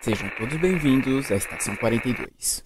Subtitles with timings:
[0.00, 2.62] Sejam todos bem-vindos à Estação 42.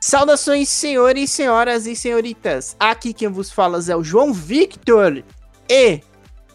[0.00, 2.76] Saudações, senhores, senhoras e senhoritas.
[2.80, 5.22] Aqui quem vos fala é o João Victor.
[5.70, 6.00] E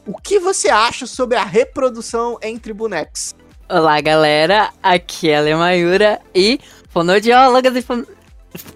[0.05, 3.33] o que você acha sobre a reprodução entre bonecos?
[3.69, 4.69] Olá, galera.
[4.83, 8.03] Aqui é a Lemayura e fonoaudiólogas e fon...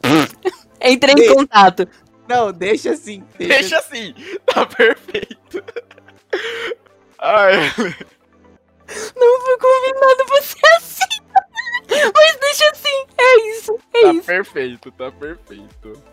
[0.81, 1.87] Entrei em contato.
[2.27, 3.23] Não, deixa assim.
[3.37, 4.13] Deixa, deixa assim.
[4.45, 5.63] Tá perfeito.
[7.19, 7.53] Ai.
[9.15, 11.21] Não convidado pra ser assim.
[11.89, 13.05] Mas deixa assim.
[13.17, 13.79] É isso.
[13.93, 14.25] É tá isso.
[14.25, 16.03] perfeito, tá perfeito.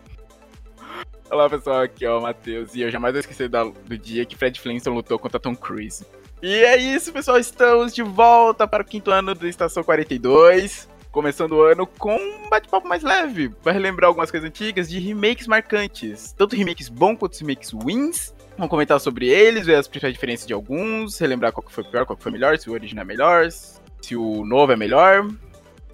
[1.29, 4.59] Olá pessoal, aqui é o Matheus e eu jamais vou esquecer do dia que Fred
[4.59, 6.05] Flintstone lutou contra Tom Cruise.
[6.41, 11.51] E é isso, pessoal, estamos de volta para o quinto ano da Estação 42 começando
[11.53, 13.53] o ano com um bate-papo mais leve.
[13.61, 16.33] Vai relembrar algumas coisas antigas de remakes marcantes.
[16.33, 18.33] Tanto remakes bons quanto remakes wins.
[18.57, 22.05] Vamos comentar sobre eles, ver as principais diferenças de alguns, relembrar qual que foi pior,
[22.05, 25.27] qual que foi melhor, se o original é melhor, se o novo é melhor.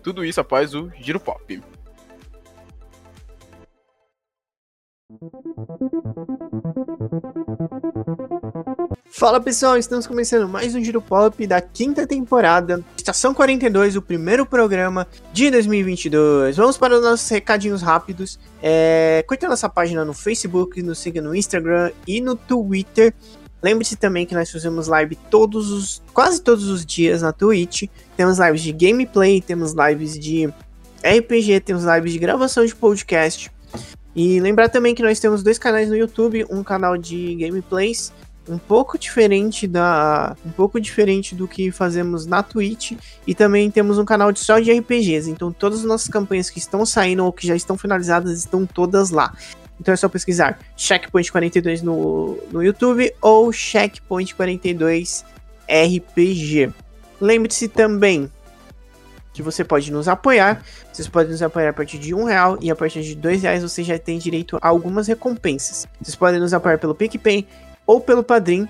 [0.02, 1.61] Tudo isso após o Giro Pop.
[9.11, 14.45] Fala pessoal, estamos começando mais um Giro Pop da quinta temporada, Estação 42, o primeiro
[14.45, 16.55] programa de 2022.
[16.55, 18.39] Vamos para os nossos recadinhos rápidos.
[18.61, 23.13] É, curta nossa página no Facebook, nos siga no Instagram e no Twitter.
[23.63, 27.89] Lembre-se também que nós fazemos live todos os, quase todos os dias na Twitch.
[28.16, 30.53] Temos lives de gameplay, temos lives de
[31.03, 33.51] RPG, temos lives de gravação de podcast.
[34.16, 38.13] E lembrar também que nós temos dois canais no YouTube, um canal de gameplays
[38.50, 42.94] um pouco diferente da um pouco diferente do que fazemos na Twitch
[43.25, 45.30] e também temos um canal de só de RPGs.
[45.30, 49.09] Então todas as nossas campanhas que estão saindo ou que já estão finalizadas estão todas
[49.09, 49.33] lá.
[49.80, 55.23] Então é só pesquisar Checkpoint 42 no, no YouTube ou Checkpoint 42
[55.69, 56.72] RPG.
[57.22, 58.29] Lembre-se também
[59.40, 60.62] que você pode nos apoiar.
[60.91, 63.63] Vocês podem nos apoiar a partir de um real e a partir de dois reais
[63.63, 65.88] você já tem direito a algumas recompensas.
[66.02, 67.47] Vocês podem nos apoiar pelo PicPay
[67.89, 68.67] ou pelo Padrim.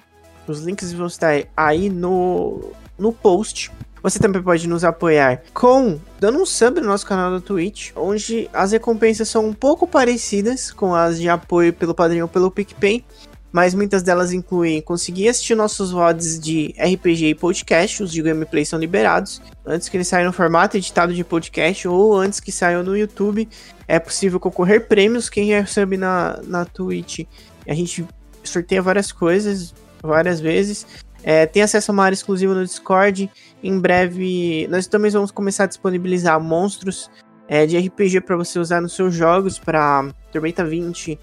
[0.48, 3.70] Os links vão estar aí no, no post.
[4.02, 8.50] Você também pode nos apoiar com dando um sub no nosso canal da Twitch, onde
[8.54, 13.04] as recompensas são um pouco parecidas com as de apoio pelo Padrim ou pelo PicPay,
[13.52, 18.64] mas muitas delas incluem conseguir assistir nossos VODs de RPG e podcast, os de gameplay
[18.64, 22.84] são liberados, antes que eles saiam no formato editado de podcast ou antes que saiam
[22.84, 23.50] no YouTube.
[23.86, 27.26] É possível concorrer prêmios, quem recebe na, na Twitch.
[27.68, 28.08] A gente
[28.44, 30.86] sorteia várias coisas, várias vezes.
[31.24, 33.30] É, tem acesso a uma área exclusiva no Discord.
[33.62, 37.10] Em breve, nós também vamos começar a disponibilizar monstros
[37.48, 41.20] é, de RPG para você usar nos seus jogos, para Tormenta 20,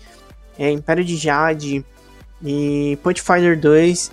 [0.58, 1.84] é, Império de Jade
[2.42, 4.10] e Pathfinder 2.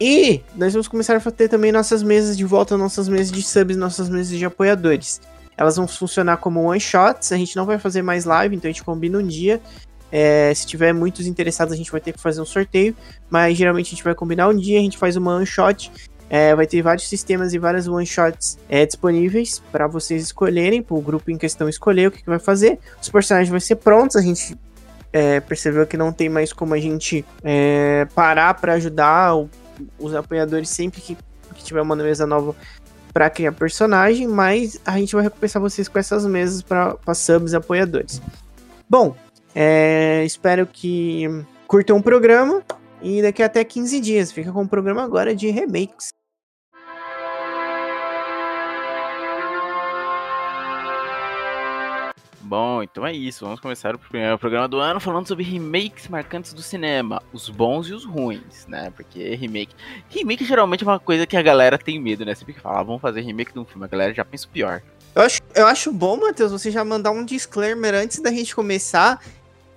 [0.00, 3.76] E nós vamos começar a ter também nossas mesas de volta, nossas mesas de subs,
[3.76, 5.20] nossas mesas de apoiadores.
[5.56, 8.72] Elas vão funcionar como one shots, a gente não vai fazer mais live, então a
[8.72, 9.60] gente combina um dia
[10.10, 12.94] é, se tiver muitos interessados, a gente vai ter que fazer um sorteio,
[13.28, 15.90] mas geralmente a gente vai combinar um dia, a gente faz uma one shot.
[16.30, 20.96] É, vai ter vários sistemas e várias one shots é, disponíveis para vocês escolherem, para
[20.96, 22.78] o grupo em questão escolher o que, que, vai fazer.
[23.00, 24.56] Os personagens vão ser prontos, a gente
[25.12, 29.50] é, percebeu que não tem mais como a gente é, parar para ajudar o,
[29.98, 31.16] os apoiadores sempre que,
[31.54, 32.56] que tiver uma mesa nova
[33.12, 37.56] para criar personagem, mas a gente vai recompensar vocês com essas mesas para subs e
[37.56, 38.20] apoiadores.
[38.90, 39.14] Bom,
[39.54, 41.26] é, espero que
[41.66, 42.62] curtam o programa
[43.00, 44.32] e daqui até 15 dias.
[44.32, 46.08] Fica com o programa agora de remakes.
[52.40, 53.44] Bom, então é isso.
[53.44, 57.88] Vamos começar o primeiro programa do ano falando sobre remakes marcantes do cinema, os bons
[57.88, 58.92] e os ruins, né?
[58.94, 59.74] Porque remake,
[60.10, 62.34] remake geralmente é uma coisa que a galera tem medo, né?
[62.34, 64.50] Sempre que fala, ah, vamos fazer remake de um filme, a galera já pensa o
[64.50, 64.82] pior.
[65.14, 69.20] Eu acho, eu acho bom, Matheus, você já mandar um disclaimer antes da gente começar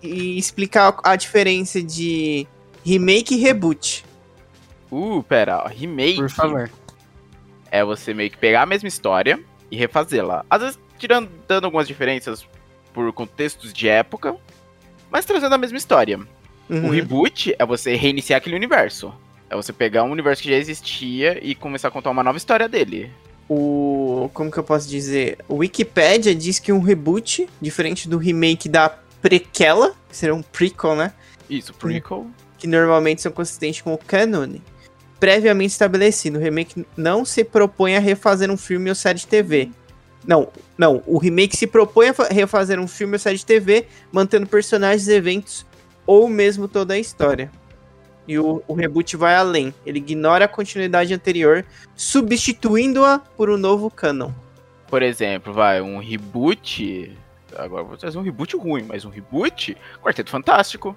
[0.02, 2.48] e explicar a diferença de
[2.84, 4.06] remake e reboot.
[4.92, 6.18] Uh, pera, ó, remake.
[6.18, 6.72] Por favor.
[7.70, 9.40] É você meio que pegar a mesma história
[9.70, 10.46] e refazê-la.
[10.50, 12.48] Às vezes tirando, dando algumas diferenças
[12.94, 14.36] por contextos de época,
[15.12, 16.20] mas trazendo a mesma história.
[16.70, 16.88] Uhum.
[16.88, 19.14] O reboot é você reiniciar aquele universo.
[19.50, 22.68] É você pegar um universo que já existia e começar a contar uma nova história
[22.68, 23.12] dele.
[23.50, 24.30] O.
[24.34, 25.38] Como que eu posso dizer?
[25.48, 28.90] O Wikipedia diz que um reboot, diferente do remake da
[29.22, 31.14] prequela, que seria um prequel, né?
[31.50, 32.28] Isso, prequel.
[32.58, 34.56] Que normalmente são consistentes com o canon.
[35.20, 39.70] Previamente estabelecido, o remake não se propõe a refazer um filme ou série de TV.
[40.26, 44.46] Não, não, o remake se propõe a refazer um filme ou série de TV, mantendo
[44.46, 45.66] personagens e eventos
[46.06, 47.52] ou mesmo toda a história.
[48.28, 49.74] E o, o reboot vai além.
[49.86, 51.66] Ele ignora a continuidade anterior,
[51.96, 54.32] substituindo-a por um novo canon.
[54.88, 57.18] Por exemplo, vai, um reboot.
[57.56, 59.76] Agora vou trazer um reboot ruim, mas um reboot.
[60.02, 60.96] Quarteto Fantástico.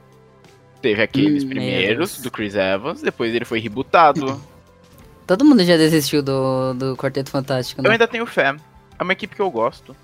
[0.83, 4.41] Teve aqueles Hum, primeiros do Chris Evans, depois ele foi rebootado.
[5.27, 7.91] Todo mundo já desistiu do, do Quarteto Fantástico, Eu né?
[7.93, 8.57] ainda tenho fé.
[8.99, 9.95] É uma equipe que eu gosto.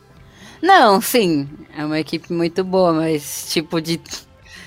[0.63, 1.49] Não, sim.
[1.77, 4.01] É uma equipe muito boa, mas tipo de.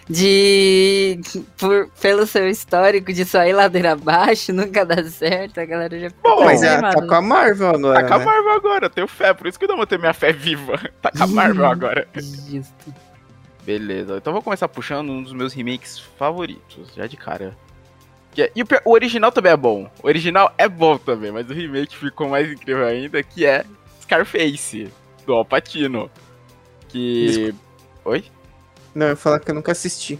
[0.09, 1.19] De.
[1.57, 6.09] Por, pelo seu histórico de só ir ladeira abaixo, nunca dá certo, a galera já
[6.23, 8.01] Bom, Mas é, tá com a Marvel agora.
[8.01, 8.25] Tá com a né?
[8.25, 10.79] Marvel agora, eu tenho fé, por isso que eu não manter minha fé viva.
[10.99, 12.07] Tá com a Marvel agora.
[12.15, 12.93] Justo.
[13.63, 17.55] Beleza, então eu vou começar puxando um dos meus remakes favoritos, já de cara.
[18.31, 19.89] Que é- e o, o original também é bom.
[20.01, 23.63] O original é bom também, mas o remake ficou mais incrível ainda, que é
[24.01, 24.91] Scarface,
[25.25, 26.09] do Al Pacino.
[26.87, 27.53] Que.
[28.03, 28.23] Oi?
[28.93, 30.19] Não, eu ia falar que eu nunca assisti.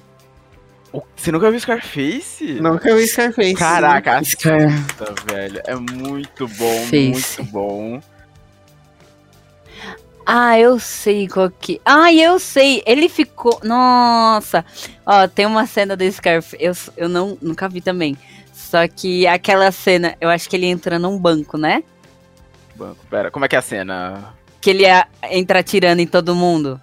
[1.15, 2.59] Você nunca viu Scarface?
[2.59, 3.53] Nunca vi Scarface.
[3.53, 4.65] Caraca, Scar...
[4.65, 5.61] assista, velho.
[5.65, 7.41] É muito bom, Face.
[7.41, 8.01] muito bom.
[10.25, 11.81] Ah, eu sei qual que.
[11.85, 12.83] Ah, eu sei.
[12.85, 13.59] Ele ficou.
[13.63, 14.63] Nossa!
[15.05, 16.55] Ó, tem uma cena do Scarface.
[16.59, 18.17] Eu, eu não, nunca vi também.
[18.53, 21.83] Só que aquela cena, eu acho que ele entra num banco, né?
[22.75, 24.33] Banco, pera, como é que é a cena?
[24.61, 26.79] Que ele a- entra atirando em todo mundo.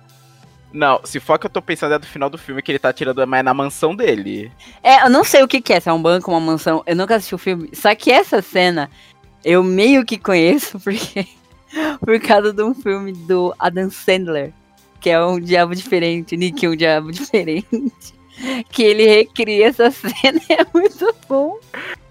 [0.76, 2.92] Não, se for que eu tô pensando é do final do filme que ele tá
[2.92, 4.52] tirando mais na mansão dele.
[4.82, 6.82] É, eu não sei o que, que é, se é um banco, uma mansão.
[6.86, 7.70] Eu nunca assisti o filme.
[7.72, 8.90] Só que essa cena
[9.42, 11.26] eu meio que conheço porque.
[12.04, 14.52] por causa de um filme do Adam Sandler.
[15.00, 18.14] Que é um diabo diferente, Nick, um diabo diferente.
[18.70, 21.58] Que ele recria essa cena e é muito bom.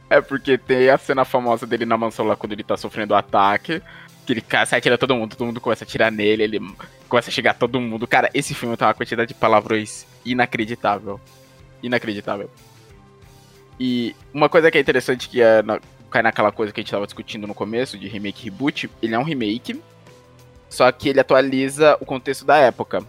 [0.09, 3.17] É porque tem a cena famosa dele na mansão lá quando ele tá sofrendo o
[3.17, 3.79] ataque.
[4.25, 6.59] Que ele sai atira todo mundo, todo mundo começa a atirar nele, ele
[7.07, 8.07] começa a chegar todo mundo.
[8.07, 11.19] Cara, esse filme tem uma quantidade de palavrões inacreditável.
[11.83, 12.49] Inacreditável.
[13.79, 15.79] E uma coisa que é interessante que é na-
[16.09, 19.13] cai naquela coisa que a gente tava discutindo no começo, de remake e reboot, ele
[19.13, 19.79] é um remake,
[20.69, 23.03] só que ele atualiza o contexto da época.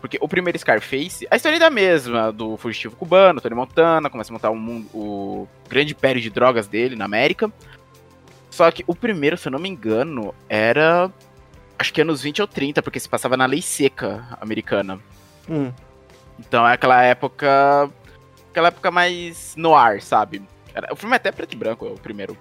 [0.00, 4.32] Porque o primeiro Scarface, a história é a mesma, do fugitivo cubano, Tony Montana, começa
[4.32, 7.52] a montar um o grande império de drogas dele na América.
[8.52, 11.10] Só que o primeiro, se eu não me engano, era.
[11.78, 15.00] Acho que anos 20 ou 30, porque se passava na lei seca americana.
[15.48, 15.72] Hum.
[16.38, 17.90] Então é aquela época.
[18.50, 20.42] Aquela época mais no ar, sabe?
[20.74, 22.36] Era- o filme é até preto e branco, é o primeiro.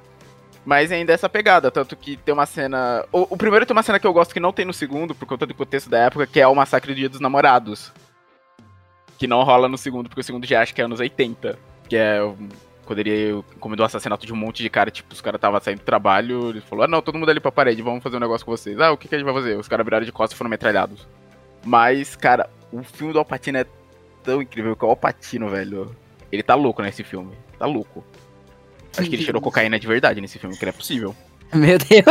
[0.66, 3.06] Mas ainda é essa pegada, tanto que tem uma cena.
[3.12, 5.26] O, o primeiro tem uma cena que eu gosto que não tem no segundo, por
[5.26, 7.92] conta do contexto da época, que é o massacre do Dia dos Namorados.
[9.18, 11.58] Que não rola no segundo, porque o segundo já acho que é anos 80.
[11.88, 12.20] Que é
[12.92, 15.80] quando ele encomendou o assassinato de um monte de cara, tipo, os caras estavam saindo
[15.80, 18.46] do trabalho, ele falou, ah não, todo mundo ali pra parede, vamos fazer um negócio
[18.46, 18.78] com vocês.
[18.82, 19.56] Ah, o que, que a gente vai fazer?
[19.58, 21.08] Os caras viraram de costas e foram metralhados.
[21.64, 23.66] Mas, cara, o filme do Alpatino é
[24.24, 25.96] tão incrível que o Alpatino, velho,
[26.30, 27.32] ele tá louco nesse filme.
[27.58, 28.04] Tá louco.
[28.98, 31.16] Acho que ele cheirou cocaína de verdade nesse filme, que não é possível.
[31.54, 32.04] Meu Deus.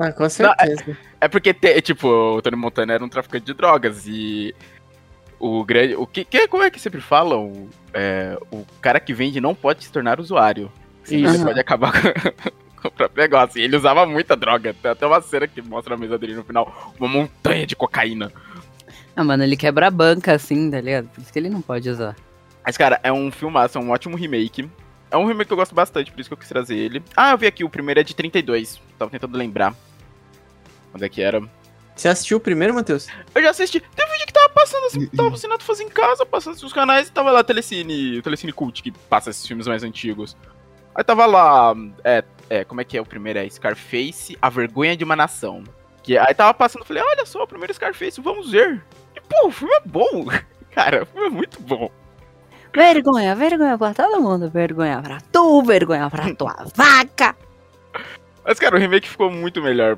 [0.00, 0.96] Ah, com certeza.
[1.20, 4.54] É porque, te- tipo, o Tony Montana era um traficante de drogas e
[5.38, 5.94] o grande.
[5.96, 7.68] O que, que- como é que sempre falam?
[7.92, 10.70] É, o cara que vende não pode se tornar usuário.
[11.04, 11.14] Isso.
[11.14, 12.00] ele pode acabar com,
[12.82, 13.58] com o próprio negócio.
[13.60, 14.74] E ele usava muita droga.
[14.74, 18.32] Tem até uma cena que mostra a mesa dele no final, uma montanha de cocaína.
[19.16, 21.08] Ah, mano, ele quebra a banca assim, tá ligado?
[21.08, 22.16] Por isso que ele não pode usar.
[22.66, 24.68] Mas, cara, é um filmaço, é um ótimo remake.
[25.10, 27.02] É um remake que eu gosto bastante, por isso que eu quis trazer ele.
[27.16, 28.80] Ah, eu vi aqui, o primeiro é de 32.
[28.98, 29.72] Tava tentando lembrar.
[30.90, 31.40] Quando é que era?
[31.94, 33.06] Você assistiu o primeiro, Matheus?
[33.34, 33.80] Eu já assisti.
[33.80, 37.08] Teve um dia que tava passando assim, tava assinado fazer em casa, passando os canais,
[37.08, 40.36] e tava lá Telecine, Telecine Cult, que passa esses filmes mais antigos.
[40.94, 43.38] Aí tava lá, é, é, como é que é o primeiro?
[43.38, 45.62] É Scarface, A Vergonha de uma Nação.
[46.02, 48.82] Que, aí tava passando, falei, olha só, o primeiro Scarface, vamos ver.
[49.16, 50.26] E, pô, o filme é bom.
[50.74, 51.90] Cara, o filme é muito bom.
[52.74, 54.50] Vergonha, vergonha pra todo mundo.
[54.50, 57.36] Vergonha pra tu, vergonha pra tua vaca.
[58.44, 59.96] Mas, cara, o remake ficou muito melhor.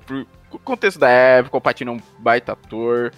[0.50, 3.12] Pro contexto da época, o Patino é um baita ator.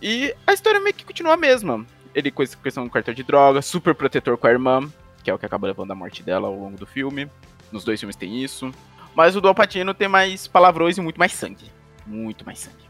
[0.00, 1.84] E a história meio que continua a mesma.
[2.14, 4.88] Ele com questão do cartão de droga, super protetor com a irmã,
[5.22, 7.28] que é o que acaba levando a morte dela ao longo do filme.
[7.70, 8.72] Nos dois filmes tem isso.
[9.14, 11.70] Mas o do Al Pacino tem mais palavrões e muito mais sangue.
[12.06, 12.88] Muito mais sangue.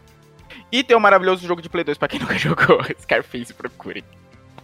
[0.71, 2.81] E tem um maravilhoso jogo de Play 2 pra quem nunca jogou.
[3.01, 4.05] Scarface, procurem.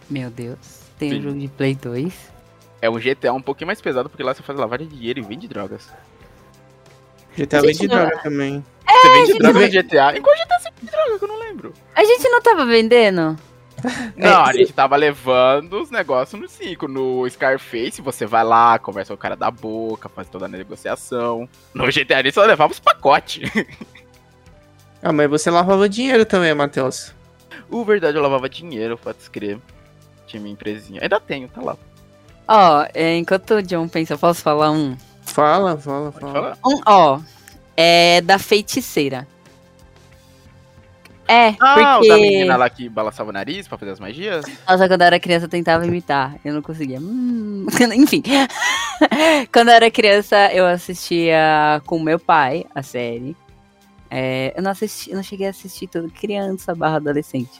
[0.09, 0.83] Meu Deus.
[0.97, 1.19] Tem Sim.
[1.19, 2.31] um jogo de Play 2.
[2.81, 5.23] É um GTA um pouquinho mais pesado, porque lá você faz lavagem de dinheiro e
[5.23, 5.89] vende drogas.
[7.35, 8.63] GTA vende droga também.
[8.93, 10.17] Você vende droga no GTA?
[10.17, 11.17] Em qual GTA você vende droga?
[11.19, 11.73] Que eu não lembro.
[11.95, 13.37] A gente não tava vendendo?
[14.15, 16.87] Não, É, a gente tava levando os negócios no 5.
[16.87, 21.47] No Scarface, você vai lá, conversa com o cara da boca, faz toda a negociação.
[21.73, 23.49] No GTA, a gente só levava os pacotes.
[25.03, 27.13] Ah, mas você lavava dinheiro também, Matheus.
[27.69, 29.59] o verdade, eu lavava dinheiro, pode escrever.
[30.25, 30.99] tinha minha empresinha.
[31.03, 31.77] Ainda tenho, tá lá.
[32.47, 34.97] Ó, é, enquanto o John pensa, eu posso falar um?
[35.21, 36.57] Fala, fala, fala.
[36.65, 37.19] Um, ó,
[37.75, 39.27] é da feiticeira.
[41.27, 42.07] É, Ah, porque...
[42.11, 44.45] o da menina lá que balançava o nariz pra fazer as magias?
[44.67, 46.35] Nossa, quando eu era criança eu tentava imitar.
[46.45, 46.99] Eu não conseguia.
[46.99, 47.65] Hum,
[47.95, 48.21] Enfim.
[49.51, 53.35] quando eu era criança, eu assistia com meu pai a série.
[54.11, 56.11] É, eu não assisti, eu não cheguei a assistir tudo.
[56.11, 57.59] Criança barra adolescente.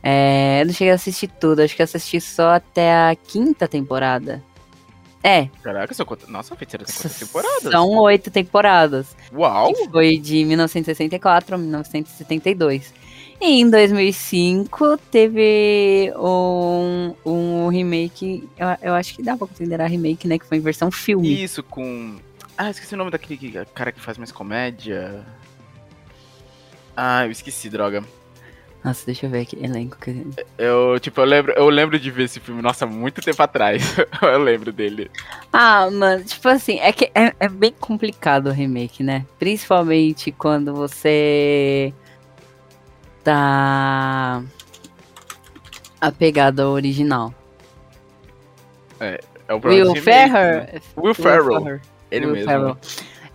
[0.00, 1.62] É, eu não cheguei a assistir tudo.
[1.62, 4.42] Acho que eu assisti só até a quinta temporada.
[5.28, 6.28] É, Caraca, são quantas...
[6.28, 7.72] Nossa, feiticeira tem quantas temporadas?
[7.72, 9.16] são oito temporadas.
[9.32, 9.72] Uau!
[9.74, 12.94] que foi de 1964 a 1972.
[13.40, 20.28] E em 2005 teve um, um remake, eu, eu acho que dá pra considerar remake,
[20.28, 20.38] né?
[20.38, 21.42] Que foi em versão filme.
[21.42, 22.16] Isso com...
[22.56, 25.24] Ah, esqueci o nome daquele que- cara que faz mais comédia.
[26.96, 28.02] Ah, eu esqueci, droga.
[28.84, 29.96] Nossa, deixa eu ver aqui, elenco.
[29.98, 30.24] Que...
[30.56, 33.96] Eu, tipo, eu lembro, eu lembro de ver esse filme, nossa, muito tempo atrás.
[34.22, 35.10] eu lembro dele.
[35.52, 39.26] Ah, mano, tipo assim, é que é, é bem complicado o remake, né?
[39.38, 41.92] Principalmente quando você
[43.24, 44.42] tá
[46.00, 47.34] apegado ao original.
[49.00, 49.18] É
[49.52, 50.28] o próprio Will remake, né?
[50.28, 50.82] Ferrer?
[50.96, 51.62] Will Ferrell.
[51.62, 51.80] Ferrer.
[52.10, 52.50] Ele Will mesmo.
[52.50, 52.76] Ferrell.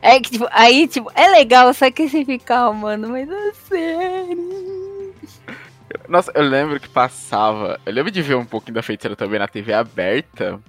[0.02, 3.52] É que, tipo, aí, tipo, é legal, só que você fica, ah, mano, mas é
[3.68, 4.81] sério.
[6.12, 7.80] Nossa, eu lembro que passava.
[7.86, 10.60] Eu lembro de ver um pouquinho da feiticeira também na TV aberta.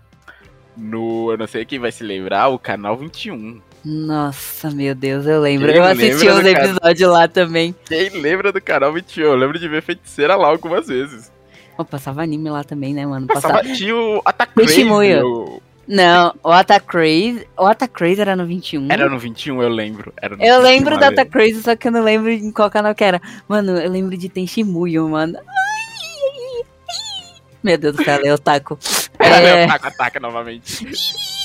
[0.77, 1.33] No.
[1.33, 3.61] Eu não sei quem vai se lembrar, o canal 21.
[3.85, 5.67] Nossa, meu Deus, eu lembro.
[5.67, 7.75] Quem eu assisti os episódios lá também.
[7.87, 9.25] Quem lembra do canal 21?
[9.25, 11.33] Eu lembro de ver feiticeira lá algumas vezes.
[11.77, 13.27] Pô, passava anime lá também, né, mano?
[13.27, 13.55] Passava...
[13.55, 14.23] Passava, tinha o-
[15.93, 17.47] Não, o Attack Crazy.
[17.55, 18.91] O Attack Crazy era no 21.
[18.91, 20.11] Era no 21, eu lembro.
[20.23, 20.95] Eu 21, lembro.
[20.97, 23.21] Attack Crazy, só que eu não lembro em qual canal que era.
[23.47, 25.39] Mano, eu lembro de Tenshimuyo, mano.
[27.63, 28.79] Meu Deus do céu, é otaku.
[29.19, 29.65] Era É.
[29.65, 30.87] ataca, ataca novamente.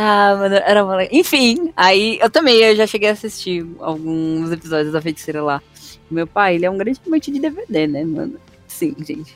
[0.00, 1.04] Ah, mano, era uma...
[1.10, 5.60] Enfim, aí eu também eu já cheguei a assistir alguns episódios da Feiticeira lá.
[6.08, 8.38] Meu pai, ele é um grande amante de DVD, né, mano?
[8.68, 9.34] Sim, gente.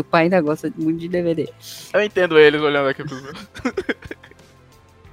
[0.00, 1.46] Meu pai ainda gosta muito de DVD.
[1.92, 3.36] Eu entendo eles olhando aqui pros meus.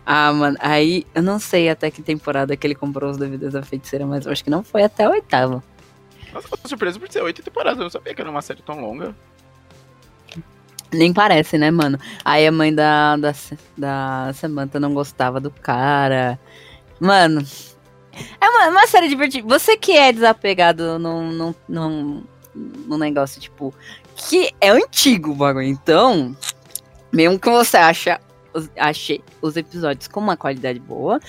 [0.10, 3.62] Ah, mano, aí eu não sei até que temporada que ele comprou os DVDs da
[3.62, 5.62] Feiticeira, mas eu acho que não foi até a oitava.
[6.32, 7.78] Nossa, eu tô surpreso por ser oito temporadas.
[7.78, 9.14] Eu não sabia que era uma série tão longa.
[10.94, 12.00] Nem parece, né, mano?
[12.24, 13.34] Aí a mãe da, da,
[13.78, 16.40] da Samantha não gostava do cara.
[17.02, 17.46] Mano.
[18.40, 19.46] É uma, uma série divertida.
[19.46, 22.24] Você que é desapegado num, num, num,
[22.56, 23.74] num negócio, tipo,
[24.18, 25.66] que é antigo o bagulho.
[25.68, 26.36] Então,
[27.14, 28.20] mesmo que você acha,
[28.78, 31.20] ache os episódios com uma qualidade boa,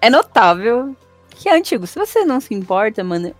[0.00, 0.96] é notável
[1.30, 1.86] que é antigo.
[1.86, 3.34] Se você não se importa, mano,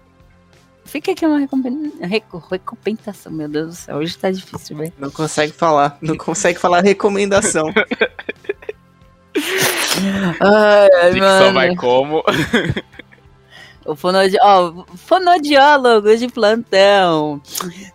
[0.85, 3.33] fica aqui uma recompen- reco- recompensação.
[3.33, 4.93] Meu Deus do céu, hoje tá difícil, velho.
[4.99, 5.97] Não consegue falar.
[6.01, 7.73] Não consegue falar recomendação.
[10.41, 12.23] Ai, Dicção vai como.
[13.87, 14.37] O fonodi...
[14.97, 17.41] fonodiólogos de plantão.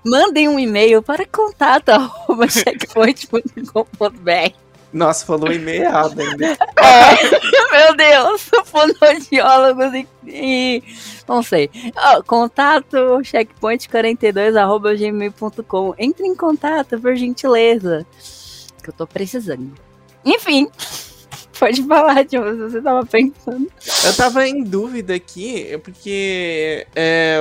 [0.06, 4.54] Mandem um e-mail para contato arroba checkpoint.com.br.
[4.94, 6.58] Nossa, falou e-mail errado ainda.
[6.80, 7.16] É,
[7.72, 10.84] meu Deus, fonodiólogos e, e-
[11.28, 11.70] não sei.
[11.96, 15.94] Ó, contato checkpoint42 arroba gmail.com.
[15.98, 18.06] Entre em contato, por gentileza.
[18.82, 19.74] Que eu tô precisando.
[20.24, 20.70] Enfim,
[21.60, 23.72] pode falar, John, se você tava pensando.
[24.06, 26.86] Eu tava em dúvida aqui, porque.
[26.96, 27.38] É,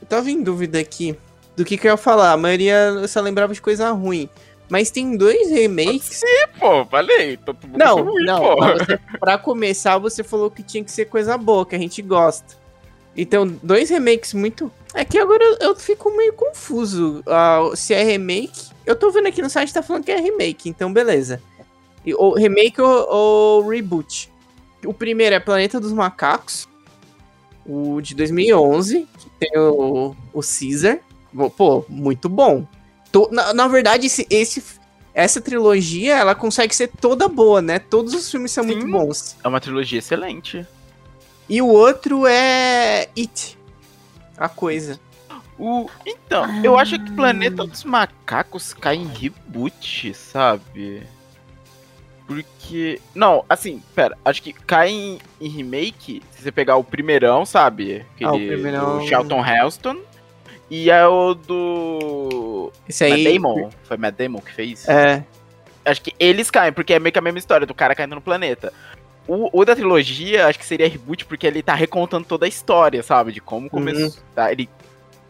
[0.00, 1.16] eu tava em dúvida aqui
[1.56, 2.32] do que, que eu ia falar.
[2.32, 4.28] A maioria eu só lembrava de coisa ruim.
[4.70, 6.20] Mas tem dois remakes.
[6.58, 7.38] Pô, falei.
[7.38, 8.40] Todo mundo Não, ruim, não.
[8.40, 8.56] pô.
[8.56, 12.54] você- pra começar, você falou que tinha que ser coisa boa, que a gente gosta.
[13.16, 14.70] Então, dois remakes muito.
[14.94, 18.68] É que agora eu, eu fico meio confuso ah, se é remake.
[18.86, 21.42] Eu tô vendo aqui no site tá falando que é remake, então beleza.
[22.14, 24.30] Ou remake ou, ou reboot.
[24.84, 26.68] O primeiro é Planeta dos Macacos,
[27.66, 30.98] o de 2011, que tem o, o Caesar.
[31.56, 32.66] Pô, muito bom.
[33.12, 34.62] To- na, na verdade, esse, esse,
[35.12, 37.78] essa trilogia, ela consegue ser toda boa, né?
[37.78, 38.76] Todos os filmes são Sim.
[38.76, 39.36] muito bons.
[39.42, 40.66] É uma trilogia excelente.
[41.48, 43.58] E o outro é It.
[44.36, 45.00] A coisa.
[45.58, 45.88] O...
[46.06, 51.02] Então, eu acho que Planeta dos Macacos cai em reboot, sabe?
[52.28, 53.00] Porque.
[53.14, 58.04] Não, assim, pera, acho que cai em, em remake se você pegar o primeirão, sabe?
[58.14, 59.96] Aquele Ah, o primeirão- do Charlton Heston.
[60.70, 62.70] E é o do.
[62.86, 63.32] Esse Matt aí.
[63.34, 63.70] Damon.
[63.84, 64.86] Foi Matt Damon que fez?
[64.86, 65.24] É.
[65.84, 68.20] Acho que eles caem, porque é meio que a mesma história do cara caindo no
[68.20, 68.70] planeta.
[69.26, 73.02] O, o da trilogia, acho que seria reboot, porque ele tá recontando toda a história,
[73.02, 73.32] sabe?
[73.32, 74.04] De como começou.
[74.04, 74.12] Uhum.
[74.34, 74.52] tá?
[74.52, 74.68] Ele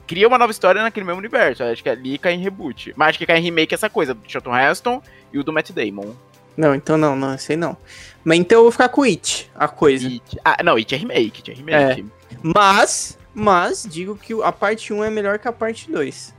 [0.09, 1.63] cria uma nova história naquele mesmo universo.
[1.63, 2.93] Acho que ali cai em reboot.
[2.97, 5.03] Mas acho que cai em remake essa coisa, do Charlton Heston
[5.33, 6.13] e o do Matt Damon.
[6.59, 7.77] Não, então não, não, sei não.
[8.25, 10.09] Mas então eu vou ficar com It, a coisa.
[10.09, 10.37] It.
[10.45, 12.05] Ah, não, It é remake, It é remake.
[12.43, 16.35] Mas, mas, digo que a parte 1 é melhor que a parte 2.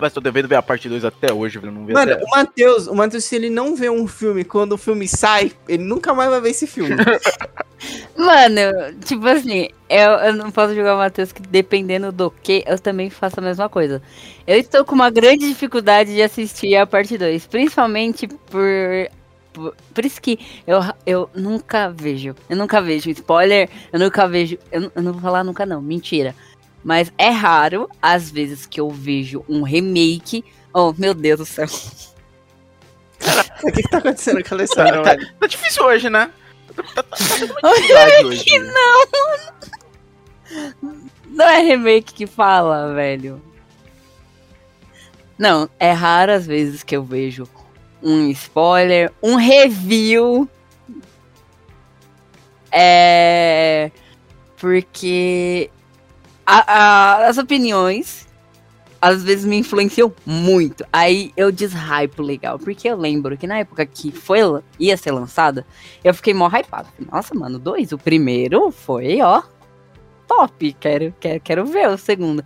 [0.00, 1.72] Mas tô devendo ver a parte 2 até hoje, velho.
[1.72, 2.24] Não vi Mano, até...
[2.24, 5.84] o Matheus, o Matheus, se ele não vê um filme quando o filme sai, ele
[5.84, 6.96] nunca mais vai ver esse filme.
[8.18, 12.78] Mano, tipo assim, eu, eu não posso jogar o Matheus que dependendo do que, eu
[12.78, 14.02] também faço a mesma coisa.
[14.46, 18.60] Eu estou com uma grande dificuldade de assistir a parte 2, principalmente por.
[19.52, 22.34] Por, por isso que eu, eu nunca vejo.
[22.48, 24.56] Eu nunca vejo spoiler, eu nunca vejo.
[24.70, 26.34] Eu, não- eu não vou falar nunca, não, mentira.
[26.84, 30.44] Mas é raro, às vezes, que eu vejo um remake.
[30.72, 31.66] Oh, meu Deus do céu.
[33.62, 35.32] o que, que tá acontecendo com a Alessandra, Tá, velho?
[35.38, 36.30] tá difícil hoje, né?
[36.74, 38.44] Tá, tá, tá tendo uma dificuldade hoje.
[41.26, 43.42] Não é remake que fala, velho.
[45.38, 47.46] Não, é raro as vezes que eu vejo
[48.02, 50.48] um spoiler, um review.
[52.72, 53.90] É.
[54.58, 55.70] Porque
[56.46, 58.28] a- a- as opiniões
[59.02, 60.84] às vezes me influenciam muito.
[60.92, 62.58] Aí eu deshypo legal.
[62.58, 64.40] Porque eu lembro que na época que foi,
[64.78, 65.66] ia ser lançada,
[66.04, 66.88] eu fiquei mó hypado.
[67.10, 67.92] Nossa, mano, dois.
[67.92, 69.42] O primeiro foi, ó,
[70.28, 70.76] top.
[70.78, 72.44] Quero, quero, quero ver o segundo.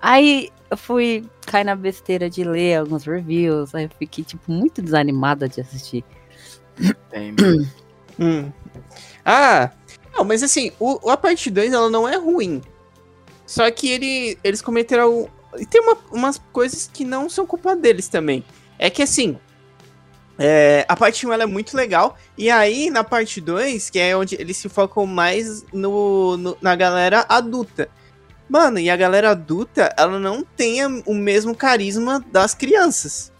[0.00, 3.74] Aí eu fui cair na besteira de ler alguns reviews.
[3.74, 6.04] Aí eu fiquei, tipo, muito desanimada de assistir.
[6.78, 7.66] Entendo.
[8.16, 8.52] Hum.
[9.24, 9.72] Ah,
[10.16, 12.62] não, mas assim, o, a parte 2 ela não é ruim.
[13.44, 15.28] Só que ele, eles cometeram.
[15.58, 18.44] E tem uma- umas coisas que não são culpa deles também.
[18.78, 19.36] É que assim.
[20.38, 22.16] é, a parte 1 ela é muito legal.
[22.38, 26.76] E aí, na parte 2, que é onde eles se focam mais no, no- na
[26.76, 27.88] galera adulta.
[28.48, 33.32] Mano, e a galera adulta, ela não tem o mesmo carisma das crianças.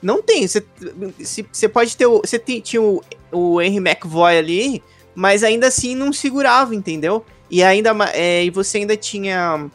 [0.00, 0.46] Não tem.
[0.46, 2.20] Você pode ter o.
[2.20, 4.82] Você tinha o, o Henry McVoy ali,
[5.14, 7.24] mas ainda assim não segurava, entendeu?
[7.50, 9.68] E ainda é, e você ainda tinha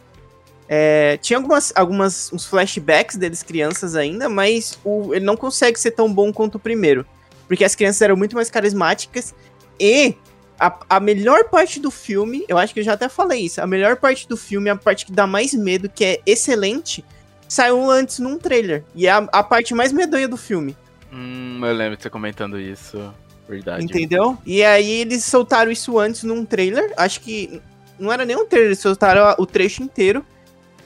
[0.68, 5.90] é, tinha algumas, algumas uns flashbacks deles crianças ainda, mas o, ele não consegue ser
[5.90, 7.04] tão bom quanto o primeiro,
[7.46, 9.34] porque as crianças eram muito mais carismáticas
[9.78, 10.14] e
[10.58, 13.66] a, a melhor parte do filme, eu acho que eu já até falei isso, a
[13.66, 17.04] melhor parte do filme, a parte que dá mais medo, que é excelente,
[17.48, 20.76] saiu antes num trailer e é a, a parte mais medonha do filme.
[21.12, 23.12] hum, eu lembro de você comentando isso.
[23.48, 23.84] Verdade.
[23.84, 24.38] Entendeu?
[24.46, 26.94] E aí eles soltaram isso antes num trailer.
[26.96, 27.60] Acho que
[27.98, 30.24] não era nem um trailer, eles soltaram o trecho inteiro.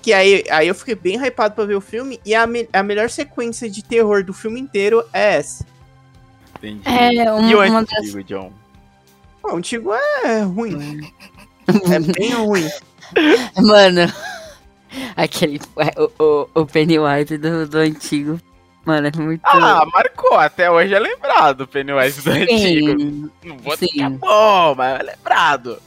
[0.02, 2.18] Que aí, aí eu fiquei bem hypado pra ver o filme.
[2.26, 5.64] E a, me- a melhor sequência de terror do filme inteiro é essa.
[6.56, 6.82] Entendi.
[6.84, 7.92] É, uma, e o uma das.
[8.00, 8.52] antigo, John?
[9.48, 11.10] Pô, o antigo é ruim.
[11.90, 12.68] É bem ruim.
[13.56, 14.12] Mano,
[15.16, 15.58] aquele.
[15.96, 18.38] O, o, o Pennywise do, do antigo.
[18.84, 19.40] Mano, é muito.
[19.44, 20.34] Ah, marcou.
[20.34, 23.00] Até hoje é lembrado o Pennywise do antigo.
[23.00, 23.30] Sim.
[23.42, 23.86] Não vou sim.
[23.86, 25.78] dizer que é bom, mas é lembrado.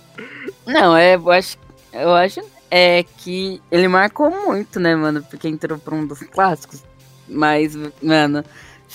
[0.65, 1.57] Não, é, eu acho,
[1.93, 5.23] eu acho é que ele marcou muito, né, mano?
[5.29, 6.83] Porque entrou pra um dos clássicos.
[7.27, 8.43] Mas, mano,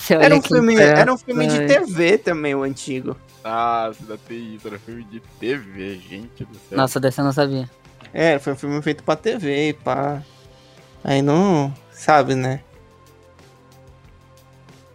[0.09, 1.65] Era um filme, era um filme de.
[1.67, 3.15] TV também, o antigo.
[3.49, 4.67] Ah, você ainda tem isso.
[4.67, 6.77] Era filme de TV, gente do céu.
[6.77, 7.69] Nossa, dessa eu não sabia.
[8.13, 10.21] É, foi um filme feito pra TV, pá.
[11.01, 11.73] Aí não.
[11.91, 12.61] Sabe, né?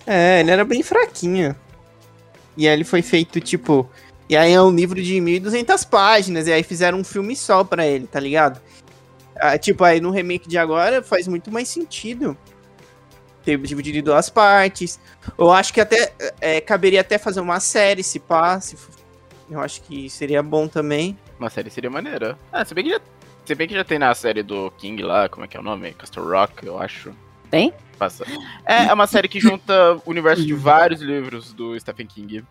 [0.06, 1.56] É, ele era bem fraquinho.
[2.54, 3.88] E aí ele foi feito, tipo.
[4.28, 6.46] E aí é um livro de 1.200 páginas.
[6.46, 8.60] E aí fizeram um filme só pra ele, tá ligado?
[9.36, 12.36] Ah, tipo, aí no remake de agora faz muito mais sentido.
[13.44, 15.00] Ter dividido em duas partes.
[15.36, 16.12] Eu acho que até.
[16.40, 18.60] é, caberia até fazer uma série, se pá.
[18.60, 18.76] Se,
[19.50, 21.18] eu acho que seria bom também.
[21.38, 22.38] Uma série seria maneira.
[22.52, 23.00] Ah, se bem que já.
[23.44, 25.62] Se bem que já tem na série do King lá, como é que é o
[25.64, 25.92] nome?
[25.94, 27.12] Castle Rock, eu acho.
[27.50, 27.72] Tem?
[27.98, 28.24] Passa.
[28.64, 32.44] É, é uma série que junta o universo de vários livros do Stephen King.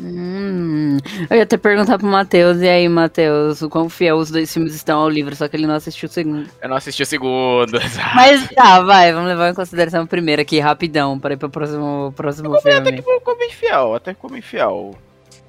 [0.00, 4.52] Hum, eu ia até perguntar pro Matheus, e aí, Matheus, o quão fiel os dois
[4.52, 6.48] filmes estão ao livro, só que ele não assistiu o segundo.
[6.62, 7.78] Eu não assisti o segundo.
[8.14, 12.12] Mas tá, vai, vamos levar em consideração o primeiro aqui, rapidão, para ir pro próximo,
[12.16, 13.02] próximo Até filme.
[13.02, 14.94] que ficou bem fiel, até que ficou bem fiel.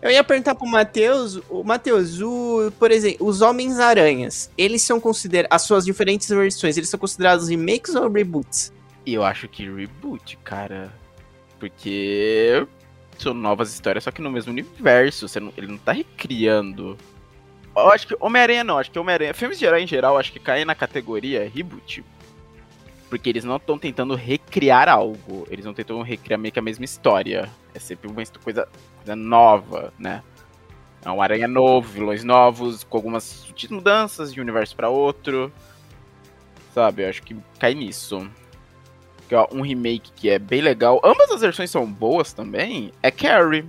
[0.01, 5.53] Eu ia perguntar pro Matheus, o Matheus, o, por exemplo, os Homens-Aranhas, eles são considerados,
[5.53, 8.71] as suas diferentes versões, eles são considerados remakes ou reboots?
[9.05, 10.89] Eu acho que reboot, cara.
[11.59, 12.65] Porque
[13.23, 15.25] são novas histórias, só que no mesmo universo.
[15.39, 16.97] Não- ele não tá recriando.
[17.75, 19.33] Eu acho que Homem-Aranha não, acho que Homem-Aranha.
[19.33, 22.03] Filmes de em geral, acho que caem na categoria reboot.
[23.09, 25.47] Porque eles não estão tentando recriar algo.
[25.49, 27.49] Eles não tentam recriar meio que a mesma história.
[27.73, 28.67] É sempre uma coisa,
[28.99, 30.21] coisa nova, né?
[31.03, 35.51] É um aranha novo, vilões novos, com algumas mudanças de um universo pra outro.
[36.73, 37.03] sabe?
[37.03, 38.29] Eu acho que cai nisso.
[39.29, 40.99] Que, ó, um remake que é bem legal.
[41.05, 42.91] Ambas as versões são boas também.
[43.01, 43.63] É Carrie.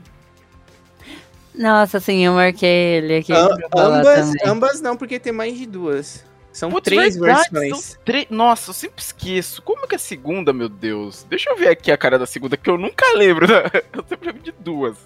[1.54, 3.32] Nossa, sim, eu marquei ele aqui.
[3.32, 4.42] Am- ambas, também.
[4.46, 6.24] ambas não, porque tem mais de duas.
[6.52, 7.84] São Putz, três verdade, versões.
[7.84, 9.60] são tre- Nossa, eu sempre esqueço.
[9.62, 11.24] Como que é a segunda, meu Deus?
[11.28, 13.46] Deixa eu ver aqui a cara da segunda, que eu nunca lembro.
[13.46, 14.96] da- Eu sempre lembro de duas.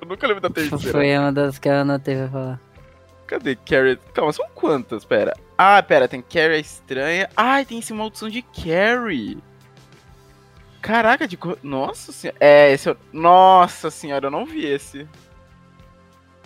[0.00, 0.92] Eu nunca lembro da terceira.
[0.92, 2.60] Foi uma das que eu anotei pra falar.
[3.26, 3.98] Cadê Carrie?
[4.12, 5.04] Calma, são quantas?
[5.04, 5.34] Pera.
[5.56, 7.30] Ah, pera, tem Carrie a estranha.
[7.34, 9.38] Ai, tem esse maldição de Carrie.
[10.84, 11.34] Caraca, de.
[11.38, 12.36] co- Nossa senhora.
[12.38, 12.96] É, esse eu...
[13.10, 15.08] Nossa senhora, eu não vi esse.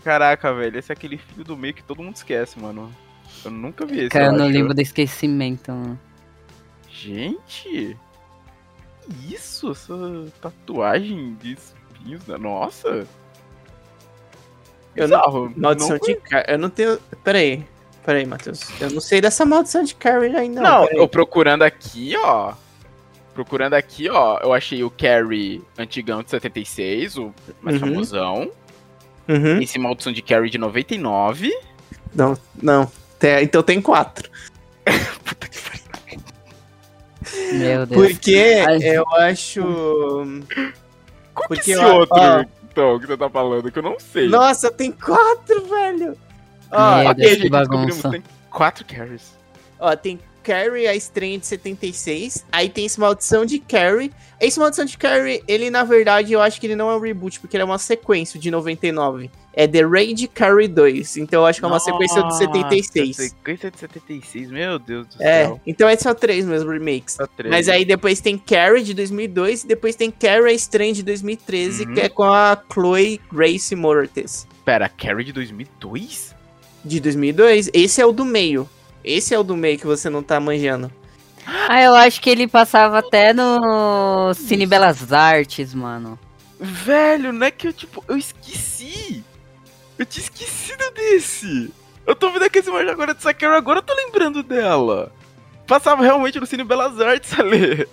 [0.04, 2.94] Caraca, velho, esse é aquele filho do meio que todo mundo esquece, mano.
[3.44, 4.10] Eu nunca vi esse.
[4.10, 4.52] Caiu eu no acho.
[4.52, 5.98] limbo do esquecimento, mano.
[6.88, 7.96] Gente!
[9.02, 9.92] que Isso, essa
[10.40, 12.38] tatuagem de espinhos, né?
[12.38, 13.08] Nossa!
[14.94, 15.52] Eu não-.
[15.56, 16.44] Maldição não de Carrie.
[16.46, 16.96] Eu não tenho.
[17.24, 17.66] Peraí.
[18.06, 18.60] Peraí, Matheus.
[18.80, 20.60] Eu não sei dessa maldição de Carrie ainda.
[20.60, 20.96] Não, peraí.
[20.96, 22.54] eu procurando aqui, ó.
[23.38, 27.88] Procurando aqui, ó, eu achei o Carrie antigão de 76, o mais Uhum.
[27.88, 28.50] famosão.
[29.28, 29.62] Uhum.
[29.62, 31.56] Esse Maldição de Carrie de 99.
[32.12, 32.90] Não, não.
[33.16, 34.28] Tem- então tem quatro.
[37.52, 38.10] Meu Deus.
[38.12, 38.78] Porque Ai.
[38.82, 39.62] eu acho.
[41.32, 42.44] Qual Porque que é esse eu- outro, ó.
[42.72, 44.28] então, que você tá falando, que eu não sei.
[44.28, 46.16] Nossa, tem quatro, velho!
[46.72, 48.10] Ó, Meu Deus, que gente, descobrimos, bagunça.
[48.10, 49.36] tem quatro Carries.
[49.78, 50.18] ó, tem
[50.48, 52.44] Carrie, a estranha de 76.
[52.50, 54.10] Aí tem esse Maldição de Carrie.
[54.40, 57.38] Esse Maldição de Carrie, ele na verdade, eu acho que ele não é um reboot,
[57.38, 59.30] porque ele é uma sequência de 99.
[59.52, 61.16] É The Raid Carrie 2.
[61.18, 63.16] Então eu acho que é uma sequência de 76.
[63.16, 65.60] Sequência de 76, meu Deus do É, céu.
[65.66, 67.14] então é só três mesmo remakes.
[67.14, 67.50] Só três.
[67.52, 71.84] Mas aí depois tem Carrie de 2002 e depois tem Carrie a Estranha de 2013,
[71.84, 71.94] Uhum.
[71.94, 74.46] que é com a Chloe Grace Moretz.
[74.64, 76.34] Pera, Carrie de 2002?
[76.84, 77.68] De 2002.
[77.74, 78.68] Esse é o do meio.
[79.08, 80.92] Esse é o do meio que você não tá manjando.
[81.46, 86.18] Ah, eu acho que ele passava até no Cine Belas Artes, mano.
[86.60, 89.24] Velho, não é que eu, tipo, eu esqueci.
[89.98, 91.72] Eu tinha esquecido desse.
[92.06, 95.10] Eu tô vendo aqui esse imagem agora dessa Carrie, agora eu tô lembrando dela.
[95.66, 97.88] Passava realmente no Cine Belas Artes ali.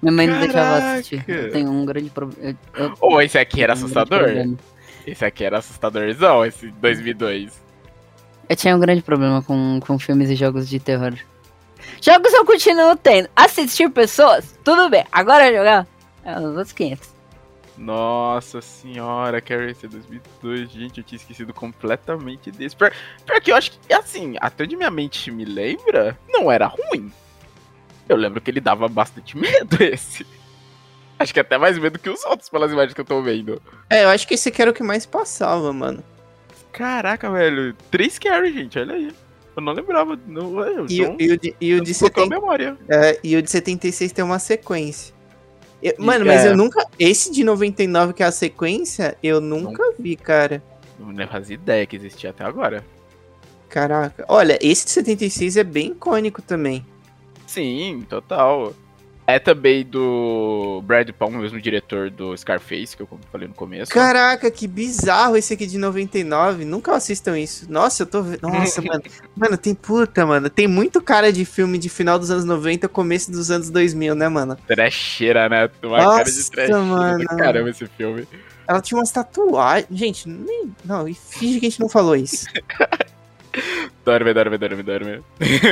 [0.00, 0.92] Minha mãe não deixava Caraca.
[0.94, 1.24] assistir.
[1.26, 2.56] Eu tenho um grande problema.
[3.00, 4.28] Ou esse aqui era um assustador?
[5.04, 7.63] Esse aqui era assustadorzão, esse 2002.
[8.48, 11.14] Eu tinha um grande problema com, com filmes e jogos de terror.
[12.00, 13.28] Jogos eu continuo tendo.
[13.34, 15.04] Assistir pessoas, tudo bem.
[15.10, 15.86] Agora jogar,
[16.24, 17.14] é os outros 500.
[17.76, 22.76] Nossa senhora, Carrie esse é 2002, gente, eu tinha esquecido completamente desse.
[22.76, 22.92] Pior,
[23.26, 27.12] pior que eu acho que, assim, até onde minha mente me lembra, não era ruim.
[28.08, 30.24] Eu lembro que ele dava bastante medo esse.
[31.18, 33.60] Acho que até mais medo que os outros, pelas imagens que eu tô vendo.
[33.90, 36.02] É, eu acho que esse aqui era o que mais passava, mano.
[36.74, 37.74] Caraca, velho.
[37.90, 39.10] Três Carrie, gente, olha aí.
[39.56, 40.18] Eu não lembrava.
[40.26, 42.76] Não, eu, E, o- não, e o de, e o de desbloqueou a 70, memória.
[42.88, 45.14] é, e o de 76 tem uma sequência.
[45.82, 46.48] Eu- mano, mas é.
[46.48, 46.84] eu nunca.
[46.98, 50.62] Esse de 99, que é a sequência, eu nunca vi, cara.
[50.98, 52.84] Não fazia ideia que existia até agora.
[53.68, 54.24] Caraca.
[54.28, 56.84] Olha, esse de 76 é bem icônico também.
[57.46, 58.72] Sim, total.
[59.26, 63.90] É também do Brad Palmer, mesmo diretor do Scarface, que eu falei no começo.
[63.90, 66.66] Caraca, que bizarro esse aqui de 99.
[66.66, 67.70] Nunca assistam isso.
[67.70, 68.42] Nossa, eu tô vendo.
[68.42, 69.02] Nossa, mano.
[69.34, 70.50] Mano, tem puta, mano.
[70.50, 74.28] Tem muito cara de filme de final dos anos 90, começo dos anos 2000, né,
[74.28, 74.56] mano?
[74.66, 75.70] Trecheira, né?
[75.82, 77.24] Uma Nossa, cara de trecheira mano.
[77.38, 78.28] caramba esse filme.
[78.68, 79.88] Ela tinha umas tatuagens.
[79.90, 80.70] Gente, nem.
[80.84, 82.46] Não, e finge que a gente não falou isso.
[84.04, 85.22] Dorme, dorme, dorme, dorme.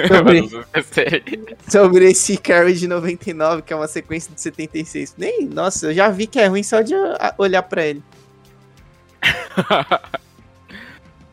[0.08, 0.48] Sobre,
[0.84, 1.22] sei.
[1.68, 5.16] sobre esse Carrie de 99, que é uma sequência de 76.
[5.18, 5.44] Nem.
[5.46, 6.94] Nossa, eu já vi que é ruim só de
[7.36, 8.02] olhar pra ele.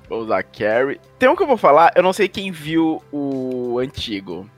[0.10, 1.00] Vou usar Carrie.
[1.18, 4.50] Tem um que eu vou falar, eu não sei quem viu o antigo.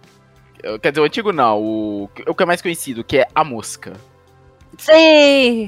[0.82, 3.94] Quer dizer, o antigo não, o, o que é mais conhecido, que é A Mosca.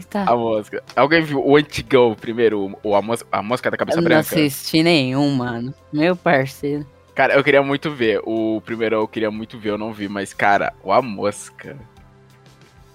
[0.10, 0.24] Tá.
[0.26, 0.84] A Mosca.
[0.96, 4.22] Alguém viu o antigão primeiro, o, a, mosca, a Mosca da Cabeça Eu não Branca?
[4.22, 5.74] assisti nenhum, mano.
[5.92, 6.86] Meu parceiro.
[7.14, 8.22] Cara, eu queria muito ver.
[8.24, 11.78] O primeiro eu queria muito ver, eu não vi, mas, cara, o A Mosca.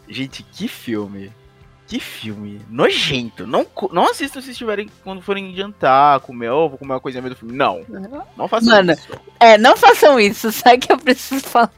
[0.09, 1.31] Gente, que filme.
[1.87, 2.61] Que filme.
[2.68, 3.47] Nojento.
[3.47, 7.38] Não, não assistam se estiverem quando forem jantar, comer ovo, comer uma coisinha meio do
[7.38, 7.57] filme.
[7.57, 7.81] Não.
[8.37, 9.09] Não façam Mano, isso.
[9.40, 11.73] É, não façam isso, sabe que eu preciso falar.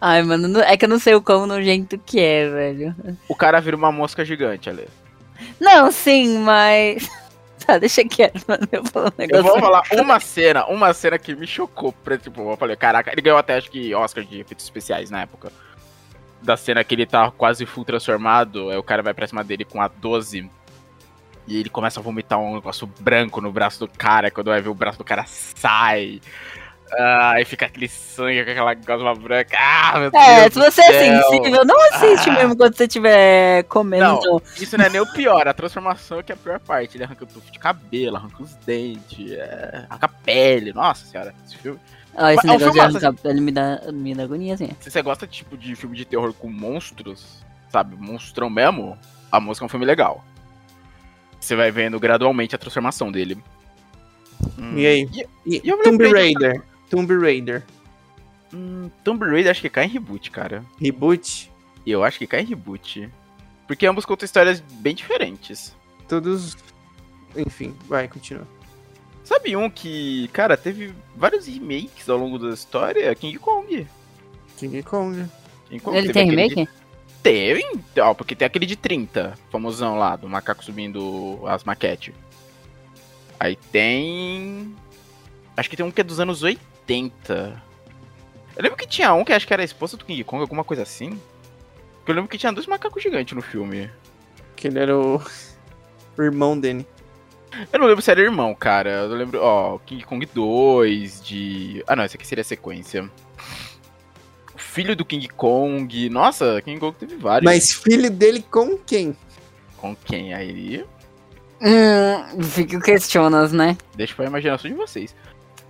[0.00, 2.96] Ai, mano, é que eu não sei o quão nojento que é, velho.
[3.28, 4.86] O cara vira uma mosca gigante ali.
[5.60, 7.08] Não, sim, mas.
[7.66, 8.66] Tá, deixa quieto, mano.
[8.72, 9.42] Eu vou falar um Eu negócio.
[9.44, 11.92] vou falar uma cena, uma cena que me chocou.
[12.22, 15.52] Tipo, eu falei, caraca, ele ganhou até acho que Oscar de efeitos especiais na época.
[16.40, 19.64] Da cena que ele tá quase full transformado, aí o cara vai pra cima dele
[19.66, 20.48] com a 12.
[21.48, 24.30] E ele começa a vomitar um negócio branco no braço do cara.
[24.30, 26.22] Quando vai ver o braço do cara sai.
[26.92, 29.56] Ah, aí fica aquele sangue com aquela gosma branca.
[29.60, 32.32] Ah, meu É, Deus se você do é sensível, não assiste Ah.
[32.32, 34.04] mesmo quando você estiver comendo.
[34.22, 34.42] Não.
[34.56, 36.96] Isso não é nem o pior, a transformação que é a pior parte.
[36.96, 40.72] Ele arranca o tufo de cabelo, arranca os dentes, é, arranca a pele.
[40.72, 41.78] Nossa senhora, esse filme.
[42.14, 44.22] Ó, esse Mas é um negócio de filmaço, arrancar a pele me dá, me dá
[44.24, 44.70] agonia, assim.
[44.80, 48.98] Se você gosta tipo de filme de terror com monstros, sabe, monstrão mesmo,
[49.30, 50.24] a música é um filme legal.
[51.38, 53.38] Você vai vendo gradualmente a transformação dele.
[54.58, 55.08] Hum, E aí?
[55.46, 56.62] E, E E Tomb Raider.
[56.90, 57.64] Tomb Raider.
[58.52, 60.64] hum, Tomb Raider acho que cai em reboot, cara.
[60.80, 61.50] Reboot.
[61.86, 63.08] Eu acho que cai em reboot.
[63.66, 65.74] Porque ambos contam histórias bem diferentes.
[66.08, 66.56] Todos.
[67.36, 68.46] Enfim, vai, continua.
[69.24, 73.14] Sabe um que, cara, teve vários remakes ao longo da história?
[73.14, 73.86] King Kong.
[74.56, 75.26] King Kong.
[75.68, 76.64] King Kong Ele tem remake?
[76.64, 76.68] de-
[77.22, 77.62] Teve,
[78.00, 82.14] ó, porque tem aquele de 30, famosão lá, do macaco subindo as maquetes.
[83.38, 84.74] Aí tem.
[85.56, 86.64] Acho que tem um que é dos anos 80.
[88.56, 90.64] Eu lembro que tinha um que acho que era a esposa do King Kong, alguma
[90.64, 91.20] coisa assim.
[91.98, 93.90] Porque eu lembro que tinha dois macacos gigantes no filme.
[94.56, 95.22] Que ele era o,
[96.16, 96.86] o irmão dele.
[97.72, 98.90] Eu não lembro se era irmão, cara.
[98.90, 101.84] Eu lembro, ó, King Kong 2, de.
[101.86, 103.10] Ah, não, esse aqui seria a sequência.
[104.54, 106.08] O filho do King Kong.
[106.10, 107.44] Nossa, King Kong teve vários.
[107.44, 109.16] Mas filho dele com quem?
[109.76, 110.84] Com quem aí?
[111.60, 113.76] Hum, fica questionas, né?
[113.94, 115.14] Deixa pra imaginação de vocês.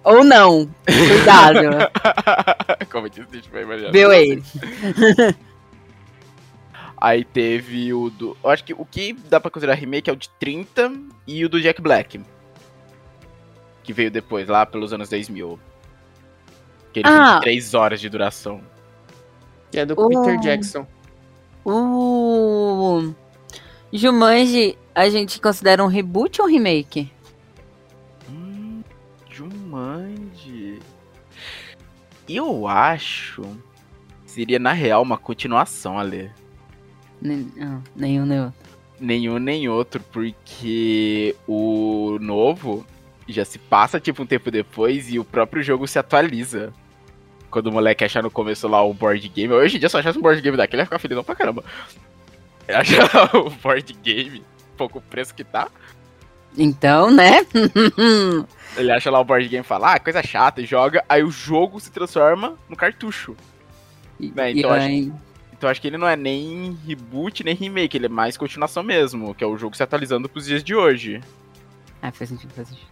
[0.08, 0.68] Ou não.
[0.86, 1.58] Cuidado.
[2.90, 3.92] Como eu disse, deixa pra imaginação.
[3.92, 4.42] Viu ele?
[7.00, 8.36] Aí teve o do.
[8.42, 10.92] Eu acho que o que dá pra considerar remake é o de 30
[11.26, 12.20] e o do Jack Black.
[13.84, 15.58] Que veio depois, lá pelos anos 2000.
[16.92, 17.34] Que ele Ah.
[17.34, 18.60] tem 3 horas de duração.
[19.70, 19.94] Que é do.
[20.08, 20.86] Peter Jackson.
[21.64, 23.12] O
[23.92, 27.12] Jumanji, a gente considera um reboot ou um remake?
[29.78, 30.78] Jumanji.
[32.28, 33.42] Eu acho.
[34.26, 36.30] Seria, na real, uma continuação, Ale.
[37.20, 38.52] Nem- não, nenhum, nenhum.
[39.00, 42.84] Nenhum nem outro, porque o novo
[43.28, 46.72] já se passa tipo um tempo depois e o próprio jogo se atualiza.
[47.50, 49.52] Quando o moleque achar no começo lá o board game.
[49.54, 51.64] Hoje em dia, se eu achasse um board game daquele, ia ficar felizão pra caramba.
[52.68, 54.42] Achar o board game,
[54.76, 55.68] pouco preço que tá.
[56.56, 57.46] Então, né?
[58.76, 61.30] Ele acha lá o board game e fala, ah, coisa chata, e joga, aí o
[61.30, 63.36] jogo se transforma no cartucho.
[64.20, 65.12] E- Né, e então acho- aí-
[65.52, 69.34] Então acho que ele não é nem reboot, nem remake, ele é mais continuação mesmo,
[69.34, 71.20] que é o jogo se atualizando pros dias de hoje.
[72.00, 72.86] Ah, faz sentido, faz sentido.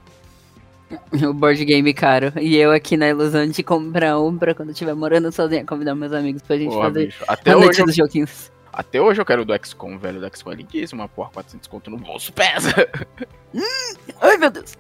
[1.31, 2.33] O board game caro.
[2.41, 6.13] E eu aqui na ilusão de comprar um pra quando estiver morando sozinha, convidar meus
[6.13, 7.25] amigos pra gente Porra, fazer bicho.
[7.29, 8.53] Até a hoje, noite eu, dos joguinhos.
[8.73, 10.21] até hoje eu quero o do XCOM, velho.
[10.21, 12.73] Do XCOM é lindíssimo, uma porra, 400 conto no bolso, pesa.
[14.21, 14.77] Ai, meu Deus.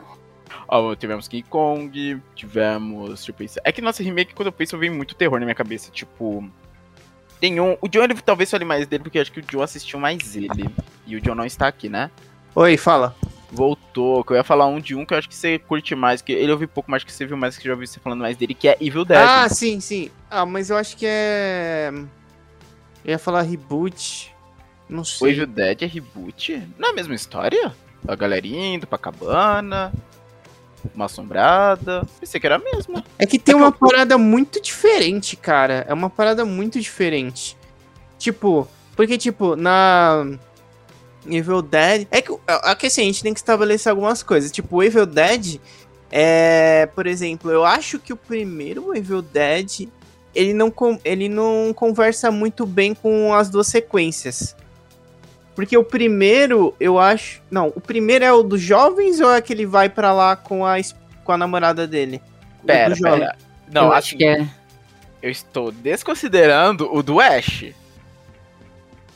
[0.68, 3.08] Ó, tivemos King Kong, tivemos.
[3.08, 3.60] Deixa eu pensar.
[3.64, 5.90] É que nossa remake, quando eu penso, vem muito terror na minha cabeça.
[5.90, 6.48] Tipo.
[7.40, 7.76] Tem um.
[7.80, 10.34] O John, ele talvez fale mais dele, porque eu acho que o John assistiu mais
[10.34, 10.68] ele.
[11.06, 12.10] E o John não está aqui, né?
[12.54, 13.14] Oi, fala.
[13.52, 16.20] Voltou, que eu ia falar um de um que eu acho que você curte mais,
[16.20, 18.36] que ele ouviu pouco mais que você viu mais, que já ouviu você falando mais
[18.36, 19.22] dele, que é Evil Dead.
[19.22, 20.10] Ah, sim, sim.
[20.28, 21.92] Ah, mas eu acho que é.
[23.04, 24.34] Eu ia falar reboot.
[24.88, 25.30] Não o sei.
[25.30, 26.62] Evil Dead é reboot?
[26.76, 27.72] Não é a mesma história?
[28.08, 29.92] A galerinha indo pra cabana,
[30.94, 32.02] uma assombrada.
[32.20, 33.04] Pensei que era a mesma.
[33.18, 35.84] É que tem É que uma eu- parada muito diferente, cara.
[35.88, 37.56] É uma parada muito diferente.
[38.18, 40.26] Tipo, porque, tipo, na.
[41.28, 42.06] Evil Dead.
[42.10, 44.50] É que, é que assim, a gente tem que estabelecer algumas coisas.
[44.52, 45.58] Tipo, o Evil Dead
[46.10, 46.88] é.
[46.94, 49.88] Por exemplo, eu acho que o primeiro Evil Dead.
[50.34, 50.70] Ele não,
[51.02, 54.54] ele não conversa muito bem com as duas sequências.
[55.56, 57.42] Porque o primeiro, eu acho.
[57.50, 60.66] Não, o primeiro é o dos jovens ou é que ele vai pra lá com
[60.66, 60.76] a,
[61.24, 62.20] com a namorada dele?
[62.64, 63.20] Pera, do jovem.
[63.20, 63.36] pera.
[63.72, 64.46] Não, eu assim, acho que é.
[65.22, 67.64] eu estou desconsiderando o do Ash.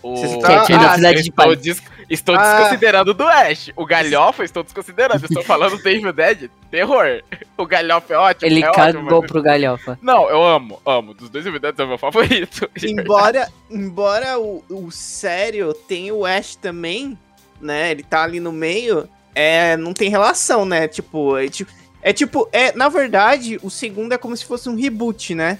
[0.03, 0.15] O...
[0.15, 1.59] É Ah, Cidade de Paz.
[1.61, 2.57] des- estou Ah.
[2.57, 3.71] desconsiderando o do Ash.
[3.77, 5.23] O Galhofa estou desconsiderando.
[5.23, 6.51] Eu estou falando do Evil Dead.
[6.71, 7.23] Terror.
[7.59, 8.51] O Galhofa é ótimo.
[8.51, 9.99] Ele é ótimo, cagou mas- pro galhofa.
[10.01, 11.13] Não, eu amo, amo.
[11.15, 12.71] Dos dois Evil Dead é o meu favorito.
[12.83, 17.19] embora embora o, o sério tenha o Ash também,
[17.61, 17.91] né?
[17.91, 20.89] Ele tá ali no meio, é, não tem relação, né?
[20.89, 21.71] Tipo, é tipo,
[22.03, 25.59] é tipo, é, na verdade, o segundo é como se fosse um reboot, né?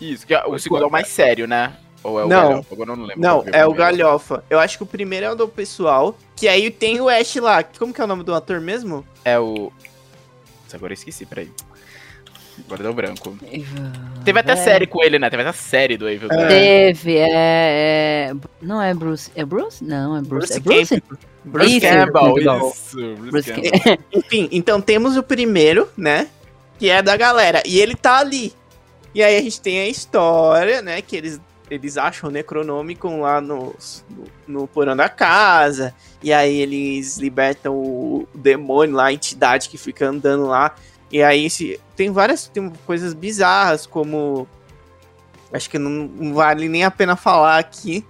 [0.00, 1.72] Isso, que é- o segundo é o mais sério, né?
[2.08, 2.48] Ou é o Não.
[2.48, 2.74] Galhofa?
[2.74, 3.22] Agora eu não lembro.
[3.22, 3.74] Não, é o primeiro.
[3.74, 4.44] Galhofa.
[4.48, 7.62] Eu acho que o primeiro é o do pessoal, que aí tem o Ash lá.
[7.62, 9.06] Como que é o nome do ator mesmo?
[9.24, 9.72] É o.
[10.64, 11.50] Nossa, Agora eu esqueci, peraí.
[12.66, 13.38] Agora deu branco.
[13.50, 13.84] Evil
[14.24, 14.64] Teve até Dead.
[14.64, 15.30] série com ele, né?
[15.30, 16.48] Teve até série do Evil Dead.
[16.48, 18.34] Teve, é, é.
[18.60, 19.30] Não é Bruce.
[19.36, 19.84] É Bruce?
[19.84, 20.52] Não, é Bruce.
[20.54, 21.00] é Bruce?
[21.00, 21.18] Campbell.
[21.44, 22.12] Bruce Isso, Campbell.
[22.12, 22.68] Campbell, Campbell.
[22.70, 22.96] isso.
[22.96, 23.98] Bruce Bruce Campbell.
[24.12, 26.28] Enfim, então temos o primeiro, né?
[26.78, 27.62] que é da galera.
[27.66, 28.52] E ele tá ali.
[29.14, 31.02] E aí a gente tem a história, né?
[31.02, 31.40] Que eles,
[31.70, 33.74] eles acham o Necronomicon lá no,
[34.08, 35.94] no, no porão da casa.
[36.22, 40.74] E aí eles libertam o, o demônio lá, a entidade que fica andando lá.
[41.10, 44.46] E aí se, tem várias tem coisas bizarras, como.
[45.52, 48.04] Acho que não, não vale nem a pena falar aqui.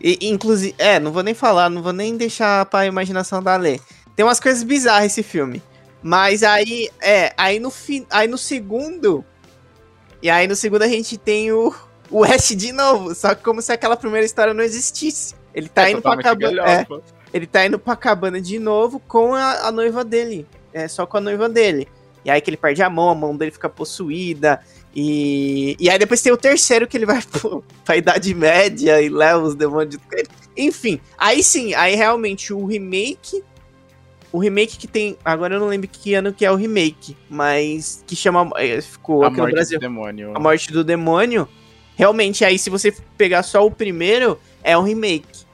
[0.00, 3.80] E, inclusive, é, não vou nem falar, não vou nem deixar pra imaginação da Lê.
[4.16, 5.62] Tem umas coisas bizarras esse filme.
[6.02, 9.24] Mas aí, é, aí no, fi, aí no segundo.
[10.22, 11.74] E aí no segundo a gente tem o,
[12.10, 13.14] o Ash de novo.
[13.14, 15.34] Só que como se aquela primeira história não existisse.
[15.54, 16.62] Ele tá É indo pra cabana.
[16.70, 16.86] É,
[17.32, 20.46] ele tá indo pra cabana de novo com a, a noiva dele.
[20.72, 21.88] É, só com a noiva dele.
[22.24, 24.60] E aí que ele perde a mão, a mão dele fica possuída.
[24.94, 29.08] E, e aí depois tem o terceiro que ele vai pro, pra Idade Média e
[29.08, 30.00] leva os demônios de...
[30.56, 33.42] Enfim, aí sim, aí realmente o remake.
[34.32, 35.16] O remake que tem.
[35.24, 38.48] Agora eu não lembro que ano que é o remake, mas que chama.
[38.56, 39.78] é, Ficou A aqui no morte Brasil.
[39.78, 40.32] do demônio.
[40.34, 41.48] A Morte do Demônio.
[42.00, 45.44] Realmente, aí se você pegar só o primeiro, é um remake.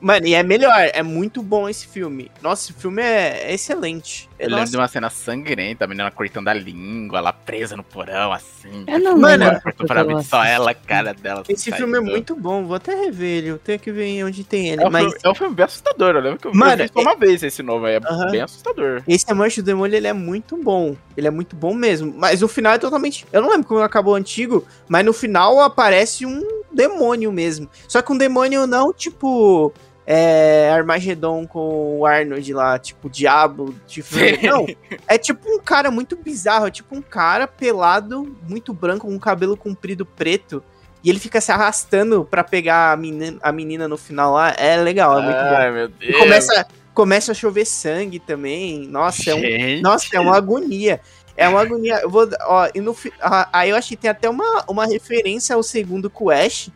[0.00, 2.30] Mano, e é melhor, é muito bom esse filme.
[2.42, 4.28] Nossa, esse filme é, é excelente.
[4.38, 8.32] Eu lembro de uma cena sangrenta, a menina cortando a língua, ela presa no porão,
[8.32, 8.84] assim.
[8.86, 11.44] Eu não Mano, ver só ela, a cara dela.
[11.48, 14.68] esse filme é muito bom, vou até rever ele, eu tenho que ver onde tem
[14.70, 14.82] ele.
[14.82, 16.90] É um, mas filme, é um filme bem assustador, eu lembro que eu Mano, vi
[16.92, 18.30] só uma vez esse novo aí, é Aham.
[18.30, 19.02] bem assustador.
[19.08, 20.96] esse A Morte do Demônio, ele é muito bom.
[21.16, 22.12] Ele é muito bom mesmo.
[22.16, 23.24] Mas o final é totalmente...
[23.32, 26.42] Eu não lembro como acabou o antigo, mas no final aparece um
[26.74, 27.68] demônio mesmo.
[27.88, 29.72] Só que um demônio não, tipo...
[30.06, 34.66] É, Armagedon com o Arnold lá, tipo, diabo, tipo, não,
[35.08, 39.56] é tipo um cara muito bizarro, é tipo um cara pelado, muito branco, com cabelo
[39.56, 40.62] comprido preto,
[41.02, 44.76] e ele fica se arrastando pra pegar a menina, a menina no final lá, é
[44.76, 45.56] legal, é muito bom.
[45.56, 46.18] Ai, meu E Deus.
[46.18, 51.00] começa, começa a chover sangue também, nossa, é um, nossa, é uma agonia.
[51.36, 52.00] É uma agonia.
[52.02, 55.54] Eu vou, ó, e no, ah, aí eu acho que tem até uma, uma referência
[55.56, 56.70] ao segundo Ash,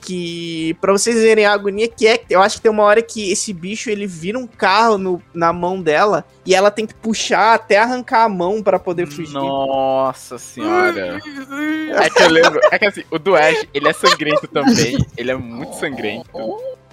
[0.00, 3.32] que pra vocês verem a agonia que é, eu acho que tem uma hora que
[3.32, 7.54] esse bicho ele vira um carro no, na mão dela e ela tem que puxar
[7.54, 9.32] até arrancar a mão pra poder fugir.
[9.32, 11.18] Nossa senhora.
[11.96, 12.60] É que eu lembro.
[12.70, 14.98] É que assim, o do Ash, ele é sangrento também.
[15.16, 16.28] Ele é muito sangrento.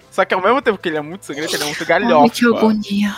[0.09, 2.29] Só que ao mesmo tempo que ele é muito sangrento, ele é muito Ai, galhofa.
[2.33, 3.15] que agonia.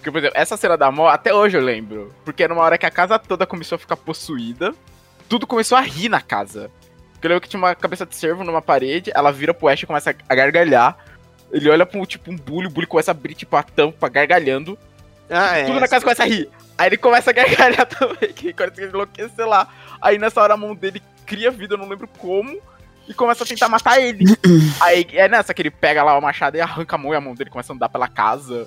[0.00, 2.10] Porque, por exemplo, essa cena da mão, até hoje eu lembro.
[2.24, 4.74] Porque era uma hora que a casa toda começou a ficar possuída.
[5.28, 6.70] Tudo começou a rir na casa.
[7.12, 9.82] Porque eu lembro que tinha uma cabeça de cervo numa parede, ela vira pro Ash
[9.82, 10.96] e começa a gargalhar.
[11.52, 14.78] Ele olha pro tipo um bully, o bully começa a abrir tipo a tampa, gargalhando.
[15.28, 15.64] Ah, é.
[15.64, 16.48] Tudo na casa começa a rir.
[16.78, 19.68] Aí ele começa a gargalhar também, que começa a enlouquecer lá.
[20.00, 22.58] Aí nessa hora a mão dele cria vida, eu não lembro como,
[23.06, 24.24] e começa a tentar matar ele.
[24.80, 27.20] Aí é nessa que ele pega lá o machado e arranca a mão e a
[27.20, 28.66] mão dele começa a andar pela casa.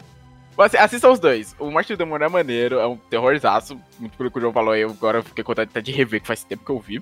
[0.58, 1.56] Mas assim, assistam os dois.
[1.60, 4.74] O Morte do Demônio é maneiro, é um terrorzaço, muito pelo que o João falou
[4.74, 7.02] aí, eu agora fiquei com vontade até de rever, que faz tempo que eu vi.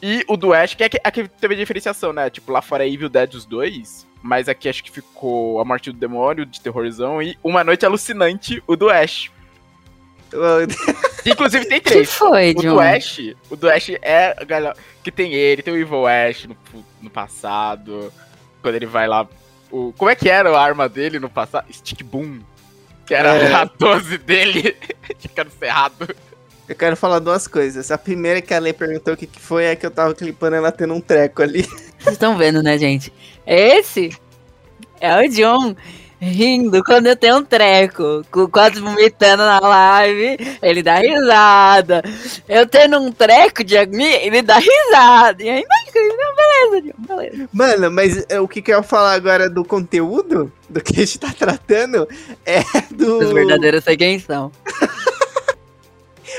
[0.00, 2.30] E o do Ash, que é que, é teve diferenciação, né?
[2.30, 5.90] Tipo, lá fora é Evil Dead os dois, mas aqui acho que ficou A Morte
[5.90, 9.30] do Demônio, de terrorzão, e Uma Noite Alucinante, o do Ash.
[11.26, 12.12] Inclusive tem O que três.
[12.14, 12.80] foi, O do John?
[12.80, 13.18] Ash,
[13.50, 16.56] o do Ash é a galera que tem ele, tem o Evil Ash no,
[17.02, 18.12] no passado,
[18.62, 19.26] quando ele vai lá.
[19.70, 21.66] O, como é que era a arma dele no passado?
[21.72, 22.40] Stick Boom.
[23.08, 23.52] Que era É.
[23.54, 24.76] a 12 dele,
[25.18, 26.14] ficando cerrado.
[26.68, 27.90] Eu quero falar duas coisas.
[27.90, 30.54] A primeira que a Lei perguntou o que, que foi é que eu tava clipando
[30.56, 31.62] ela tendo um treco ali.
[31.98, 33.10] Vocês estão vendo, né, gente?
[33.46, 34.10] Esse
[35.00, 35.74] é o John
[36.20, 42.02] rindo quando eu tenho um treco, com- quase vomitando na live, ele dá risada.
[42.48, 45.42] Eu tendo um treco de agonia, ele dá risada.
[45.42, 47.07] E ainda não, beleza, John, beleza.
[47.52, 50.98] Mano, mas é, o que, que eu ia falar agora do conteúdo do que a
[51.04, 52.08] gente tá tratando
[52.44, 53.18] é do.
[53.18, 54.50] Os verdadeiros sei quem são.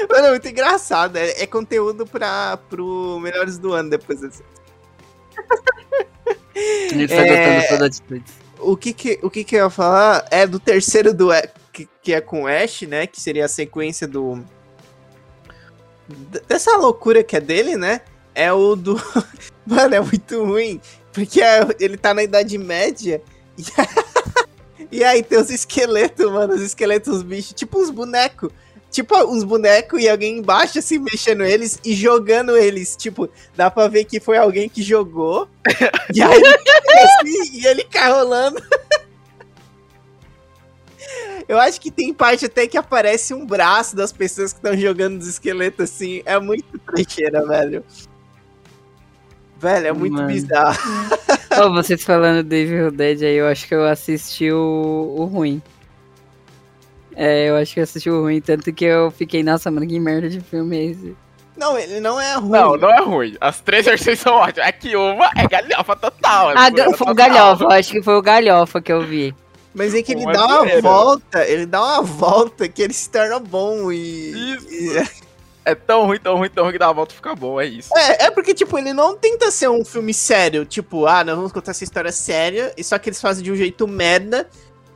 [0.09, 1.17] Mano, é muito engraçado.
[1.17, 4.23] É, é conteúdo pra, pro Melhores do Ano depois.
[4.23, 4.43] assim.
[6.55, 7.55] Ele tá É.
[7.55, 8.23] gostando toda a atitude.
[8.59, 11.87] O que que, o que que eu ia falar é do terceiro do A- que,
[12.01, 13.07] que é com o Ash, né?
[13.07, 14.43] Que seria a sequência do.
[16.47, 18.01] Dessa loucura que é dele, né?
[18.39, 18.95] É o do.
[19.67, 20.79] Mano, é muito ruim.
[21.11, 23.21] Porque é- ele tá na Idade Média.
[23.57, 23.63] E,
[24.99, 26.53] e aí tem os esqueletos, mano.
[26.53, 27.51] Os esqueletos, os bichos.
[27.51, 28.49] Tipo uns bonecos.
[28.89, 32.95] Tipo uns bonecos e alguém embaixo, assim, mexendo eles e jogando eles.
[32.95, 35.49] Tipo, dá pra ver que foi alguém que jogou.
[36.15, 38.63] e aí assim, e ele cai rolando.
[41.45, 45.19] Eu acho que tem parte até que aparece um braço das pessoas que estão jogando
[45.19, 46.21] os esqueletos assim.
[46.23, 47.83] É muito trecheira, velho.
[49.59, 50.27] Velho, é muito Mano.
[50.27, 50.79] bizarro.
[51.61, 55.61] Ô, vocês falando do Evil Dead aí, eu acho que eu assisti o, o ruim.
[57.15, 60.39] É, eu acho que assistiu ruim, tanto que eu fiquei, nossa, mano, que merda de
[60.39, 61.15] filme é esse?
[61.57, 62.49] Não, ele não é ruim.
[62.51, 63.35] Não, não é ruim.
[63.41, 64.65] As três versões são ótimas.
[64.69, 66.51] É que uma é galhofa total.
[66.51, 67.15] É Ah, foi o total.
[67.15, 69.35] Galhofa, eu acho que foi o Galhofa que eu vi.
[69.73, 73.09] Mas é que ele Uma dá uma volta, ele dá uma volta que ele se
[73.09, 74.53] torna bom e.
[74.55, 74.67] Isso.
[74.71, 75.28] e-
[75.65, 77.89] É tão ruim, tão ruim, tão ruim que dá a volta fica bom, é isso.
[77.95, 81.51] É, é porque, tipo, ele não tenta ser um filme sério, tipo, ah, nós vamos
[81.51, 84.49] contar essa história séria, e só que eles fazem de um jeito merda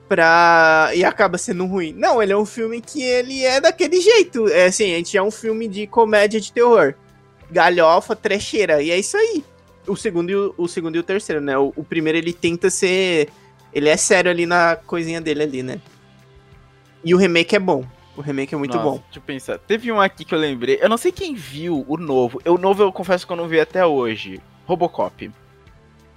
[0.07, 0.91] pra.
[0.93, 1.93] e acaba sendo ruim.
[1.93, 4.47] Não, ele é um filme que ele é daquele jeito.
[4.47, 6.93] É assim, a gente é um filme de comédia de terror.
[7.51, 9.43] Galhofa, trecheira, e é isso aí.
[9.87, 11.57] O segundo e o, o segundo e o terceiro, né?
[11.57, 13.29] O, o primeiro ele tenta ser.
[13.73, 15.79] Ele é sério ali na coisinha dele ali, né?
[17.03, 17.83] E o remake é bom.
[18.15, 18.95] O remake é muito Nossa, bom.
[19.05, 19.57] Deixa eu pensar.
[19.57, 20.77] Teve um aqui que eu lembrei.
[20.81, 22.39] Eu não sei quem viu o novo.
[22.45, 24.39] Eu, o novo eu confesso que eu não vi até hoje.
[24.67, 25.31] Robocop.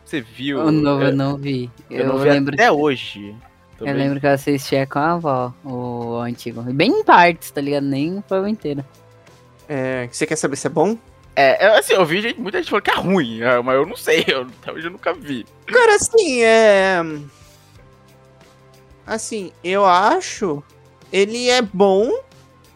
[0.05, 0.61] Você viu?
[0.61, 1.71] O novo eu, eu não vi.
[1.91, 3.31] eu Eu, não vi lembro, até hoje.
[3.31, 3.95] eu Também.
[3.95, 6.63] lembro que eu assistia com a avó, o antigo.
[6.63, 7.85] Bem em partes, tá ligado?
[7.85, 8.85] Nem foi o inteiro.
[9.69, 10.97] É, você quer saber se é bom?
[11.35, 13.85] É, é, assim, eu vi gente, muita gente falando que é ruim, é, mas eu
[13.85, 15.45] não sei, eu, até hoje eu nunca vi.
[15.67, 17.03] Cara, assim, é.
[19.07, 20.63] Assim, eu acho.
[21.17, 22.13] Ele é bom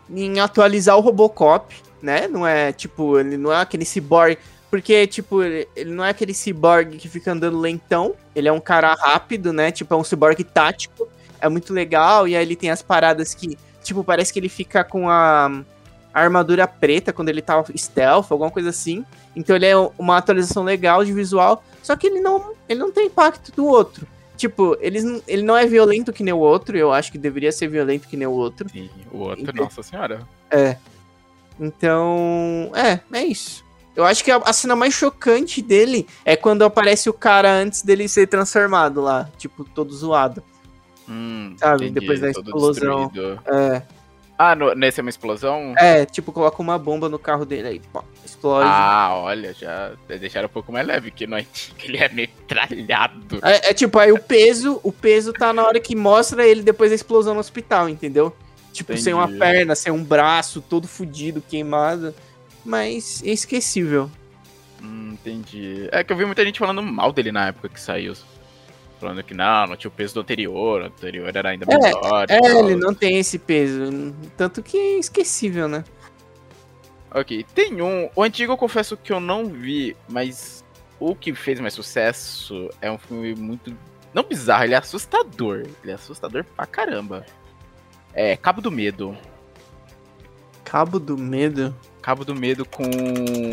[0.08, 2.26] em atualizar o Robocop, né?
[2.26, 4.38] Não é tipo, ele não é aquele cyborg.
[4.70, 8.14] Porque, tipo, ele, não é aquele cyborg que fica andando lentão.
[8.34, 9.70] Ele é um cara rápido, né?
[9.70, 11.06] Tipo, é um cyborg tático.
[11.38, 12.26] É muito legal.
[12.26, 13.58] E aí ele tem as paradas que.
[13.82, 15.62] Tipo, parece que ele fica com a,
[16.14, 19.04] a armadura preta quando ele tá stealth, alguma coisa assim.
[19.36, 21.62] Então ele é uma atualização legal de visual.
[21.82, 24.06] Só que ele não, ele não tem impacto do outro.
[24.40, 26.74] Tipo, eles, ele não é violento que nem o outro.
[26.78, 28.66] Eu acho que deveria ser violento que nem o outro.
[28.70, 30.26] Sim, o outro, Então- nossa senhora.
[30.50, 30.78] É.
[31.58, 33.62] Então, é, é isso.
[33.94, 37.82] Eu acho que a, a cena mais chocante dele é quando aparece o cara antes
[37.82, 40.42] dele ser transformado lá, tipo, todo zoado.
[41.06, 43.12] Hum, Sabe, depois da explosão.
[43.44, 43.82] É,
[44.42, 45.74] Ah, no- nesse é uma explosão?
[45.76, 48.66] é, tipo, coloca uma bomba no carro dele aí, pá, explode.
[48.72, 53.38] Ah, olha, já deixaram um pouco mais leve, que no antigo ele é metralhado.
[53.42, 56.90] É, é tipo, aí o peso, o peso tá na hora que mostra ele depois
[56.90, 58.34] da explosão no hospital, entendeu?
[58.72, 59.38] Tipo, sem uma Entendi.
[59.40, 62.14] perna, sem um braço, todo fudido, queimado.
[62.64, 64.10] Mas é esquecível.
[64.82, 65.86] Hum, entendi.
[65.92, 68.14] É que eu vi muita gente falando mal dele na época que saiu.
[69.00, 72.26] Falando que não, não tinha o peso do anterior, o anterior era ainda É, melhor.
[72.28, 72.68] É, tal.
[72.68, 74.14] ele não tem esse peso.
[74.36, 75.82] Tanto que é esquecível, né?
[77.10, 78.10] Ok, tem um.
[78.14, 80.62] O antigo eu confesso que eu não vi, mas
[81.00, 83.74] o que fez mais sucesso é um filme muito.
[84.12, 85.66] Não bizarro, ele é assustador.
[85.82, 87.24] Ele é assustador pra caramba.
[88.12, 89.16] É Cabo do Medo.
[90.62, 91.74] Cabo do Medo.
[92.02, 92.84] Cabo do Medo com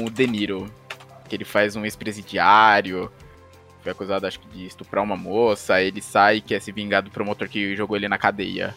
[0.05, 0.69] o De Niro.
[1.29, 3.11] Que ele faz um ex-presidiário.
[3.87, 5.81] Foi acusado, acho que, de estuprar uma moça.
[5.81, 8.75] Ele sai e quer se vingar do promotor que jogou ele na cadeia.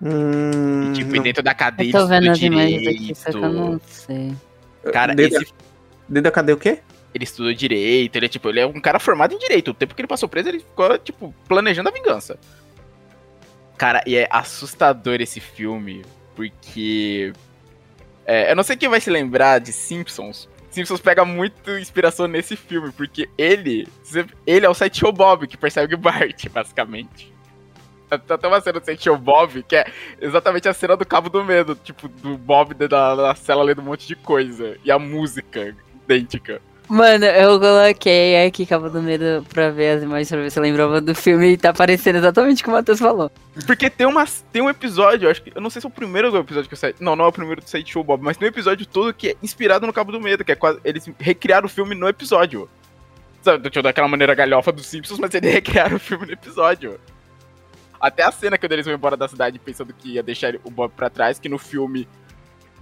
[0.00, 3.14] Hum, E, tipo, e dentro da cadeia Eu tô ele vendo estuda as imagens aqui,
[3.14, 3.70] só que eu direito.
[3.70, 4.34] não sei.
[4.90, 5.52] Cara, dentro, esse
[6.08, 6.80] dentro da cadeia o quê?
[7.14, 9.70] ele estuda direito, ele é tipo, ele é um cara formado em direito.
[9.70, 12.38] O tempo que ele passou preso, ele ficou, tipo, planejando a vingança.
[13.76, 16.02] Cara, e é assustador esse filme,
[16.34, 17.30] porque.
[18.24, 20.48] é, eu não sei quem vai se lembrar de Simpsons.
[20.74, 23.86] Simpsons pega muito inspiração nesse filme, porque ele.
[24.44, 27.32] Ele é o Sideshow Bob que persegue o Bart, basicamente.
[28.08, 29.86] Tá até uma cena do Sideshow Bob que é
[30.20, 33.84] exatamente a cena do Cabo do Medo, tipo, do Bob da, da cela lendo um
[33.84, 34.76] monte de coisa.
[34.84, 36.60] E a música idêntica.
[36.88, 41.00] Mano, eu coloquei aqui Cabo do Medo pra ver as imagens, pra ver se lembrava
[41.00, 43.32] do filme e tá parecendo exatamente o que o Matheus falou.
[43.66, 45.52] Porque tem, uma, tem um episódio, eu acho que.
[45.54, 46.94] Eu não sei se é o primeiro episódio que eu saí.
[47.00, 49.30] Não, não é o primeiro do Side Show Bob, mas tem um episódio todo que
[49.30, 50.78] é inspirado no Cabo do Medo, que é quase.
[50.84, 52.68] Eles recriaram o filme no episódio.
[53.42, 57.00] Sabe, tipo, daquela maneira galhofa dos Simpsons, mas eles recriaram o filme no episódio.
[57.98, 60.92] Até a cena que eles vão embora da cidade pensando que ia deixar o Bob
[60.94, 62.06] pra trás, que no filme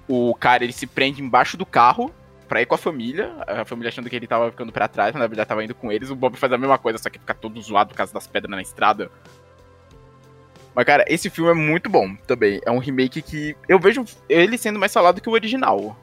[0.09, 2.13] o cara ele se prende embaixo do carro
[2.53, 5.23] pra ir com a família, a família achando que ele tava ficando pra trás, mas
[5.23, 7.33] na verdade tava indo com eles, o Bob faz a mesma coisa, só que fica
[7.33, 9.11] todo zoado por causa das pedras na estrada.
[10.75, 12.61] Mas, cara, esse filme é muito bom também.
[12.67, 15.97] É um remake que eu vejo ele sendo mais falado que o original.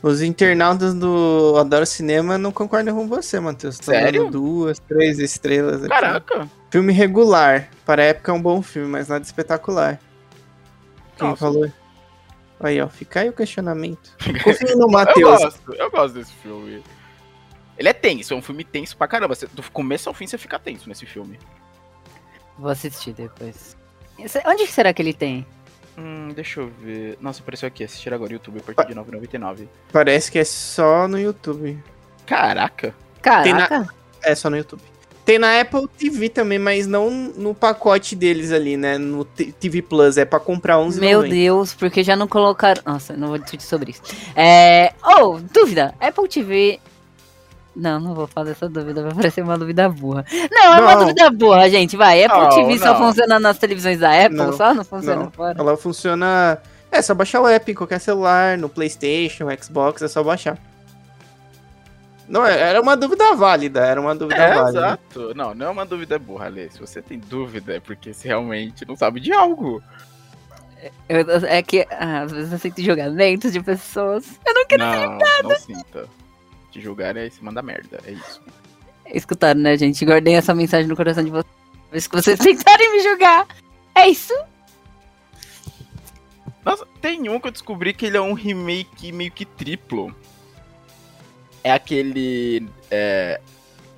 [0.00, 3.76] Os internautas do Adoro Cinema não concordam com você, Matheus.
[3.76, 4.30] Tô Sério?
[4.30, 5.88] duas, três estrelas aqui.
[5.88, 6.48] Caraca!
[6.70, 7.68] Filme regular.
[7.84, 9.98] Para a época é um bom filme, mas nada espetacular.
[11.16, 11.40] Quem Nossa.
[11.40, 11.72] falou?
[12.60, 14.14] Aí, ó, fica aí o questionamento.
[14.42, 15.40] Confia no Eu Matheus.
[15.42, 16.82] gosto, eu gosto desse filme.
[17.76, 19.34] Ele é tenso, é um filme tenso pra caramba.
[19.34, 21.38] Você- Do começo ao fim você fica tenso nesse filme.
[22.58, 23.76] Vou assistir depois.
[24.46, 25.44] Onde que será que ele tem?
[25.98, 27.18] Hum, deixa eu ver.
[27.20, 27.82] Nossa, apareceu aqui.
[27.82, 29.68] Assistir agora YouTube a partir de 9,99.
[29.92, 31.82] Parece que é só no YouTube.
[32.26, 32.94] Caraca!
[33.20, 33.88] Caraca!
[34.22, 34.82] É só no YouTube.
[35.24, 38.98] Tem na Apple TV também, mas não no pacote deles ali, né?
[38.98, 42.82] No TV Plus, é pra comprar 11 Meu Deus, porque já não colocaram.
[42.84, 44.02] Nossa, não vou discutir sobre isso.
[44.36, 44.92] É.
[45.02, 45.94] Oh, dúvida.
[45.98, 46.78] Apple TV.
[47.74, 50.24] Não, não vou fazer essa dúvida, vai parecer uma dúvida burra.
[50.50, 51.96] Não, é uma dúvida burra, gente.
[51.96, 52.22] Vai.
[52.22, 52.98] Apple Não, TV só não.
[53.06, 55.58] funciona nas televisões da Apple, só não funciona fora.
[55.58, 56.58] Ela funciona.
[56.92, 60.56] É só baixar o app em qualquer celular, no PlayStation, Xbox, é só baixar.
[62.28, 64.78] Não, é- era uma dúvida válida, era uma dúvida É, válida.
[64.78, 65.34] exato.
[65.34, 66.70] Não, não é uma dúvida burra, Lê.
[66.70, 69.82] Se você tem dúvida, é porque você realmente não sabe de algo.
[71.08, 74.38] Eu- é que ah, às vezes eu sinto julgamentos de pessoas.
[74.46, 76.06] Eu não não, não sinta.
[76.70, 78.40] Te julgar é se manda merda, é isso.
[79.06, 80.04] escutaram, né, gente?
[80.04, 81.54] Guardei essa mensagem no coração de vocês.
[81.92, 83.46] Vez que vocês tentarem me julgar.
[83.94, 84.34] É isso?
[86.64, 90.14] Nossa, tem um que eu descobri que ele é um remake meio que triplo.
[91.64, 92.68] É aquele.
[92.90, 93.40] é,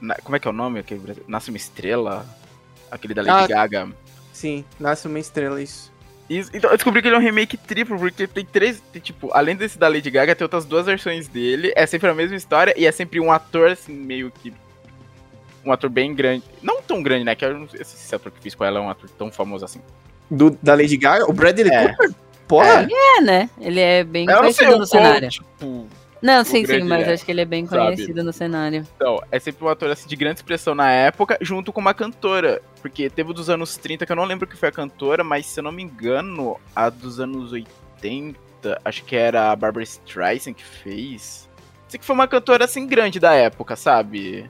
[0.00, 0.78] na- como é que é o nome?
[0.80, 2.24] Aquele, Nasce uma estrela?
[2.90, 3.66] Aquele da Lady Ah.
[3.66, 3.88] Gaga.
[4.32, 5.92] Sim, nasce uma estrela isso.
[6.30, 8.80] Isso, então eu descobri que ele é um remake triplo, porque tem três.
[8.92, 11.72] tem, tipo, além desse da Lady Gaga, tem outras duas versões dele.
[11.76, 14.52] É sempre a mesma história e é sempre um ator, assim, meio que.
[15.64, 16.44] Um ator bem grande.
[16.62, 17.34] Não tão grande, né?
[17.34, 19.30] Que eu não sei se esse ator que fiz com ela é um ator tão
[19.32, 19.80] famoso assim.
[20.30, 21.28] Do, da Lady Gaga?
[21.28, 21.88] O Bradley É.
[21.88, 22.14] Cooper?
[22.46, 22.86] Porra!
[22.90, 23.50] É, né?
[23.60, 25.28] Ele é bem Eu não sei conhecido o no cenário.
[25.28, 25.88] tipo.
[26.22, 27.94] Não, sim, sim, mas é, acho que ele é bem sabe?
[27.94, 28.86] conhecido no cenário.
[28.96, 32.62] Então, é sempre um ator assim, de grande expressão na época, junto com uma cantora.
[32.80, 35.60] Porque teve dos anos 30, que eu não lembro que foi a cantora, mas se
[35.60, 38.38] eu não me engano, a dos anos 80,
[38.84, 41.48] acho que era a Barbara Streisand que fez.
[41.88, 44.46] Sei que foi uma cantora assim grande da época, sabe?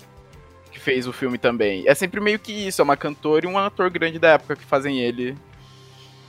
[0.70, 1.84] Que fez o filme também.
[1.86, 4.64] É sempre meio que isso, é uma cantora e um ator grande da época que
[4.64, 5.36] fazem ele.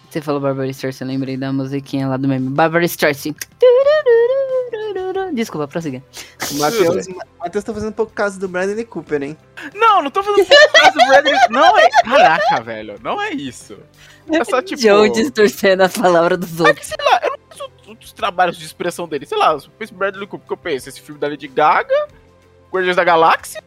[0.10, 2.50] Você falou Barbara Streisand, eu lembrei da musiquinha lá do meme.
[2.50, 3.36] Barbara Streisand.
[5.34, 6.04] Desculpa, prossiga.
[6.52, 7.08] O Matheus,
[7.40, 9.38] Matheus tá fazendo um pouco caso do Bradley Cooper, hein?
[9.74, 11.34] Não, não tô fazendo caso do Bradley.
[11.50, 11.90] Não é.
[12.04, 13.78] Caraca, velho, não é isso.
[14.32, 14.82] É só tipo.
[14.82, 16.80] Joe distorcendo as palavras dos É outros.
[16.80, 19.26] que, sei lá, eu não penso outros trabalhos de expressão dele.
[19.26, 22.08] Sei lá, eu penso em Bradley Cooper, que eu penso esse filme da Lady Gaga,
[22.72, 23.64] Guardiões da Galáxia,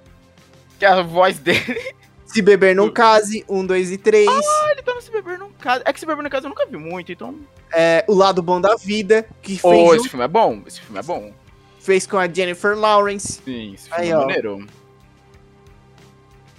[0.79, 1.95] que é a voz dele.
[2.33, 4.29] Se beber não case, um, dois e três.
[4.71, 5.83] Ele tá no Se Beber Num Caso.
[5.85, 7.35] É que Se Beber Num Caso eu nunca vi muito, então...
[7.73, 10.99] É, o lado bom da vida, que fez, um- esse filme é bom, esse filme
[10.99, 11.33] é bom.
[11.81, 13.41] fez com a Jennifer Lawrence.
[13.45, 14.67] Sim, esse filme Aí, é maneiro.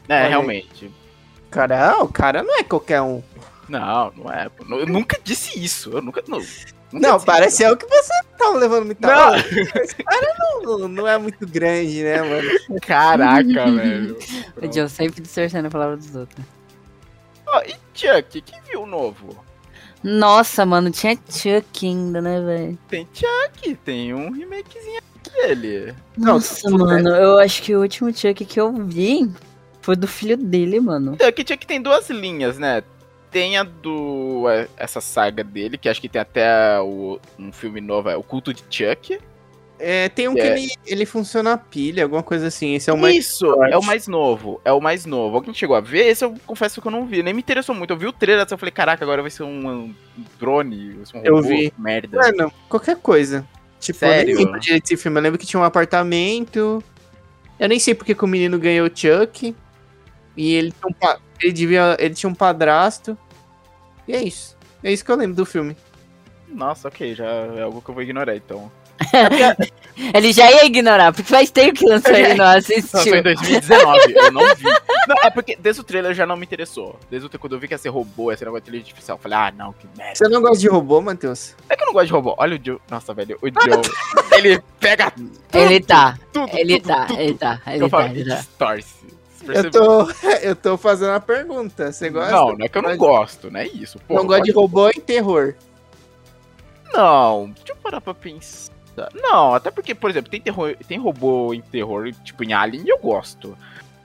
[0.09, 0.91] É, Olha realmente.
[1.49, 3.22] Cara, ah, o cara não é qualquer um.
[3.69, 4.49] Não, não é.
[4.69, 5.91] Eu nunca disse isso.
[5.91, 6.24] Eu nunca.
[6.28, 9.10] Não, nunca Não, parece ser o que você tava levando muito Não.
[9.34, 12.80] a Esse cara não, não é muito grande, né, mano?
[12.82, 14.18] Caraca, velho.
[14.62, 16.46] O Joe sempre distorcendo a palavra dos outros.
[17.48, 19.44] Ó, e Chuck, quem viu o novo?
[20.04, 22.80] Nossa, mano, tinha Chuck ainda, né, velho?
[22.88, 25.94] Tem Chuck, tem um remakezinho dele.
[26.18, 29.32] Nossa, mano, eu acho que o último Chuck que eu vi
[29.82, 31.18] foi do filho dele, mano.
[31.22, 32.84] Chuck, Chuck tem duas linhas, né?
[33.32, 34.46] Tem a do.
[34.50, 38.24] é, Essa saga dele, que acho que tem até o, um filme novo, é O
[38.24, 39.18] Culto de Chuck.
[39.84, 40.60] É, tem um que É.
[40.60, 42.76] ele, ele funciona a pilha, alguma coisa assim.
[42.76, 43.16] Esse é o mais.
[43.16, 43.74] Isso, forte.
[43.74, 44.62] é o mais novo.
[44.64, 45.38] É o mais novo.
[45.38, 46.06] Alguém chegou a ver?
[46.08, 47.24] Esse eu confesso que eu não vi.
[47.24, 47.90] Nem me interessou muito.
[47.92, 49.96] Eu vi o trailer eu falei, caraca, agora vai ser um, um
[50.40, 51.48] drone, vai ser um Eu robô.
[51.48, 51.74] vi.
[51.80, 52.18] Merda.
[52.20, 53.44] Mano, qualquer coisa.
[53.80, 54.34] Tipo, Sério?
[54.34, 55.18] eu nem lembro direito desse filme.
[55.18, 56.84] Eu lembro que tinha um apartamento.
[57.60, 59.56] Eu nem sei porque que o menino ganhou o Chuck.
[60.36, 63.18] E ele tinha um, pa- ele devia, ele tinha um padrasto.
[64.08, 64.58] E é isso.
[64.84, 65.76] É isso que eu lembro do filme.
[66.48, 68.72] Nossa, ok, já é algo que eu vou ignorar, então.
[70.14, 73.16] Ele já ia ignorar, porque faz tempo que lançou ele não Lançou assistiu.
[73.16, 74.64] em 2019, eu não vi.
[75.08, 76.98] Não, é porque desde o trailer já não me interessou.
[77.10, 78.92] Desde o trailer, quando eu vi que ia ser robô, ia ser negócio de inteligência
[78.92, 80.14] artificial, eu falei, ah, não, que merda.
[80.16, 81.56] Você não gosta de robô, Matheus?
[81.68, 82.36] É que eu não gosto de robô.
[82.38, 82.78] Olha o Joe.
[82.90, 83.82] Nossa, velho, o Joe.
[84.38, 85.32] ele pega tudo.
[85.52, 87.20] Ele tá, Tudo, ele tudo, tá, tudo.
[87.20, 88.36] ele tá, Eu ele falo, tá, ele ele tá.
[88.36, 88.96] distorce.
[89.48, 90.10] Eu tô,
[90.42, 91.92] eu tô fazendo a pergunta.
[91.92, 92.32] Você gosta?
[92.32, 94.00] Não, não é que eu não gosto, não é isso.
[94.10, 95.56] Não gosta de robô e terror.
[96.94, 98.72] Não, deixa eu parar pra pensar.
[99.14, 102.89] Não, até porque, por exemplo, tem, terror, tem robô em terror, tipo em Alien, e
[102.89, 103.58] eu gosto.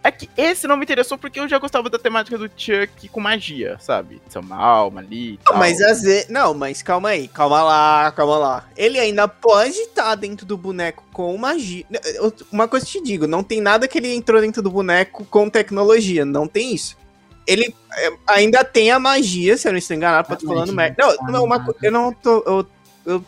[0.06, 3.18] É que esse não me interessou porque eu já gostava da temática do Chuck com
[3.18, 4.22] magia, sabe?
[4.28, 6.28] Seu mal, ali Não, mas às vezes.
[6.28, 8.68] Não, mas calma aí, calma lá, calma lá.
[8.76, 11.84] Ele ainda pode estar dentro do boneco com magia.
[12.14, 15.24] Eu- Uma coisa eu te digo, não tem nada que ele entrou dentro do boneco
[15.24, 16.96] com tecnologia, não tem isso.
[17.44, 20.96] Ele é, ainda tem a magia, se eu não estou enganado, pode A falando merda.
[21.04, 22.44] Não, não, uma, eu não tô.
[22.46, 22.66] Eu,
[23.06, 23.24] eu-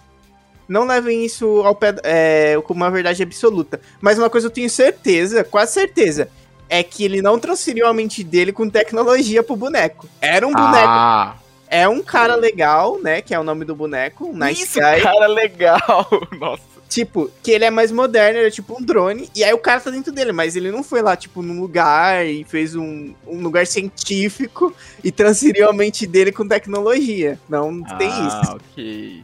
[0.69, 3.81] não levem isso ao pé, é, como uma verdade absoluta.
[4.01, 6.29] Mas uma coisa eu tenho certeza, quase certeza,
[6.69, 10.07] é que ele não transferiu a mente dele com tecnologia pro boneco.
[10.21, 11.37] Era um boneco Ah,
[11.69, 13.21] é um cara legal, né?
[13.23, 15.01] Que é o nome do boneco, um Nice isso, Guy.
[15.03, 16.07] cara legal.
[16.39, 16.63] Nossa.
[16.89, 19.79] tipo, que ele é mais moderno, ele é tipo um drone, e aí o cara
[19.81, 23.41] tá dentro dele, mas ele não foi lá, tipo, num lugar e fez um, um
[23.43, 27.39] lugar científico e transferiu a mente dele com tecnologia.
[27.49, 28.53] Não, não tem Ah, isso.
[28.57, 29.23] ok.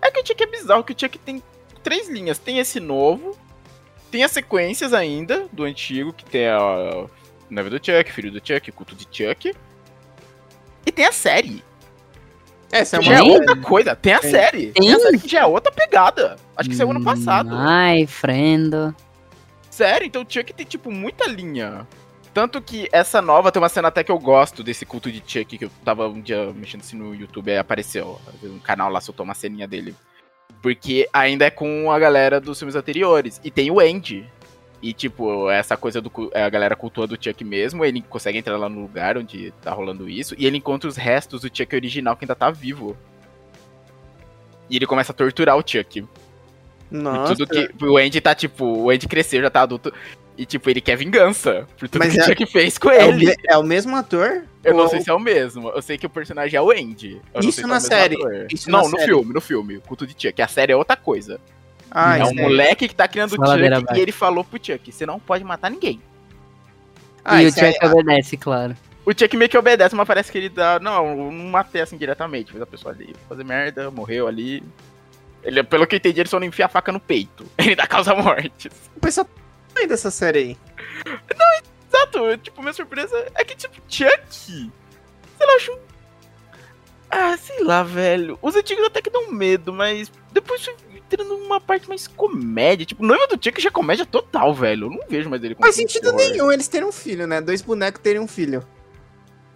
[0.00, 1.42] É que o Chuck é bizarro, que o Chuck tem
[1.82, 2.38] três linhas.
[2.38, 3.36] Tem esse novo,
[4.12, 7.06] tem as sequências ainda do antigo, que tem a
[7.48, 9.54] Neve do Chuck, Filho do Chuck, Culto de Chuck.
[10.84, 11.64] E tem a série.
[12.70, 13.30] Essa é uma já é Tem?
[13.30, 13.96] outra coisa.
[13.96, 14.30] Tem a Tem.
[14.30, 14.66] série.
[14.72, 16.36] Tem a série que já é outra pegada.
[16.54, 17.50] Acho que saiu ano passado.
[17.52, 18.94] Ai, friendo.
[19.70, 21.86] Sério, então o Chuck tem, tipo, muita linha.
[22.34, 25.56] Tanto que essa nova tem uma cena até que eu gosto desse culto de Chuck,
[25.56, 28.20] que eu tava um dia mexendo assim no YouTube e apareceu.
[28.42, 29.94] Um canal lá soltou uma ceninha dele.
[30.62, 33.40] Porque ainda é com a galera dos filmes anteriores.
[33.42, 34.24] E tem o Andy.
[34.80, 36.10] E, tipo, essa coisa do.
[36.32, 37.84] é, A galera cultua do Chuck mesmo.
[37.84, 40.34] Ele consegue entrar lá no lugar onde tá rolando isso.
[40.38, 42.96] E ele encontra os restos do Chuck original que ainda tá vivo.
[44.70, 45.98] E ele começa a torturar o Chuck.
[46.00, 46.06] E
[46.90, 47.34] Nossa.
[47.34, 47.84] tudo que.
[47.84, 49.92] O Andy tá, tipo, o Andy cresceu, já tá adulto.
[50.36, 53.04] E, tipo, ele quer vingança por tudo Mas que o é- Chuck fez com É
[53.04, 53.26] o, ele.
[53.26, 54.44] me- é o mesmo ator?
[54.64, 55.68] Eu não Ou- sei se é o mesmo.
[55.68, 57.20] Eu sei que o personagem é o Andy.
[57.34, 58.16] Eu não Isso é o na mesmo série.
[58.50, 59.04] Isso não, na no série.
[59.04, 59.76] filme, no filme.
[59.76, 60.40] O culto de Chuck.
[60.40, 61.38] A série é outra coisa.
[61.90, 64.90] Ah, é um moleque que tá criando o Faladeira Chuck e ele falou pro Chuck:
[64.90, 66.00] você não pode matar ninguém.
[67.24, 68.74] Ah, e o aí- Chuck obedece, claro.
[69.04, 70.78] O Chuck meio que obedece, mas parece que ele dá.
[70.80, 72.52] Não, eu não matei assim diretamente.
[72.52, 74.62] Fez a pessoa ali fazer merda, morreu ali.
[75.44, 77.44] Ele, pelo que eu entendi, ele só não enfia a faca no peito.
[77.58, 78.70] Ele dá causa mortes.
[78.96, 79.26] O pessoal
[79.76, 80.58] aí dessa série aí.
[81.88, 84.10] Exato, tipo, minha surpresa é que, tipo, Chuck.
[84.30, 84.70] Sei
[85.40, 85.72] lá, eu acho.
[85.72, 85.78] um-
[87.10, 88.38] Ah, sei lá, velho.
[88.40, 92.86] Os antigos até que dão medo, mas depois foi entrando numa parte mais comédia.
[92.86, 94.86] Tipo, noiva do Chuck já é comédia total, velho.
[94.86, 96.30] Eu não vejo mais ele como Faz sentido terror.
[96.32, 97.40] nenhum eles terem um filho, né?
[97.42, 98.66] Dois bonecos terem um filho.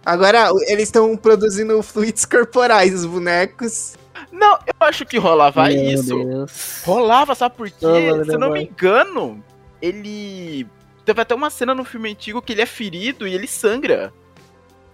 [0.05, 3.95] Agora, o- eles estão produzindo fluidos corporais, os bonecos.
[4.31, 6.15] Não, eu acho que rolava Meu isso.
[6.23, 6.81] Deus.
[6.85, 7.75] Rolava, sabe por quê?
[7.85, 8.69] Oh, Se eu não me Deus.
[8.71, 9.43] engano,
[9.81, 10.67] ele.
[11.05, 14.13] Teve até uma cena no filme antigo que ele é ferido e ele sangra.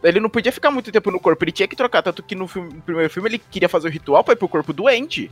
[0.03, 2.01] Ele não podia ficar muito tempo no corpo, ele tinha que trocar.
[2.03, 4.47] Tanto que no, filme- no primeiro filme ele queria fazer o ritual pra ir pro
[4.49, 5.31] corpo doente.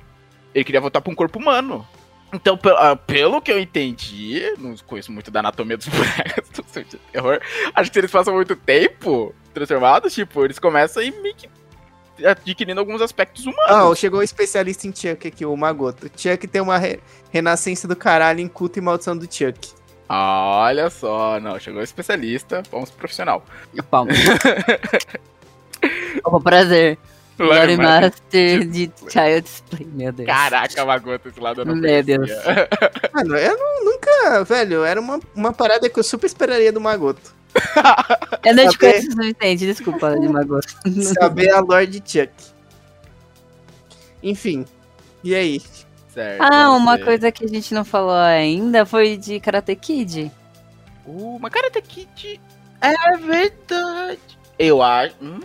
[0.56, 1.88] Ele queria voltar pra um corpo humano.
[2.34, 7.42] Então, ah, pelo que eu entendi, não conheço muito da anatomia dos bonecos do terror.
[7.76, 11.50] Acho que se eles passam muito tempo transformados, tipo, eles começam ir meio que
[12.26, 13.66] adquirindo alguns aspectos humanos.
[13.68, 16.10] Ah, chegou o especialista em Chuck aqui, o Magoto.
[16.16, 17.00] Chuck tem uma re-
[17.32, 19.70] renascença do caralho em culto e maldição do Chuck.
[20.10, 23.46] Olha só, não, chegou o especialista, vamos pro profissional.
[23.90, 24.18] Palmas.
[26.24, 26.98] Opa, prazer.
[27.40, 29.88] Lore Master de Child's Play.
[29.94, 30.28] Meu Deus.
[30.28, 32.18] Caraca, Magoto, esse lado eu não Meu conhecia.
[32.20, 32.30] Deus.
[33.14, 37.34] Mano, eu não- nunca, velho, era uma, uma parada que eu super esperaria do Magoto.
[38.46, 40.68] Eu não te conheço o suficiente, desculpa, de Magoto.
[41.20, 42.32] Saber a lore de Chuck.
[44.24, 44.66] Enfim,
[45.24, 45.62] e aí?
[46.14, 50.32] Certo, Ah, uma coisa que a gente não falou ainda foi de Karate Kid.
[51.06, 52.40] Uh, mas Karate Kid
[52.82, 54.20] é verdade.
[54.58, 55.16] Eu acho.
[55.22, 55.40] Hum.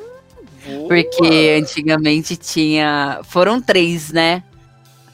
[0.88, 3.20] Porque antigamente tinha.
[3.24, 4.42] Foram três, né?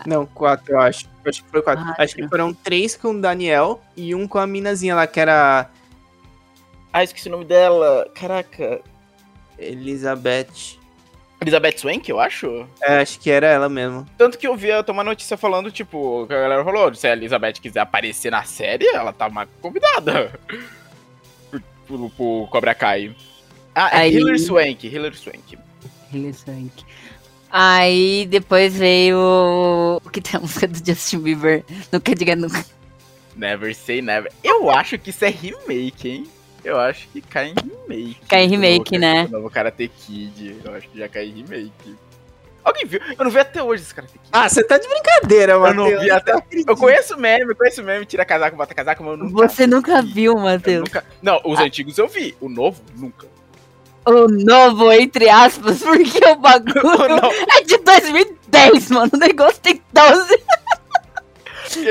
[0.07, 1.07] Não, quatro, eu acho.
[1.26, 1.84] Acho que foi quatro.
[1.84, 2.28] Ah, acho que tá.
[2.28, 5.68] foram três com o Daniel e um com a minazinha lá, que era
[6.93, 8.09] Ah, esqueci o nome dela.
[8.14, 8.80] Caraca.
[9.59, 10.78] Elizabeth.
[11.40, 12.66] Elizabeth Swank, eu acho.
[12.82, 14.07] É, acho que era ela mesmo.
[14.16, 17.12] Tanto que eu vi até uma notícia falando, tipo, que a galera falou: se a
[17.12, 20.38] Elizabeth quiser aparecer na série, ela tá uma convidada.
[21.51, 23.14] pro, pro, pro Cobra Kai.
[23.74, 25.59] Ah, é Aí- Hilary Swank, Hilary Swank.
[26.12, 26.84] Hilary Swank.
[27.51, 29.18] Aí depois veio
[30.03, 31.64] o que tem a música do Justin Bieber.
[31.90, 32.64] Nunca diga nunca.
[33.36, 34.30] Never say never.
[34.45, 36.26] Eu acho que isso é remake, hein?
[36.64, 38.16] Eu acho que cai em remake.
[38.28, 39.24] Cai em remake, novo- né?
[39.26, 40.56] do novo Karate Kid.
[40.64, 41.96] Eu acho que já cai em remake.
[42.64, 43.00] Alguém viu?
[43.18, 44.28] Eu não vi até hoje esse Karate Kid.
[44.32, 45.88] Ah, você tá de brincadeira, mano.
[45.88, 46.32] eu não vi até.
[46.66, 50.00] Eu conheço meme, eu conheço meme, tira casaco, bota casaco, mas eu nunca Você nunca
[50.02, 50.12] vi.
[50.12, 50.84] viu, Eu Matheus.
[50.84, 51.04] nunca...
[51.20, 52.36] Não, os antigos eu vi.
[52.40, 53.26] O novo, nunca.
[54.06, 56.82] O novo, entre aspas, porque o bagulho
[57.20, 59.10] Não, é de 2010, mano.
[59.12, 60.40] O negócio tem 12.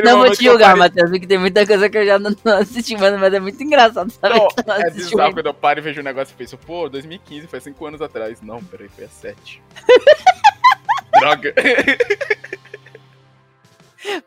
[0.04, 2.96] Não vou te julgar, Matheus, porque tem muita coisa que eu já não, não assisti,
[2.98, 4.36] mano, mas é muito engraçado, sabe?
[4.36, 5.34] Não, não é bizarro ainda.
[5.34, 8.42] quando eu paro e vejo um negócio e penso, pô, 2015, foi 5 anos atrás.
[8.42, 9.62] Não, peraí, foi há 7.
[11.20, 11.54] Droga.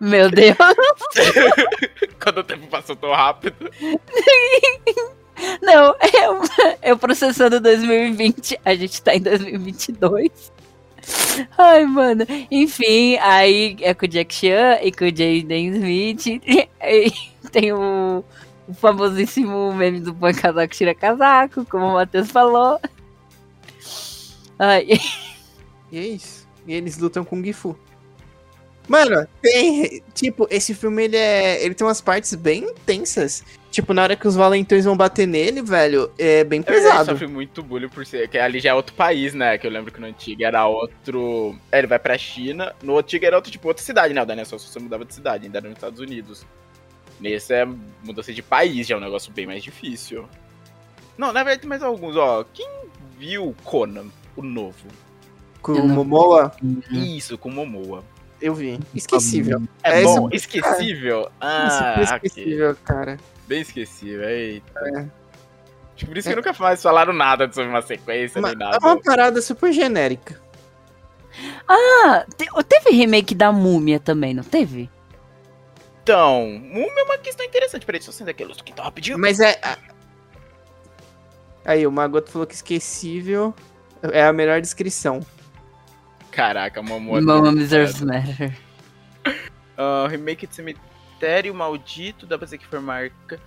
[0.00, 0.56] Meu Deus.
[2.22, 3.70] Quando o tempo passou tão rápido.
[5.60, 6.40] Não, eu,
[6.82, 10.52] eu processando 2020, a gente tá em 2022.
[11.56, 12.24] Ai, mano.
[12.50, 16.42] Enfim, aí é com o Jack Chan e com o Jaden Smith.
[17.52, 18.24] Tem o,
[18.68, 22.80] o famosíssimo meme do põe casaco, tira casaco, como o Matheus falou.
[24.58, 24.86] Ai,
[25.92, 26.48] E é isso.
[26.66, 27.78] E eles lutam com o Gifu.
[28.88, 30.02] Mano, tem.
[30.12, 31.64] Tipo, esse filme ele é.
[31.64, 33.44] Ele tem umas partes bem intensas.
[33.74, 37.06] Tipo, na hora que os valentões vão bater nele, velho, é bem Eu pesado.
[37.10, 38.28] sofri muito bullying por ser.
[38.28, 39.58] Que ali já é outro país, né?
[39.58, 41.58] Que eu lembro que no antigo era outro.
[41.72, 42.72] É, ele vai pra China.
[42.84, 44.22] No antigo era outro, tipo, outra cidade, né?
[44.22, 46.46] O Daniel só você mudava de cidade, ainda era nos Estados Unidos.
[47.18, 47.66] Nesse é
[48.04, 50.24] mudança de país, já é um negócio bem mais difícil.
[51.18, 52.44] Não, na verdade tem mais alguns, ó.
[52.54, 52.68] Quem
[53.18, 54.06] viu Conan,
[54.36, 54.86] o novo?
[55.60, 56.52] Com Eu o Momoa,
[56.92, 58.04] Isso, com Momoa.
[58.40, 58.78] eu vi.
[58.94, 59.60] Esquecível.
[59.82, 61.28] É, É bom, esquecível?
[61.40, 63.18] Ah, esquecível, cara.
[63.46, 64.80] Bem esquecível, eita.
[64.80, 65.06] É.
[65.96, 68.78] Tipo, Por isso que nunca mais falaram nada sobre uma sequência Uma- nem é nada.
[68.84, 70.40] uma parada super genérica.
[71.68, 74.90] Ah, te- teve remake da Múmia também, não teve?
[76.02, 77.86] Então, Múmia é uma questão interessante.
[77.86, 79.18] Peraí, só sendo aqui, luz aqui, tá rapidinho.
[79.18, 79.58] Mas é.
[79.62, 79.78] a-
[81.64, 83.54] Aí, o Magoto falou que esquecível
[84.02, 85.24] é a melhor descrição.
[86.30, 87.20] Caraca, Momoa.
[87.22, 88.54] Mama Deserves Matter.
[89.76, 90.88] Ah, remake de Cemitério
[91.54, 93.40] Maldito, dá pra dizer que foi marca.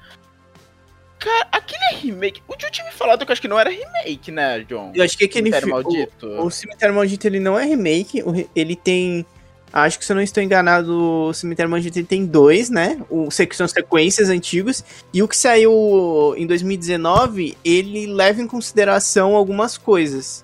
[1.20, 2.42] Cara, aquele é remake.
[2.48, 4.92] O John tinha me falado que eu acho que não era remake, né, John?
[4.94, 6.28] Eu acho que aquele Cemitério fi- Maldito.
[6.28, 8.24] O, o Cemitério Maldito ele não é remake,
[8.56, 9.26] ele tem.
[9.74, 10.94] Acho que se eu não estou enganado,
[11.30, 13.02] o Cemitério Maldito ele tem dois, né?
[13.10, 14.84] O, são sequências antigos.
[15.14, 20.44] E o que saiu em 2019, ele leva em consideração algumas coisas.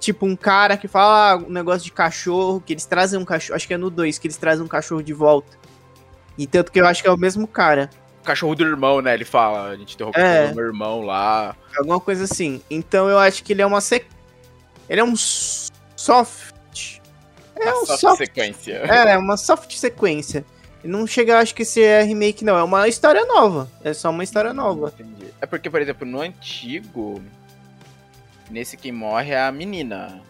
[0.00, 3.54] Tipo, um cara que fala ah, um negócio de cachorro, que eles trazem um cachorro.
[3.56, 5.56] Acho que é no 2, que eles trazem um cachorro de volta.
[6.38, 7.88] E tanto que eu acho que é o mesmo cara.
[8.22, 9.14] O cachorro do irmão, né?
[9.14, 10.50] Ele fala, a gente interrompeu É.
[10.50, 11.56] o meu irmão lá.
[11.78, 12.60] Alguma coisa assim.
[12.70, 14.04] Então eu acho que ele é uma sec...
[14.88, 16.54] Ele é um soft.
[17.56, 18.18] É Uma um soft soft.
[18.18, 18.72] sequência.
[18.84, 20.44] É, é uma soft sequência.
[20.84, 22.56] Não chega, acho que esse é remake, não.
[22.56, 23.68] É uma história nova.
[23.82, 24.92] É só uma história nova.
[24.98, 25.26] Entendi.
[25.40, 27.20] É porque, por exemplo, no antigo,
[28.50, 30.20] nesse quem morre é a menina.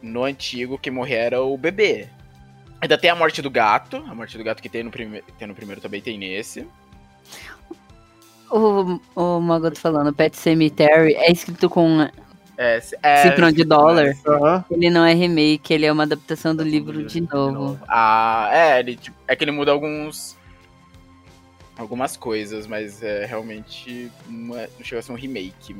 [0.00, 2.08] No antigo, quem morre era o bebê.
[2.80, 3.96] Ainda tem a morte do gato.
[4.08, 6.66] A morte do gato que tem no, prime tem no primeiro também tem nesse.
[8.50, 12.02] O, o Magoto falando, Pet Cemetery é escrito com
[12.56, 14.14] É, é, cifrão de dólar.
[14.26, 14.64] Aham.
[14.70, 17.78] Ele não é remake, ele é uma adaptação do livro de novo.
[17.88, 20.36] Ah, é, ele, tipo, é que ele muda alguns.
[21.76, 25.76] Algumas coisas, mas é realmente não, é- não chega a ser um remake.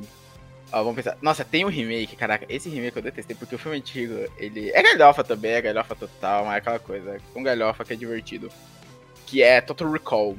[0.72, 1.16] Ó, vamos pensar.
[1.22, 2.44] Nossa, tem um remake, caraca.
[2.48, 4.70] Esse remake eu detestei, porque o filme antigo, ele.
[4.70, 7.18] É galhofa também, é galhofa total, mas é aquela coisa.
[7.32, 8.50] Com galhofa que é divertido.
[9.26, 10.36] Que é Total Recall.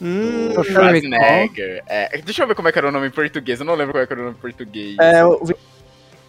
[0.00, 1.82] Hum, Do Schwarzenegger.
[1.86, 3.60] É, deixa eu ver como é que era o nome em português.
[3.60, 4.96] Eu não lembro como é que era o nome em português.
[5.00, 5.40] é, o...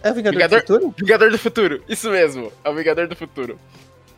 [0.03, 0.95] É o Vingador, Vingador- do Futuro?
[0.99, 2.51] Vingador do Futuro, isso mesmo.
[2.63, 3.57] É o Vingador do Futuro.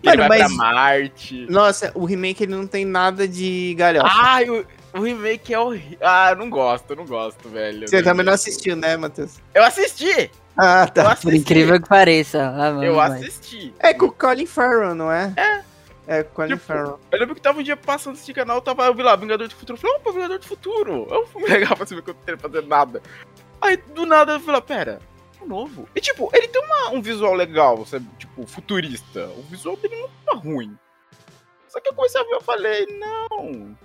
[0.03, 1.45] Mano, ele vai mas- pra Marte.
[1.49, 4.09] Nossa, o remake ele não tem nada de galhofa.
[4.11, 4.65] Ai, o,
[4.95, 5.97] o remake é horrível.
[6.01, 7.87] Ah, eu não gosto, eu não gosto, velho.
[7.87, 9.35] Você do também não assistiu, né, Matheus?
[9.53, 10.31] Eu assisti!
[10.57, 11.15] Ah, tá.
[11.17, 12.51] Por incrível que pareça.
[12.51, 13.73] Vamos Eu assisti.
[13.79, 15.33] É com o Colin Farrell, não é?
[15.35, 15.63] É.
[16.07, 16.99] É com o Colin Tipo, Farrell.
[17.11, 19.53] Eu lembro que tava um dia passando esse canal, tava, eu vi lá, Vingador do
[19.55, 19.77] Futuro.
[19.77, 21.07] Eu falei, opa, Vingador do Futuro.
[21.11, 23.01] É um filme legal pra você ver que eu não tenho fazer nada.
[23.61, 24.99] Aí, do nada, eu falei, pera,
[25.41, 25.89] é novo.
[25.95, 28.07] E, tipo, ele tem uma- um visual legal, sabe?
[28.17, 29.25] Tipo, futurista.
[29.37, 30.77] O visual dele não tá ruim.
[31.67, 33.75] Só que eu comecei a ver, eu falei, não,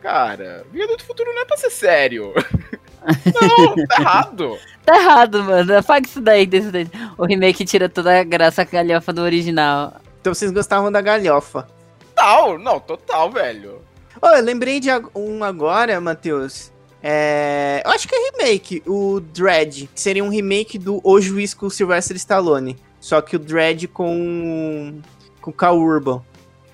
[0.00, 2.32] cara, Vingador do Futuro não é pra ser sério.
[3.04, 4.58] não, tá errado.
[4.84, 5.76] Tá errado, mano.
[5.76, 6.88] Apaga isso daí, desse daí.
[7.16, 9.94] O remake tira toda a graça galhofa do original.
[10.20, 11.66] Então vocês gostavam da galhofa.
[12.14, 13.80] Total, não, total, velho.
[14.20, 16.70] Ô, eu lembrei de um agora, Matheus.
[17.02, 17.82] É...
[17.84, 19.88] Eu acho que é remake, o Dread.
[19.94, 22.76] que Seria um remake do O Juiz com o Sylvester Stallone.
[23.00, 25.00] Só que o Dread com.
[25.40, 26.22] com o Cal Urban.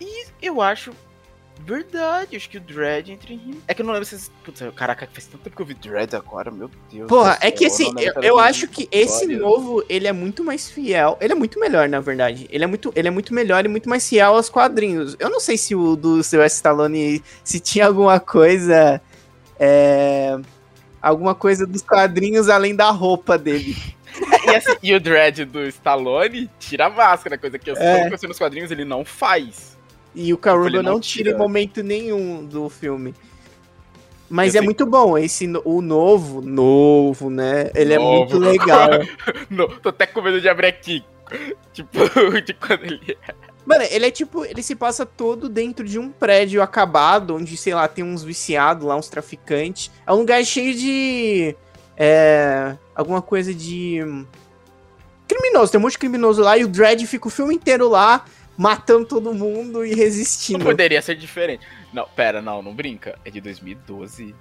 [0.00, 0.92] E eu acho
[1.66, 3.58] verdade, acho que o Dread entra em rima.
[3.66, 4.30] É que eu não lembro se.
[4.44, 7.08] Putz, caraca, faz tanto tempo que eu vi Dread agora, meu Deus.
[7.08, 10.70] Porra, é que assim, eu, cada eu acho que esse novo, ele é muito mais
[10.70, 11.18] fiel.
[11.20, 12.46] Ele é muito melhor, na verdade.
[12.50, 15.16] Ele é muito, ele é muito melhor e muito mais fiel aos quadrinhos.
[15.18, 19.00] Eu não sei se o do Sylvester Stallone, se tinha alguma coisa.
[19.58, 20.38] É,
[21.02, 23.76] alguma coisa dos quadrinhos além da roupa dele.
[24.46, 28.00] E, assim, e o Dread do Stallone tira a máscara, coisa que eu É.
[28.00, 28.04] é.
[28.04, 29.75] conheci nos quadrinhos ele não faz.
[30.16, 33.14] E o Urban não tira em momento nenhum do filme.
[34.28, 37.70] Mas Eu é sei- muito bom, esse no- o novo, novo, né?
[37.74, 38.16] Ele é Novo.
[38.18, 38.88] muito legal.
[39.48, 41.04] Não, tô até com medo de abrir aqui.
[41.72, 41.98] Tipo,
[42.42, 43.16] de quando ele.
[43.66, 47.74] Mano, ele é tipo, ele se passa todo dentro de um prédio acabado, onde, sei
[47.74, 49.90] lá, tem uns viciados lá, uns traficantes.
[50.06, 51.54] É um lugar cheio de.
[51.96, 52.76] É.
[52.94, 54.02] Alguma coisa de.
[54.02, 54.24] hum,
[55.28, 58.24] Criminoso, tem um monte de criminoso lá e o Dredd fica o filme inteiro lá,
[58.57, 60.64] matando todo mundo e Não resistindo.
[60.64, 61.66] poderia ser diferente.
[61.92, 63.18] Não, pera, não, não brinca.
[63.24, 64.34] É de 2012.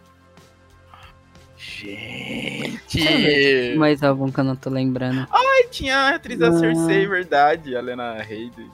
[1.57, 3.76] Gente!
[3.78, 5.28] Mais algum que eu não tô lembrando.
[5.32, 6.59] Ai, tinha a atriz da Ah.
[6.59, 8.70] Cersei, verdade, a Lena Headey.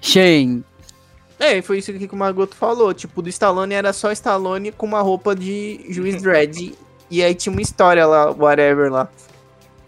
[0.00, 0.64] Shane.
[1.38, 2.92] É, foi isso que o Magoto falou.
[2.92, 6.74] Tipo, do Stallone era só Stallone com uma roupa de juiz dread.
[7.10, 9.08] e aí tinha uma história lá, whatever lá.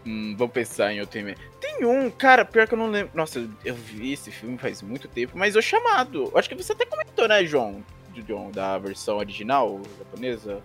[0.06, 1.36] Hum, vou pensar em outro filme.
[1.78, 3.10] Tem um, cara, pior que eu não lembro.
[3.14, 6.30] Nossa, eu vi esse filme faz muito tempo, mas o chamado.
[6.34, 7.82] Acho que você até comentou, né, João?
[8.14, 10.60] De John, da versão original japonesa.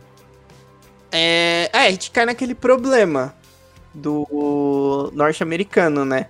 [1.12, 3.34] É, é, a gente cai naquele problema
[3.94, 6.28] do norte-americano, né?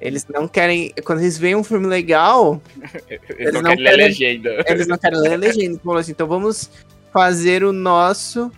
[0.00, 0.92] Eles não querem.
[1.04, 2.60] Quando eles veem um filme legal,
[3.38, 4.64] Eles, não, não querem ler a querem- legenda.
[4.66, 5.64] eles não querem ler a legenda.
[5.66, 6.70] Eles falam assim, então vamos
[7.12, 8.50] fazer o nosso.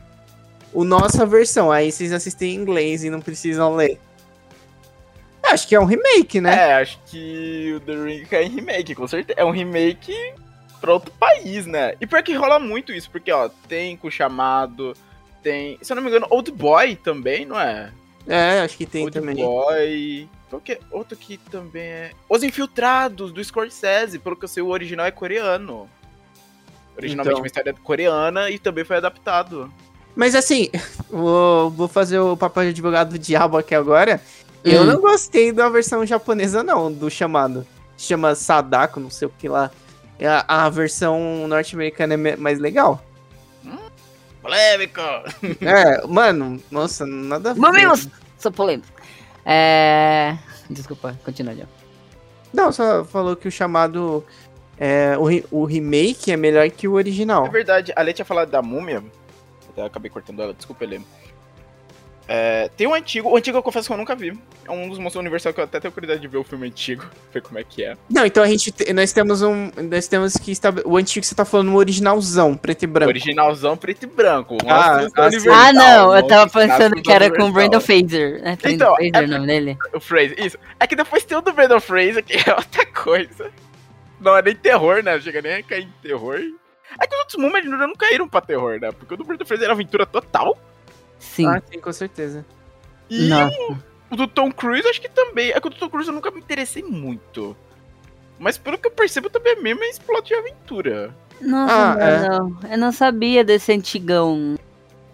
[0.72, 1.70] O nossa versão.
[1.70, 3.98] Aí vocês assistem em inglês e não precisam ler.
[5.52, 6.70] Acho que é um remake, né?
[6.70, 9.38] É, acho que o The Ring é em remake, com certeza.
[9.38, 10.14] É um remake
[10.80, 11.94] pra outro país, né?
[12.00, 14.94] E pior que rola muito isso, porque, ó, tem com o chamado,
[15.42, 15.78] tem.
[15.82, 17.92] Se eu não me engano, Old Boy também, não é?
[18.26, 19.34] É, acho que tem Old também.
[19.36, 20.28] Boy.
[20.48, 20.80] Qual que é?
[20.90, 22.10] Outro que também é.
[22.28, 24.18] Os Infiltrados, do Scorsese.
[24.18, 25.88] Pelo que eu sei, o original é coreano.
[26.96, 27.40] Originalmente Então.
[27.42, 29.72] uma história coreana e também foi adaptado.
[30.14, 30.68] Mas assim,
[31.10, 34.20] vou, vou fazer o papel de advogado do diabo aqui agora.
[34.64, 34.84] Eu Hum.
[34.86, 37.66] não gostei da versão japonesa, não, do chamado.
[37.96, 39.70] Chama Sadako, não sei o que lá.
[40.18, 43.02] É A, a versão norte-americana é mais legal.
[44.40, 45.00] Polêmico!
[45.60, 47.60] É, mano, nossa, nada a ver.
[47.60, 48.08] Mamilos!
[48.38, 48.88] Sou polêmico.
[49.44, 50.36] É.
[50.68, 51.66] Desculpa, continua, John.
[52.52, 54.24] Não, só falou que o chamado.
[54.78, 57.48] É, o, re- o remake é melhor que o É original.
[57.50, 59.02] verdade, a Lê tinha falado da múmia.
[59.68, 61.00] Até acabei cortando ela, desculpa, Lê.
[62.34, 64.32] É, tem um antigo, o antigo eu confesso que eu nunca vi.
[64.66, 67.04] É um dos monstros universal que eu até tenho curiosidade de ver o filme antigo,
[67.30, 67.94] ver como é que é.
[68.08, 68.72] Não, então a gente.
[68.72, 69.70] te- Nós temos um.
[69.90, 70.90] Nós temos que estabelecer.
[70.90, 73.10] O antigo que você tá falando, o originalzão, preto e branco.
[73.10, 74.56] Originalzão preto e branco.
[74.66, 77.80] Ah, ah, universal, Ah, não, eu tava pensando clássicos que era com o Brandon.
[77.80, 78.40] Fraser.
[78.42, 78.56] né?
[78.62, 79.78] Brandon Então, Fraser é o nome dele.
[79.92, 80.58] O Fraser, isso.
[80.80, 83.50] É que depois tem o do Brandon Fraser, que é outra coisa.
[84.18, 85.20] Não é nem terror, né?
[85.20, 86.36] Chega nem a cair em terror.
[86.98, 88.90] É que os outros Múmias não caíram pra terror, né?
[88.90, 90.56] Porque o do Brandon Fraser era aventura total.
[91.22, 91.46] Sim.
[91.46, 92.44] Ah, sim, com certeza.
[93.08, 93.56] E Nossa.
[94.10, 95.50] o do Tom Cruise, acho que também.
[95.50, 97.56] É que o do Tom Cruise eu nunca me interessei muito.
[98.38, 101.14] Mas pelo que eu percebo, também é mesmo esse plot de aventura.
[101.40, 102.28] Nossa, Ah, é.
[102.28, 102.58] mano.
[102.68, 104.58] Eu não sabia desse antigão.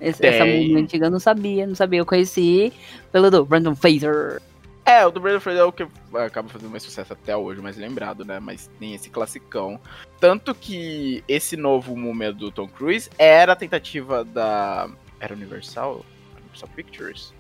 [0.01, 2.01] Esse, essa música antiga eu não sabia, não sabia.
[2.01, 2.73] Eu conheci
[3.13, 4.41] pelo do Brandon Fraser.
[4.87, 7.77] É, o do Brandon Fraser é o que acaba fazendo mais sucesso até hoje, mais
[7.77, 8.41] lembrado, né?
[8.41, 9.79] Mas tem esse classicão.
[10.19, 14.89] Tanto que esse novo Múmia do Tom Cruise era a tentativa da...
[15.21, 16.05] Era Universal?
[16.41, 17.33] Universal Pictures?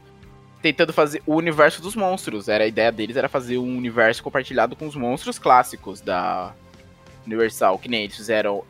[0.62, 2.48] Tentando fazer o universo dos monstros.
[2.48, 6.52] Era a ideia deles era fazer um universo compartilhado com os monstros clássicos da
[7.26, 7.78] Universal.
[7.78, 8.64] Que nem eles fizeram,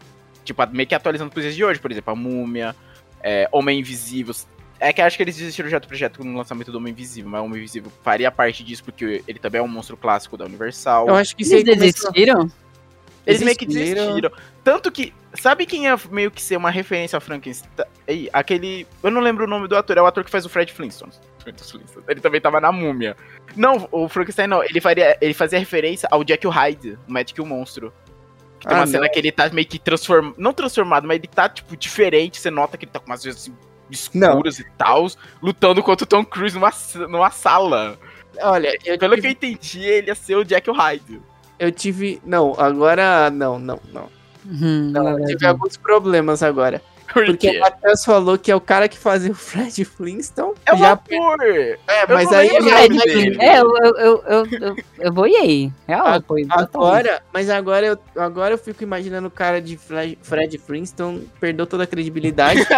[0.44, 1.80] tipo, meio que atualizando pros dias de hoje.
[1.80, 2.76] Por exemplo, a Múmia,
[3.22, 4.34] é, Homem Invisível.
[4.80, 7.28] É que eu acho que eles desistiram já do projeto no lançamento do Homem Invisível,
[7.30, 10.44] mas o Homem Invisível faria parte disso porque ele também é um monstro clássico da
[10.44, 11.09] Universal.
[11.09, 11.64] Eu acho que Eles
[11.96, 12.12] começou-
[13.29, 14.31] Eles meio que desistiram.
[14.64, 17.70] Tanto que, sabe quem ia meio que ser uma referência ao Frankenstein?
[18.07, 18.87] Aí, aquele.
[19.03, 21.12] Eu não lembro o nome do ator, é o ator que faz o Fred Flintstone.
[22.09, 23.16] Ele também tava na múmia.
[23.57, 27.43] Não, o Frankenstein não, ele, faria, ele fazia referência ao Jack Hyde, o Magic e
[27.43, 27.93] o Monstro.
[28.61, 29.11] Que tem Ah, uma cena não.
[29.12, 30.35] que ele tá meio que transformado.
[30.37, 32.41] Não transformado, mas ele tá, tipo, diferente.
[32.41, 33.55] Você nota que ele tá com umas vezes assim,
[33.91, 35.07] escuras e tal,
[35.43, 36.72] lutando contra o Tom Cruise numa,
[37.09, 37.99] numa sala.
[38.41, 41.20] Olha, eu Pelo tive, que eu entendi, ele ia ser o Jack Hyde.
[41.59, 42.20] Eu tive.
[42.24, 43.30] Não, agora.
[43.30, 44.09] Não, não, não.
[44.48, 46.80] Uhum, Não, eu tive alguns problemas agora.
[47.12, 50.54] Por Porque o Matheus falou que é o cara que fazia o Fred Flintstone.
[50.66, 51.42] É o já, ator!
[51.42, 53.36] é, mas aí já dele.
[53.40, 55.72] É, eu, eu, eu, eu, eu, eu boiei.
[55.86, 56.06] Real,
[56.50, 61.66] Agora, mas agora eu, agora eu fico imaginando o cara de Fred, Fred Flintstone perdeu
[61.66, 62.61] toda a credibilidade.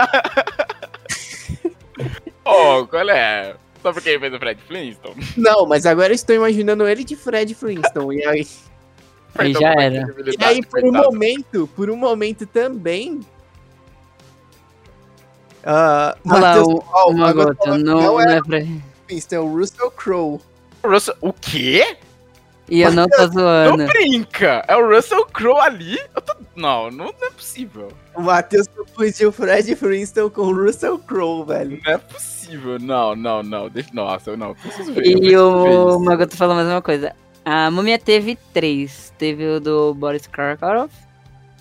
[2.45, 3.55] Ô, qual é?
[3.83, 5.15] Só porque ele fez o Fred Flintstone?
[5.37, 8.19] não, mas agora eu estou imaginando ele de Fred Flintstone.
[8.19, 8.47] E aí,
[9.39, 10.15] Aí Perdão já era.
[10.39, 13.21] e aí por um momento, por um momento também.
[15.65, 16.83] Ah, Olha lá, Matheus- o, o
[17.19, 18.59] falou que não, não é é pra...
[19.07, 20.41] Flintstone, é o Russell Crowe.
[20.85, 21.15] Russell...
[21.21, 21.97] O quê?
[22.69, 23.87] E eu não tô Não zoando.
[23.87, 24.65] brinca!
[24.69, 25.99] É o Russell Crowe ali?
[26.15, 26.35] Eu tô...
[26.57, 27.89] Não, não, não é possível.
[28.15, 31.81] O Matheus confundiu o Fred Flintstone com o Russell Crowe, velho.
[31.85, 32.79] Não é possível.
[32.79, 33.69] Não, não, não.
[33.69, 33.91] Deixa...
[33.93, 34.55] Nossa, eu não.
[34.55, 35.05] Preciso ver.
[35.07, 36.01] E preciso o isso.
[36.01, 37.15] Magoto falou mais uma coisa.
[37.45, 39.13] A Múmia teve três.
[39.19, 40.95] Teve o do Boris Karkaroff,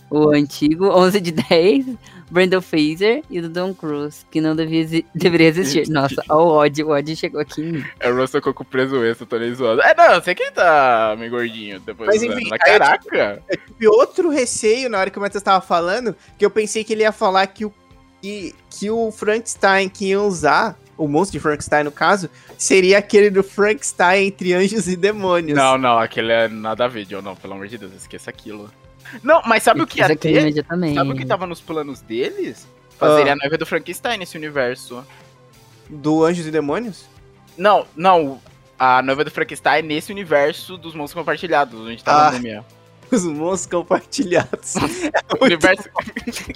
[0.09, 1.85] o antigo, 11 de 10,
[2.31, 5.87] Brandon Fraser e o do Tom Cruise, que não devia exi- deveria existir.
[5.89, 7.85] Nossa, ó, o ódio, o ódio chegou aqui em mim.
[7.99, 9.81] É o Russell Coco preso extra, tô nem zoando.
[9.81, 13.43] É, não, eu sei que tá meio gordinho depois Mas enfim, Mas eu caraca!
[13.49, 16.93] Eu tive outro receio na hora que o Matheus tava falando, que eu pensei que
[16.93, 17.73] ele ia falar que o,
[18.21, 22.29] que, que o Frankenstein que ia usar, o monstro de Frankenstein no caso,
[22.59, 25.57] seria aquele do Frankenstein entre anjos e demônios.
[25.57, 28.69] Não, não, aquele é nada a ver, John, não, pelo amor de Deus, esqueça aquilo.
[29.23, 30.53] Não, mas sabe o que ia ter?
[30.93, 32.67] Sabe o que tava nos planos deles?
[32.99, 33.33] Fazerem Ah.
[33.33, 35.03] a noiva do Frankenstein nesse universo.
[35.89, 37.05] Do Anjos e Demônios?
[37.57, 38.39] Não, não,
[38.77, 42.27] a noiva do Frankenstein nesse universo dos monstros compartilhados, onde tá Ah.
[42.27, 42.63] a múmia.
[43.11, 44.75] Os monstros compartilhados.
[45.39, 45.89] O universo...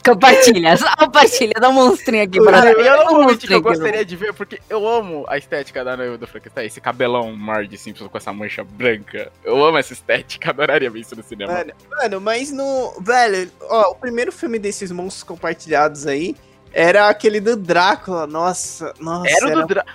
[0.04, 4.04] Compartilha, só compartilha, dá um monstrinho aqui pra eu não um que eu aqui, gostaria
[4.04, 8.10] de ver, porque eu amo a estética da noiva do Frankenstein, esse cabelão Marge Simpson
[8.10, 9.32] com essa mancha branca.
[9.44, 11.54] Eu amo essa estética, adoraria ver isso no cinema.
[11.54, 12.94] Mano, mano, mas no.
[13.00, 16.36] Velho, ó, o primeiro filme desses monstros compartilhados aí
[16.74, 18.26] era aquele do Drácula.
[18.26, 19.30] Nossa, nossa.
[19.30, 19.86] Era o do Dra...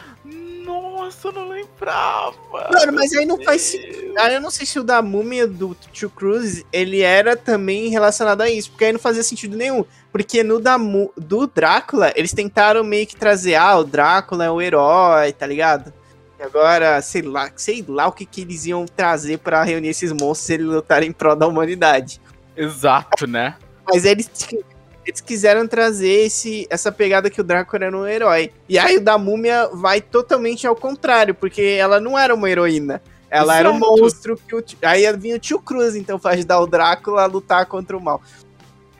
[0.68, 2.34] Nossa, eu não lembrava.
[2.70, 4.12] Mano, mas aí não faz sentido.
[4.18, 8.42] Ah, eu não sei se o da múmia do Tio Cruz ele era também relacionado
[8.42, 9.84] a isso, porque aí não fazia sentido nenhum.
[10.12, 14.50] Porque no da Mu- do Drácula, eles tentaram meio que trazer, ah, o Drácula é
[14.50, 15.92] o herói, tá ligado?
[16.38, 20.12] E agora, sei lá, sei lá o que, que eles iam trazer pra reunir esses
[20.12, 22.20] monstros se eles lutarem em prol da humanidade.
[22.56, 23.56] Exato, né?
[23.90, 24.30] Mas eles,
[25.08, 28.52] eles quiseram trazer esse, essa pegada que o Drácula era um herói.
[28.68, 33.00] E aí o da múmia vai totalmente ao contrário, porque ela não era uma heroína.
[33.30, 33.90] Ela era um Exato.
[34.00, 37.26] monstro que o, tio- aí vinha o tio Cruz, então, pra ajudar o Drácula a
[37.26, 38.22] lutar contra o mal.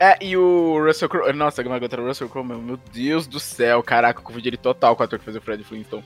[0.00, 1.32] É, e o Russell Crowe.
[1.32, 4.48] Nossa, como é que o Russell Crowe, meu, meu Deus do céu, caraca, eu confundi
[4.48, 6.04] ele total com o ator que fez o Fred Flintstone.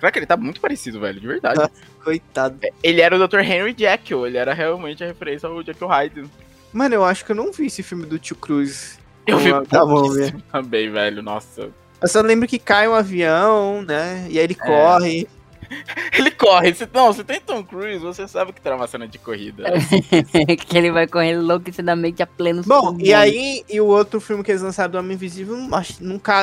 [0.00, 1.60] Caraca, ele tá muito parecido, velho, de verdade.
[1.62, 1.70] Ah.
[2.02, 2.58] Coitado.
[2.82, 3.38] Ele era o Dr.
[3.40, 6.24] Henry Jekyll, ele era realmente a referência ao Jekyll Hyde.
[6.72, 8.98] Mano, eu acho que eu não vi esse filme do tio Cruz.
[9.26, 11.70] Eu vi da pouquíssimo também, velho, nossa.
[12.00, 14.26] Eu só lembro que cai um avião, né?
[14.28, 14.42] E aí É.
[14.44, 15.28] ele corre.
[16.18, 19.16] Ele corre, você, não, você tem Tom Cruise, você sabe que terá uma cena de
[19.18, 19.64] corrida.
[20.68, 24.50] que ele vai correr enlouquecidamente a pleno Bom, e aí, e o outro filme que
[24.50, 25.94] eles lançaram do Homem Invisível não, acho-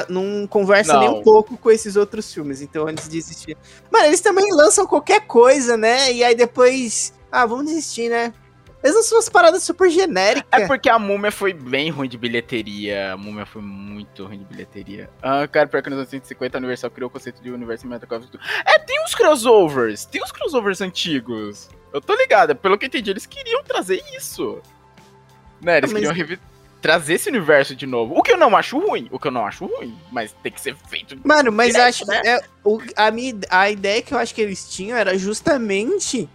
[0.09, 0.99] não, conversa Não.
[1.01, 3.55] nem um pouco com esses outros filmes, então antes de desistir.
[3.91, 6.11] Mano, eles também lançam qualquer coisa, né?
[6.11, 7.13] E aí depois.
[7.31, 8.33] Ah, vamos desistir, né?
[8.81, 10.47] Eles lançam umas paradas super genéricas.
[10.51, 13.13] É porque a múmia foi bem ruim de bilheteria.
[13.13, 15.09] A múmia foi muito ruim de bilheteria.
[15.21, 18.37] Ah, cara, pior que nos anos 150 a Universal criou o conceito de universo cinematográfico.
[18.65, 20.05] É, tem uns crossovers.
[20.05, 21.69] Tem uns crossovers antigos.
[21.93, 22.55] Eu tô ligado.
[22.55, 24.61] Pelo que eu entendi, eles queriam trazer isso.
[25.61, 26.39] Né, eles Ah, mas- queriam
[26.81, 28.15] trazer esse universo de novo.
[28.17, 29.09] O que eu não acho ruim.
[29.11, 29.93] O que eu não acho ruim.
[30.09, 31.19] Mas tem que ser feito.
[31.25, 32.21] Mano, mas Direto, acho né?
[32.25, 36.29] é, o, a, minha, a ideia que eu acho que eles tinham era justamente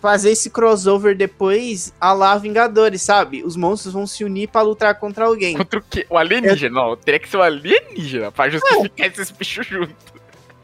[0.00, 3.42] fazer esse crossover depois a lá Vingadores, sabe?
[3.42, 5.56] Os monstros vão se unir pra lutar contra alguém.
[5.56, 6.06] Contra o quê?
[6.08, 6.74] O alienígena?
[6.80, 9.94] Não, teria que ser o alienígena pra justificar esses bichos juntos.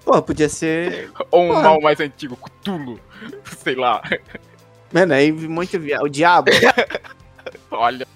[0.05, 1.11] Pô, podia ser.
[1.31, 1.63] Ou um Porra.
[1.63, 3.01] mal mais antigo, Cthulhu.
[3.63, 4.03] Sei lá.
[4.93, 6.01] Mano, aí muito via...
[6.03, 6.51] O diabo.
[7.71, 8.07] Olha.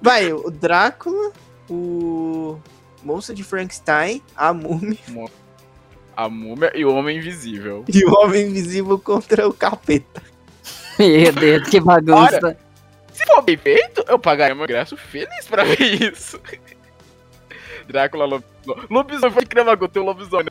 [0.00, 1.32] Vai, o Drácula,
[1.68, 2.58] o
[3.02, 4.98] Monstro de Frankenstein, a Múmia
[6.16, 7.84] A múmia e o homem invisível.
[7.92, 10.22] e o Homem Invisível contra o Capeta.
[11.00, 12.56] Meu Deus, que bagunça.
[13.12, 16.38] Se for bem feito, eu pagaria meu ingresso feliz pra ver isso.
[17.88, 18.86] Drácula, lobisomem.
[18.90, 20.48] Lobisomem, criar uma tem um lobisomem.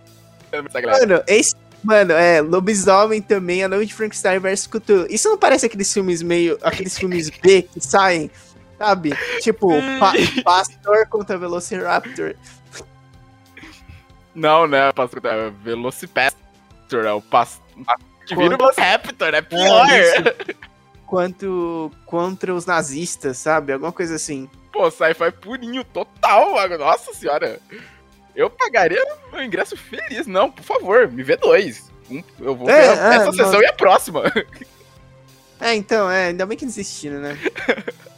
[0.52, 1.00] Galera.
[1.00, 1.56] Mano, esse.
[1.84, 5.06] Mano, é, Lobisomem também, A Noite de Frankenstein vs Cthulhu.
[5.08, 6.58] Isso não parece aqueles filmes meio.
[6.64, 8.32] aqueles filmes B que saem,
[8.80, 9.12] sabe?
[9.42, 9.70] Tipo,
[10.00, 12.34] pa Pastor contra Velociraptor.
[14.34, 14.92] Não, né?
[14.94, 17.62] Passo- é Velocipastor, é o passo.
[18.26, 19.88] Que vira o Velociraptor, é pior.
[19.90, 20.56] É.
[21.06, 23.72] Quanto contra os nazistas, sabe?
[23.74, 24.50] Alguma coisa assim.
[24.74, 26.78] Pô, sci-fi purinho, total, mano.
[26.80, 27.60] Nossa senhora.
[28.36, 29.02] Eu pagaria
[29.32, 30.26] meu ingresso feliz.
[30.28, 31.90] Não, por favor, me vê dois.
[32.10, 33.64] Um, eu vou É, ver é, essa sessão nossa.
[33.64, 34.24] e a próxima.
[35.62, 37.38] É, então, é, ainda bem que desistiram, né?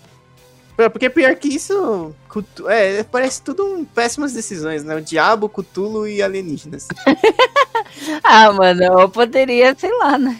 [0.77, 4.95] É, Porque pior que isso, Cutu- é, parece tudo um péssimas decisões, né?
[4.95, 6.87] O diabo, Cutulo e alienígenas.
[8.23, 10.39] Ah, mano, eu poderia, sei lá, né?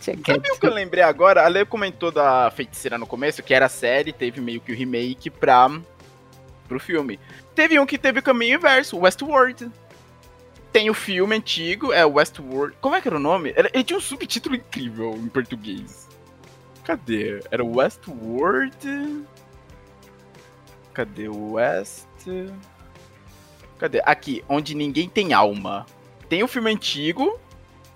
[0.00, 1.44] Sabe o que eu lembrei agora?
[1.44, 4.74] A Lê comentou da feiticeira no começo, que era a série, teve meio que o
[4.74, 5.68] remake pra,
[6.68, 7.18] pro filme.
[7.54, 9.70] Teve um que teve o caminho inverso, Westworld.
[10.72, 12.76] Tem o filme antigo, é Westworld.
[12.80, 13.52] Como é que era o nome?
[13.56, 16.08] Ele tinha um subtítulo incrível em português.
[16.84, 17.40] Cadê?
[17.50, 19.24] Era Westworld.
[20.96, 22.06] Cadê o West?
[23.78, 24.00] Cadê?
[24.06, 25.84] Aqui, onde ninguém tem alma.
[26.26, 27.38] Tem o filme antigo,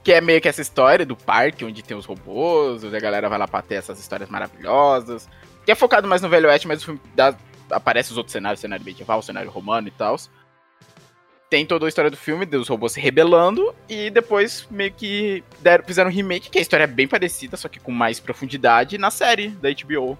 [0.04, 3.26] que é meio que essa história do parque, onde tem os robôs, onde a galera
[3.26, 5.26] vai lá pra ter essas histórias maravilhosas.
[5.64, 7.34] Que é focado mais no Velho Oeste, mas o filme dá,
[7.70, 10.16] aparece os outros cenários, cenário medieval, cenário romano e tal.
[11.48, 15.84] Tem toda a história do filme, dos robôs se rebelando, e depois meio que deram,
[15.86, 19.10] fizeram um remake, que a história é bem parecida, só que com mais profundidade, na
[19.10, 20.18] série da HBO.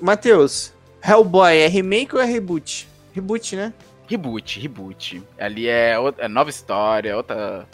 [0.00, 0.74] Matheus,
[1.06, 2.88] Hellboy é remake ou é reboot?
[3.14, 3.72] Reboot, né?
[4.08, 5.22] Reboot, reboot.
[5.38, 7.66] Ali é, outra- é nova história, outra.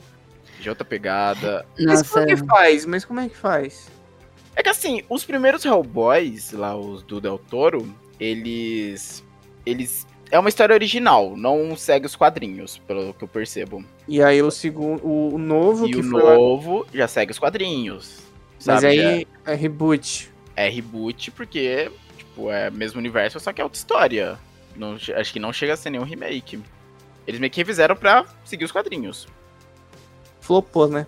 [0.60, 1.66] De outra pegada.
[1.78, 2.86] Mas como Nossa, é que faz?
[2.86, 3.88] Mas como é que faz?
[4.54, 9.24] É que assim, os primeiros Hellboys, lá, os do Del Toro, eles.
[9.66, 10.06] Eles.
[10.30, 13.84] É uma história original, não segue os quadrinhos, pelo que eu percebo.
[14.08, 17.32] E aí o segundo, o, o novo e que o foi lá- novo já segue
[17.32, 18.18] os quadrinhos.
[18.64, 18.86] Mas sabe?
[18.86, 20.30] Aí é reboot.
[20.56, 21.90] é reboot porque,
[22.32, 24.38] tipo, é mesmo universo, só que é outra história.
[24.74, 26.60] Não, acho que não chega a ser nenhum remake.
[27.26, 29.28] Eles meio que refizeram pra seguir os quadrinhos.
[30.40, 31.06] Flopou, né?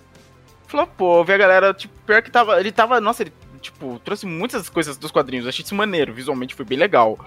[0.68, 2.60] Flopou, vi a galera, tipo, pior que tava.
[2.60, 3.00] Ele tava.
[3.00, 5.46] Nossa, ele, tipo, trouxe muitas coisas dos quadrinhos.
[5.46, 7.18] Achei isso maneiro, visualmente foi bem legal.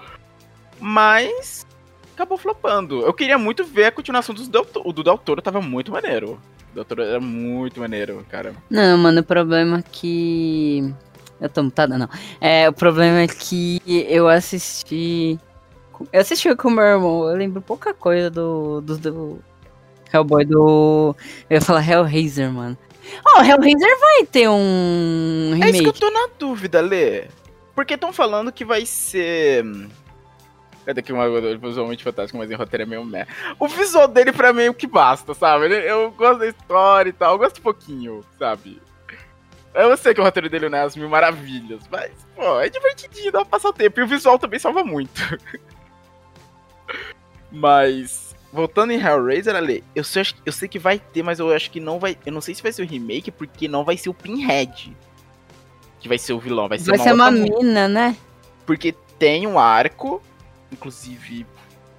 [0.80, 1.66] Mas.
[2.14, 3.02] Acabou flopando.
[3.02, 6.40] Eu queria muito ver a continuação dos Del, o do Del Toro, tava muito maneiro.
[6.72, 8.54] O Del Toro era muito maneiro, cara.
[8.68, 10.92] Não, mano, o problema é que.
[11.40, 12.08] Eu tô mutada, não.
[12.40, 15.38] É, o problema é que eu assisti.
[16.12, 18.80] Eu assisti com o meu irmão, eu lembro pouca coisa do.
[18.80, 19.38] do, do
[20.12, 21.14] Hellboy do.
[21.48, 22.76] Eu ia falar Hellraiser, mano.
[23.26, 26.00] Ó, Hellraiser vai ter um É isso que eu remake.
[26.00, 27.24] tô na dúvida, Lê.
[27.74, 29.64] Porque estão falando que vai ser.
[30.84, 31.28] É daqui uma
[31.58, 33.26] visualmente fantástico, mas em roteiro é meio meh.
[33.60, 35.66] O visual dele pra mim é o que basta, sabe?
[35.86, 38.80] Eu gosto da história e tal, eu gosto um pouquinho, sabe?
[39.78, 43.30] Eu sei que o roteiro dele não é as mil maravilhas, mas, pô, é divertidinho,
[43.30, 44.00] dá pra passar o tempo.
[44.00, 45.38] E o visual também salva muito.
[47.52, 51.70] mas, voltando em Hellraiser, Ale, eu sei, eu sei que vai ter, mas eu acho
[51.70, 52.18] que não vai.
[52.26, 54.96] Eu não sei se vai ser o remake, porque não vai ser o Pinhead.
[56.00, 58.16] Que vai ser o vilão, vai ser Vai uma ser uma mina, né?
[58.66, 60.20] Porque tem um arco,
[60.72, 61.46] inclusive.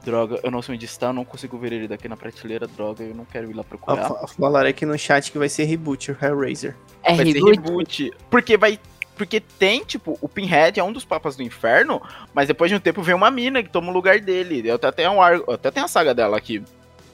[0.04, 3.04] Droga, eu não sei onde está, eu não consigo ver ele daqui na prateleira, droga,
[3.04, 4.08] eu não quero ir lá procurar.
[4.08, 6.76] fa- Falaram aqui no chat que vai ser reboot o Hellraiser.
[7.04, 7.56] É vai reboot.
[7.56, 8.12] ser reboot.
[8.30, 8.80] Porque vai.
[9.16, 12.02] Porque tem, tipo, o Pinhead é um dos papas do inferno,
[12.34, 14.64] mas depois de um tempo vem uma mina que toma o lugar dele.
[14.66, 16.64] Eu até tenho um até tem a saga dela aqui.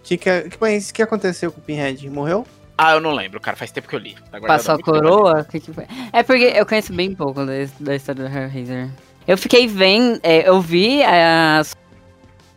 [0.04, 2.08] Que que, que, mas que aconteceu com o Pinhead?
[2.12, 2.46] Morreu?
[2.78, 4.16] Ah, eu não lembro, cara, faz tempo que eu li.
[4.30, 5.42] Tá Passou a coroa?
[5.42, 5.88] O que que foi?
[6.14, 8.90] É porque eu conheço bem pouco da, da história do Hellraiser.
[9.28, 11.76] Eu fiquei vendo, é, eu vi as.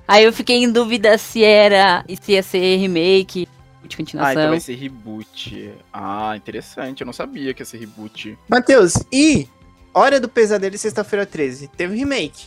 [0.09, 2.03] Aí eu fiquei em dúvida se era.
[2.21, 4.49] se ia ser remake, de Ah, então continuação.
[4.49, 5.71] vai ser reboot.
[5.93, 8.37] Ah, interessante, eu não sabia que ia ser reboot.
[8.49, 9.47] Matheus, e
[9.95, 11.69] Hora do Pesadelo e Sexta-feira 13?
[11.69, 12.47] Teve remake?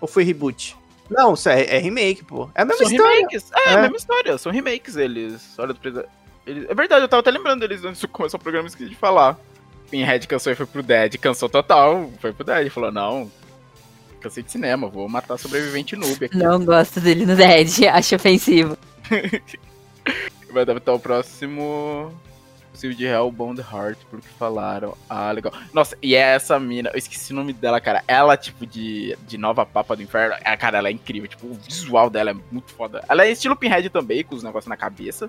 [0.00, 0.76] Ou foi reboot?
[1.10, 2.48] Não, isso é, é remake, pô.
[2.54, 3.16] É a mesma São história.
[3.16, 3.50] remakes.
[3.54, 3.74] É, É.
[3.74, 4.38] a mesma história.
[4.38, 5.54] São remakes eles.
[5.58, 6.06] Olha do presa...
[6.46, 6.68] eles...
[6.70, 9.38] É verdade, eu tava até lembrando deles antes de começar o programa, esqueci de falar.
[9.90, 11.18] Pinhead cansou e foi pro Dead.
[11.18, 12.70] Cansou total, foi pro Dead.
[12.70, 13.30] Falou, não,
[14.22, 16.36] cansei de cinema, vou matar sobrevivente noob aqui.
[16.36, 18.76] Não gosto dele no Dead, acho ofensivo.
[20.52, 22.12] Vai adaptar o próximo...
[22.72, 24.96] Possível de Hellbound Heart, por que falaram.
[25.08, 25.52] Ah, legal.
[25.74, 28.02] Nossa, e é essa mina, eu esqueci o nome dela, cara.
[28.08, 30.34] Ela, tipo, de, de nova papa do inferno.
[30.42, 31.28] É, cara, ela é incrível.
[31.28, 33.04] Tipo, o visual dela é muito foda.
[33.10, 35.28] Ela é estilo Pinhead também, com os negócios na cabeça.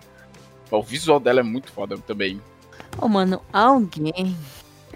[0.72, 2.42] O visual dela é muito foda também.
[2.98, 4.38] Ô, mano, alguém.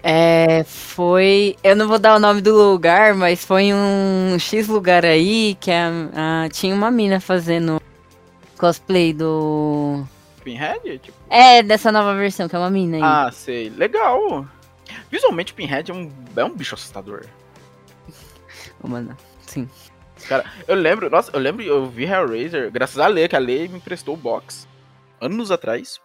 [0.02, 0.64] É.
[0.64, 1.56] Foi.
[1.62, 5.70] Eu não vou dar o nome do lugar, mas foi um X lugar aí que
[5.70, 7.80] a, a- tinha uma mina fazendo
[8.56, 10.04] cosplay do.
[10.44, 10.98] Pinhead?
[10.98, 13.02] Tipo, É, dessa nova versão, que é uma mina aí.
[13.02, 13.68] ah, sei.
[13.70, 14.46] Legal.
[15.10, 17.24] Visualmente, Pinhead é um, é um bicho assustador.
[18.82, 19.68] Ô, mano, sim.
[20.66, 23.76] Eu lembro, nossa, eu lembro, eu vi Hellraiser, graças a Lê, que a Lê me
[23.78, 24.66] emprestou o box.
[25.20, 26.00] Anos atrás.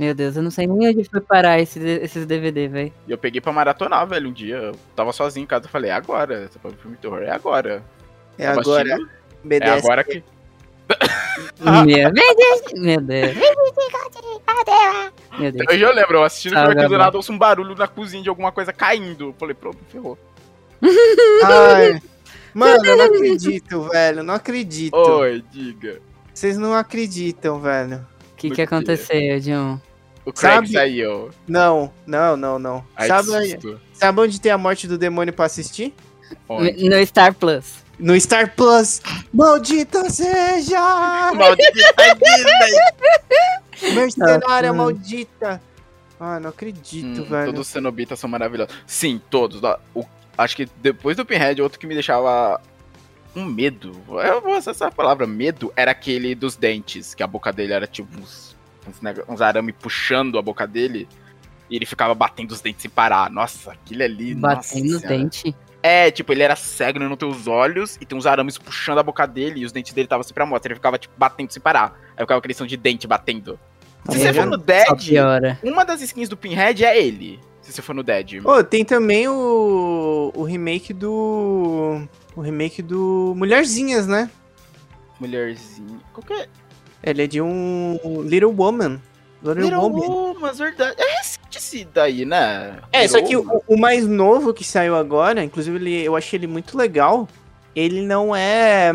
[0.00, 2.92] Meu Deus, eu não sei nem onde foi parar esses, esses DVD, velho.
[3.06, 4.56] E eu peguei pra maratonar, velho, um dia.
[4.56, 6.48] Eu tava sozinho em casa, eu falei, é agora.
[6.48, 7.84] Você pode filme de terror, é agora.
[8.38, 8.98] É Tava agora.
[9.44, 10.24] É agora que.
[11.60, 13.36] Meu Deus, meu Deus.
[15.38, 15.66] Meu Deus.
[15.68, 18.22] Eu já lembro, eu assistindo Ah, ah, aqui do nada, ouço um barulho na cozinha
[18.22, 19.28] de alguma coisa caindo.
[19.28, 20.18] Eu falei, pronto, ferrou.
[21.44, 22.00] Ai.
[22.54, 24.22] Mano, eu não acredito, velho.
[24.22, 24.94] Não acredito.
[24.94, 26.00] Oi, diga.
[26.32, 28.06] Vocês não acreditam, velho.
[28.32, 29.78] O que que aconteceu, John?
[30.24, 31.30] O Craig Sabe- saiu.
[31.48, 32.84] Não, não, não, não.
[32.94, 33.28] Ai, sabe,
[33.94, 35.94] sabe onde tem a morte do demônio pra assistir?
[36.48, 36.88] Onde?
[36.88, 37.80] No Star Plus.
[37.98, 39.00] No Star Plus.
[39.32, 40.78] Maldita seja!
[41.34, 43.94] Maldita Disney!
[43.94, 45.60] Mercenária maldita!
[46.18, 47.46] Ah, não acredito, Hum, velho.
[47.46, 48.74] todos os cenobitas são maravilhosos.
[48.86, 49.60] Sim, todos.
[49.94, 50.04] O-
[50.36, 52.60] acho que depois do Pinhead, outro que me deixava
[53.34, 53.92] um medo.
[54.22, 57.14] Eu vou usar essa palavra, medo, era aquele dos dentes.
[57.14, 58.49] Que a boca dele era tipo uns,
[58.90, 61.08] uns, uns arame puxando a boca dele.
[61.68, 63.30] E ele ficava batendo os dentes sem parar.
[63.30, 64.34] Nossa, aquele ali.
[64.34, 65.08] Batendo nossa no senhora.
[65.08, 65.56] dente.
[65.82, 69.26] É, tipo, ele era cego nos teus olhos e tem uns arames puxando a boca
[69.26, 70.68] dele e os dentes dele estavam sempre à mostra.
[70.68, 71.98] Ele ficava, tipo, batendo sem parar.
[72.16, 73.58] Aí ficava aquele som de dente batendo.
[74.08, 74.86] Se você for no Dead,
[75.62, 77.38] uma das skins do Pinhead é ele.
[77.62, 78.44] Se você for no Dead.
[78.44, 82.02] Ô, tem também o, o remake do.
[82.34, 84.30] O remake do Mulherzinhas, né?
[85.18, 86.00] Mulherzinha.
[86.12, 86.48] Qual que é?
[87.02, 89.00] Ele é de um Little Woman.
[89.42, 90.06] Little, Little Woman.
[90.06, 90.96] Woman, verdade.
[90.98, 92.78] É recente esse daí, né?
[92.92, 96.38] É, só que Little o, o mais novo que saiu agora, inclusive ele, eu achei
[96.38, 97.26] ele muito legal.
[97.74, 98.90] Ele não é.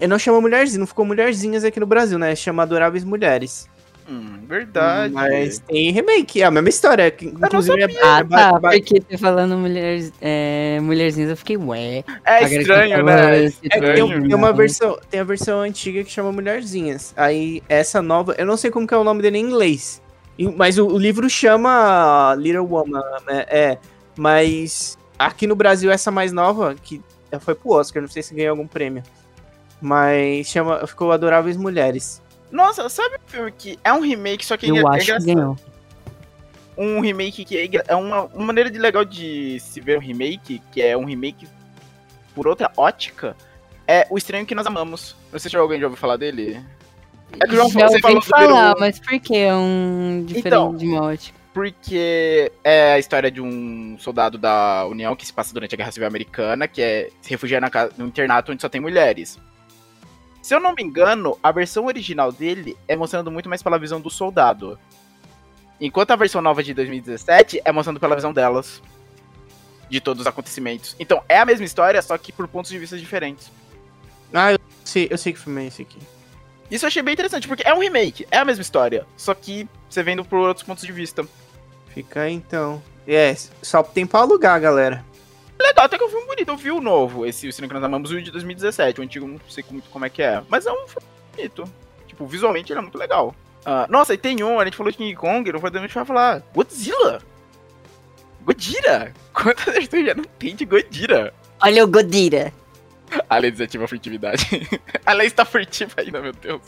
[0.00, 2.34] Ele não chama mulherzinha, não ficou mulherzinhas aqui no Brasil, né?
[2.34, 3.68] Chama Adoráveis Mulheres.
[4.08, 5.14] Hum, verdade.
[5.14, 7.10] Mas tem remake, é a mesma história.
[7.10, 8.60] que, Inclusive, é, Ah, é ba- tá.
[8.60, 12.02] Porque você falando mulher, é, mulherzinhas, eu fiquei, ué.
[12.24, 13.12] É estranho, né?
[13.12, 14.22] É É que tem, estranho.
[14.26, 14.56] tem uma não.
[14.56, 17.14] versão, tem a versão antiga que chama Mulherzinhas.
[17.16, 20.02] Aí essa nova, eu não sei como que é o nome dele em inglês.
[20.56, 23.44] Mas o, o livro chama Little Woman, né?
[23.48, 23.78] É,
[24.16, 27.00] mas aqui no Brasil essa mais nova que
[27.40, 29.02] foi pro Oscar, não sei se ganhou algum prêmio.
[29.80, 32.20] Mas chama, ficou Adoráveis Mulheres.
[32.52, 35.56] Nossa, sabe um filme que é um remake, só que Eu é acho que ganhou.
[36.76, 40.60] um remake que é, é uma, uma maneira de legal de se ver um remake,
[40.70, 41.48] que é um remake
[42.34, 43.34] por outra ótica,
[43.88, 45.16] é O Estranho que Nós Amamos.
[45.32, 46.60] Não sei se alguém já ouviu falar dele.
[47.40, 50.76] É que o João Já você falou falar, mas por que é um diferente Então,
[50.76, 51.38] de uma ótica?
[51.54, 55.92] Porque é a história de um soldado da União que se passa durante a Guerra
[55.92, 59.38] Civil Americana, que é se refugia na casa, num internato onde só tem mulheres.
[60.42, 64.00] Se eu não me engano, a versão original dele é mostrando muito mais pela visão
[64.00, 64.76] do soldado.
[65.80, 68.82] Enquanto a versão nova de 2017 é mostrando pela visão delas.
[69.88, 70.96] De todos os acontecimentos.
[70.98, 73.52] Então, é a mesma história, só que por pontos de vista diferentes.
[74.32, 75.98] Ah, eu sei, eu sei que filme é esse aqui.
[76.70, 79.68] Isso eu achei bem interessante, porque é um remake, é a mesma história, só que
[79.90, 81.26] você vendo por outros pontos de vista.
[81.88, 82.82] Fica aí então.
[83.06, 85.04] É, só tem pra alugar, galera.
[85.60, 86.48] Legal, até que é um filme bonito.
[86.48, 89.00] Eu vi o novo, esse O Cine que Nós Amamos, o de 2017.
[89.00, 90.42] O antigo não sei muito como é que é.
[90.48, 91.64] Mas é um filme bonito.
[92.06, 93.34] Tipo, visualmente ele é muito legal.
[93.64, 96.42] Ah, nossa, e tem um, a gente falou de King Kong, não podemos vai falar.
[96.54, 97.22] Godzilla!
[98.42, 99.12] Godira!
[99.32, 101.32] Quantas vezes tu já não tem de Godira?
[101.60, 102.52] Olha o Godira.
[103.28, 104.46] Ale desativa a furtividade.
[105.04, 106.62] A lei está furtiva ainda, meu Deus.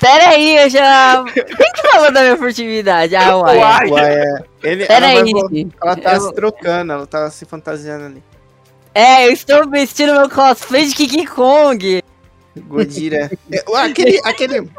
[0.00, 1.24] Pera aí, eu já...
[1.32, 3.16] Quem que falou da minha furtividade?
[3.16, 3.58] Ah, uai.
[3.88, 4.04] Uai.
[4.04, 5.32] É, ele, Pera ela, vai aí.
[5.32, 5.50] vol-
[5.82, 8.22] ela tá Eu- se trocando, ela tá se fantasiando ali.
[8.94, 12.02] É, eu estou vestindo meu cosplay de King Kong.
[12.66, 13.30] Godira.
[13.52, 14.70] É, aquele, aquele,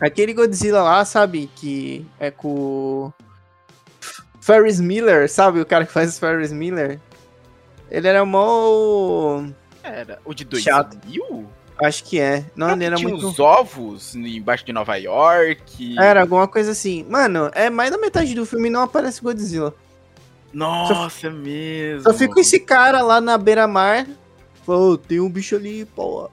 [0.00, 1.50] aquele Godzilla lá, sabe?
[1.56, 3.12] Que é com o
[4.40, 5.60] Ferris Miller, sabe?
[5.60, 6.98] O cara que faz o Ferris Miller.
[7.90, 9.42] Ele era mó.
[9.82, 10.96] Era o de Chato.
[10.98, 11.46] 2000?
[11.80, 12.44] Acho que é.
[12.56, 13.28] Não, ele era tinha muito.
[13.28, 15.96] uns ovos embaixo de Nova York.
[15.98, 17.04] Era alguma coisa assim.
[17.08, 19.74] Mano, é mais da metade do filme e não aparece Godzilla.
[20.52, 22.02] Nossa, é mesmo.
[22.02, 24.06] Só fica esse cara lá na beira-mar.
[24.64, 26.28] Falou, "Ô, tem um bicho ali, pô.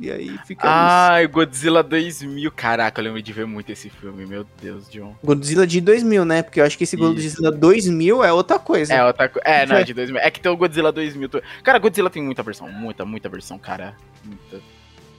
[0.00, 0.74] E aí fica isso.
[0.76, 2.50] Ai, Godzilla 2000.
[2.52, 5.16] Caraca, eu lembro de ver muito esse filme, meu Deus, John.
[5.22, 6.42] Godzilla de 2000, né?
[6.42, 7.04] Porque eu acho que esse Isso.
[7.04, 8.94] Godzilla 2000 é outra coisa.
[8.94, 9.40] É, outra co...
[9.44, 10.20] É, não, é de 2000.
[10.20, 11.28] É que tem o Godzilla 2000.
[11.28, 13.96] tu- Cara, Godzilla tem muita versão, muita, muita versão, cara.
[14.24, 14.60] Muita.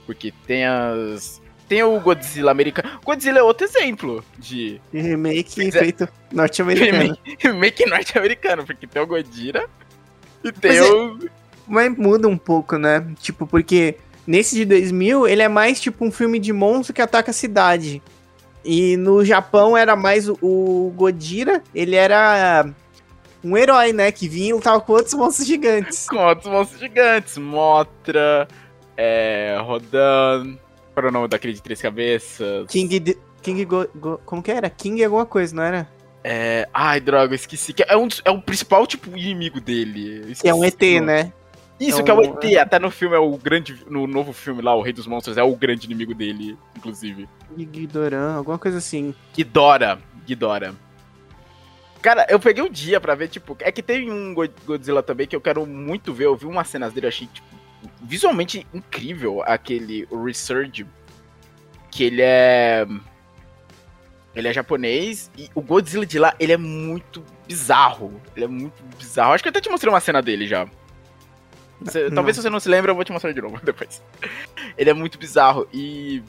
[0.06, 1.42] Porque tem as.
[1.68, 3.00] Tem o Godzilla americano.
[3.06, 5.72] Godzilla é outro exemplo de remake é.
[5.72, 7.16] feito norte-americano.
[7.38, 9.66] remake norte-americano, porque tem o Godzilla
[10.44, 11.20] e tem Mas é- o.
[11.68, 13.06] Mas muda um pouco, né?
[13.22, 13.98] Tipo, porque
[14.30, 18.02] nesse de 2000, ele é mais tipo um filme de monstro que ataca a cidade.
[18.64, 22.70] E no Japão era mais o, o Godira, ele era
[23.44, 24.12] um herói, né?
[24.12, 26.08] Que vinha e lutava com outros monstros gigantes.
[26.08, 27.38] Com outros monstros gigantes.
[27.38, 28.48] Motra,
[28.96, 29.58] é.
[29.62, 30.58] Rodan.
[30.94, 32.68] Qual era o nome daquele de três cabeças?
[32.68, 33.00] King.
[33.00, 34.70] de- King Go, Go- Como que era?
[34.70, 35.88] King alguma coisa, não era?
[36.22, 36.68] É.
[36.74, 37.72] Ai, droga, eu esqueci.
[37.72, 40.36] Que é, um, é o principal, tipo, inimigo dele.
[40.44, 41.32] É um ET, né?
[41.80, 42.58] Isso, É que é o ET.
[42.58, 43.84] Até no filme é o grande.
[43.90, 47.28] No novo filme lá, O Rei dos Monstros, é o grande inimigo dele, inclusive.
[47.58, 49.16] Gidoran, alguma coisa assim.
[49.34, 49.98] Ghidorah.
[50.28, 50.74] Ghidorah.
[52.02, 53.56] Cara, eu peguei um dia pra ver, tipo.
[53.60, 56.26] É que tem um Go- Godzilla também que eu quero muito ver.
[56.26, 57.48] Eu vi umas cenas dele, eu achei, tipo,
[58.02, 59.42] visualmente incrível.
[59.46, 60.86] Aquele o Resurge.
[61.92, 62.86] Que ele é.
[64.36, 68.22] Ele é japonês e o Godzilla de lá, ele é muito bizarro.
[68.36, 69.34] Ele é muito bizarro.
[69.34, 70.68] Acho que eu até te mostrei uma cena dele já.
[71.82, 74.02] Você- talvez se você não se lembra, eu vou te mostrar de novo depois.
[74.78, 76.22] Ele é muito bizarro e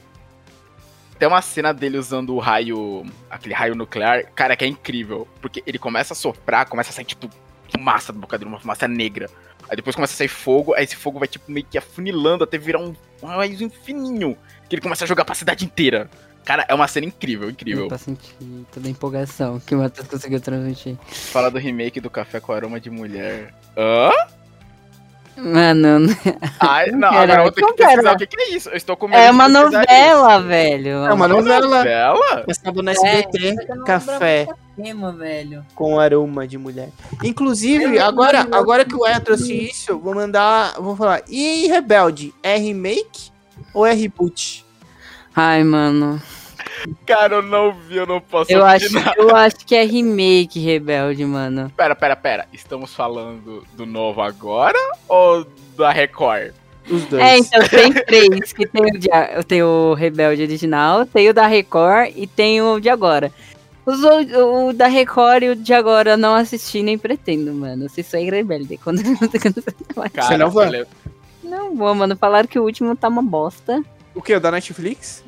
[1.19, 5.61] tem uma cena dele usando o raio, aquele raio nuclear, cara, que é incrível, porque
[5.67, 7.29] ele começa a soprar, começa a sair tipo
[7.69, 9.29] fumaça da boca dele, uma fumaça negra.
[9.69, 12.57] Aí depois começa a sair fogo, aí esse fogo vai tipo meio que afunilando até
[12.57, 14.35] virar um, um raio fininho,
[14.67, 16.09] que ele começa a jogar pra cidade inteira.
[16.43, 17.83] Cara, é uma cena incrível, incrível.
[17.83, 18.33] Eu pra sentir
[18.73, 20.97] toda a empolgação que o Matheus conseguiu transmitir.
[21.07, 23.53] Fala do remake do Café com Aroma de Mulher.
[23.77, 24.09] Hã?
[25.37, 26.07] Mano,
[26.59, 27.89] Ai, não, agora eu vou ter que não quero.
[27.89, 28.69] pesquisar o que, que é isso.
[28.69, 30.47] Eu estou com medo é uma novela, isso.
[30.47, 30.89] velho.
[31.05, 31.77] É uma novela.
[31.77, 32.43] Novela?
[32.45, 33.55] Passava no SBT,
[33.85, 35.65] café Tema, velho.
[35.73, 36.89] com aroma de mulher.
[37.23, 40.73] Inclusive, agora, agora que o Aya trouxe isso, vou mandar.
[40.79, 41.21] Vou falar.
[41.27, 42.33] E aí, Rebelde?
[42.43, 43.31] É remake
[43.73, 44.65] ou é reboot?
[45.35, 46.21] Ai, mano.
[47.05, 48.87] Cara, eu não vi, eu não posso Eu acho,
[49.17, 51.71] eu acho que é remake Rebelde, mano.
[51.75, 52.47] Pera, pera, pera.
[52.53, 54.77] Estamos falando do novo agora
[55.07, 55.45] ou
[55.77, 56.53] da Record?
[56.89, 57.23] Os dois.
[57.23, 59.09] É, então tem três, que tem o, de,
[59.47, 63.31] tem o Rebelde original, tem o da Record e tem o de agora.
[63.85, 67.89] Os, o, o da Record e o de agora eu não assisti nem pretendo, mano.
[67.89, 68.77] Se isso é rebelde.
[68.83, 70.67] Quando, quando Cara, Você não vai?
[70.67, 70.87] olha,
[71.43, 72.15] não vou, mano.
[72.15, 73.83] Falaram que o último tá uma bosta.
[74.13, 74.35] O que?
[74.35, 75.23] O da Netflix?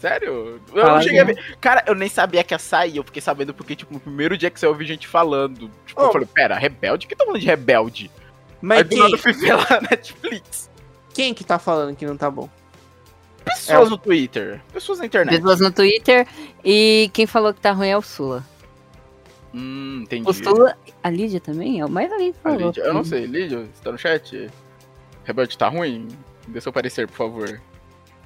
[0.00, 0.60] Sério?
[0.72, 1.32] Eu Fala, não cheguei a né?
[1.32, 1.56] ver.
[1.60, 2.96] Cara, eu nem sabia que ia sair.
[2.98, 5.70] Eu fiquei sabendo porque, tipo, no primeiro dia que você ouviu gente falando.
[5.86, 6.04] Tipo, Oh.
[6.06, 7.06] eu falei, pera, Rebelde?
[7.06, 8.10] O que tá falando de Rebelde?
[8.62, 10.70] Mas Aí do quem, nada eu fui ver lá na Netflix.
[11.14, 12.48] quem que tá falando que não tá bom?
[13.44, 13.90] Pessoas É.
[13.90, 14.60] no Twitter.
[14.72, 15.36] Pessoas na internet.
[15.36, 16.26] Pessoas no Twitter.
[16.64, 18.44] E quem falou que tá ruim é o Sula.
[19.54, 20.28] Hum, entendi.
[20.28, 20.76] O Sula.
[21.02, 21.80] A Lídia também?
[21.80, 22.66] É o mais alguém que A falou.
[22.68, 24.50] Lídia- Eu não sei, Lídia, você tá no chat?
[25.24, 26.08] Rebelde tá ruim?
[26.46, 27.60] Dê seu parecer, por favor.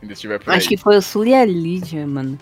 [0.03, 0.69] Ainda estiver por Acho aí.
[0.69, 2.39] que foi o Sula e a Lídia, mano.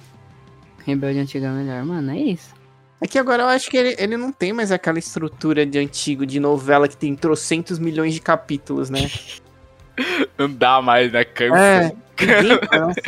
[0.87, 2.11] Rebelde antiga é melhor, mano.
[2.11, 2.55] É isso.
[3.03, 6.27] É que agora eu acho que ele, ele não tem mais aquela estrutura de antigo,
[6.27, 9.11] de novela que tem trocentos milhões de capítulos, né?
[10.39, 11.24] Não dá mais, né?
[11.24, 11.57] Cansa.
[11.59, 13.01] É, ninguém cansa.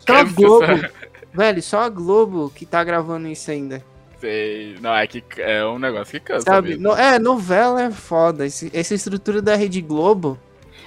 [0.00, 0.66] Só a Globo,
[1.32, 3.84] velho, só a Globo que tá gravando isso ainda.
[4.20, 4.76] Sei.
[4.80, 6.70] Não, é que é um negócio que cansa Sabe?
[6.70, 6.82] mesmo.
[6.84, 8.46] No- é, novela é foda.
[8.46, 10.36] Esse- essa estrutura da Rede Globo.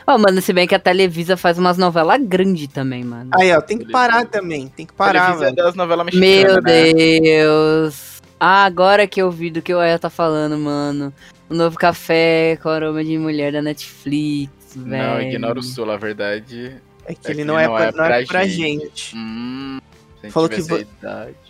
[0.06, 3.30] Ó, mano, se bem que a Televisa faz umas novelas grandes também, mano.
[3.40, 4.68] Aí, ó, tem que parar também.
[4.68, 5.56] Tem que parar, Televisa velho.
[5.56, 6.94] das novelas mexicanas, Meu né?
[6.94, 8.22] Deus.
[8.40, 11.14] Ah, agora que eu vi do que o Aya tá falando, mano.
[11.50, 15.04] O novo café com aroma de mulher da Netflix, velho.
[15.04, 16.76] Não, ignora o Sul, a verdade.
[17.06, 18.80] É que É ele que não é, não pra, é não é pra pra gente.
[18.86, 19.16] gente.
[19.16, 19.78] Hum,
[20.20, 20.86] se a gente Falou que vo-.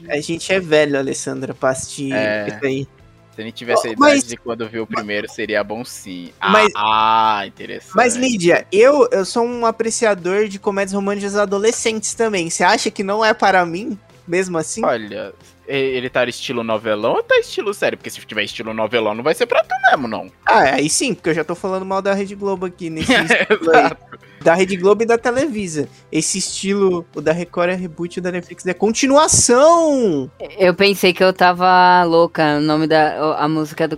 [0.09, 2.47] A gente é velho, Alessandra, pra assistir É.
[2.47, 2.87] isso aí.
[3.35, 6.31] Se a gente tivesse a idade mas- de quando viu o primeiro, seria bom sim.
[6.39, 7.95] Ah, Mas- ah, interessante.
[7.95, 12.49] Mas, Lídia, eu, eu sou um apreciador de comédias românticas adolescentes também.
[12.49, 13.97] Você acha que não é para mim,
[14.27, 14.85] mesmo assim?
[14.85, 15.33] Olha,
[15.67, 17.97] ele tá estilo novelão ou tá estilo sério?
[17.97, 20.29] Porque se tiver estilo novelão, não vai ser pra tu mesmo, não.
[20.45, 23.11] Ah, aí sim, porque eu já tô falando mal da Rede Globo aqui nesse.
[23.11, 23.97] Exato.
[24.43, 25.87] Da Rede Globo e da Televisa.
[26.11, 30.29] Esse estilo, o da Record é reboot, o da Netflix é continuação!
[30.57, 32.57] Eu pensei que eu tava louca.
[32.57, 33.97] O nome da a música do.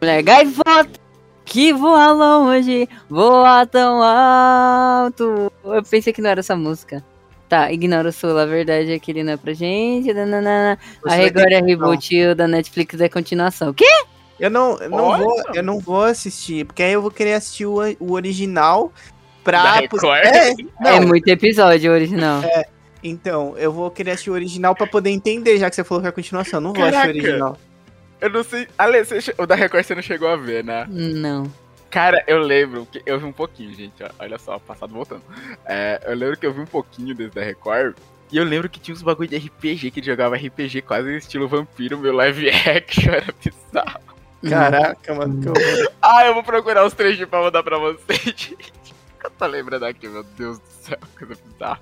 [0.00, 1.00] Mulher gaivota
[1.44, 5.52] que voa longe, voa tão alto.
[5.64, 7.04] Eu pensei que não era essa música.
[7.48, 10.10] Tá, ignora o Sul, a verdade é que ele não é pra gente.
[10.10, 13.70] A Record é reboot o da Netflix é continuação.
[13.70, 13.84] O quê?
[14.40, 15.22] Eu não, eu não, Olha.
[15.22, 18.92] vou, eu não vou assistir, porque aí eu vou querer assistir o, o original
[19.44, 19.80] pra.
[19.82, 22.42] É, não, É muito episódio original.
[23.02, 26.06] então, eu vou querer assistir o original pra poder entender, já que você falou que
[26.06, 26.60] é a continuação.
[26.60, 27.18] Não vou assistir o Caraca.
[27.18, 27.58] original.
[28.20, 28.68] Eu não sei.
[28.78, 30.86] Ale, você o da Record você não chegou a ver, né?
[30.88, 31.50] Não.
[31.90, 34.02] Cara, eu lembro que eu vi um pouquinho, gente.
[34.18, 35.22] Olha só, passado voltando.
[35.66, 37.96] É, eu lembro que eu vi um pouquinho desse da Record.
[38.30, 41.46] E eu lembro que tinha uns bagulho de RPG, que ele jogava RPG quase estilo
[41.46, 44.00] vampiro, meu live action era bizarro.
[44.48, 45.92] Caraca, mano, que horror.
[46.00, 48.54] Ah, eu vou procurar os trechos pra mandar pra vocês,
[49.22, 49.24] gente.
[49.24, 51.80] Eu tô lembrando aqui, meu Deus do céu, coisa bizarra.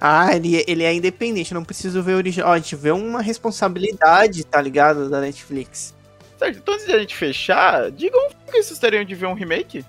[0.00, 2.50] Ah, ele, ele é independente, não preciso ver o original.
[2.50, 5.10] Ó, a gente vê uma responsabilidade, tá ligado?
[5.10, 5.92] Da Netflix.
[6.38, 9.84] Certo, então antes de a gente fechar, digam que vocês gostariam de ver um remake?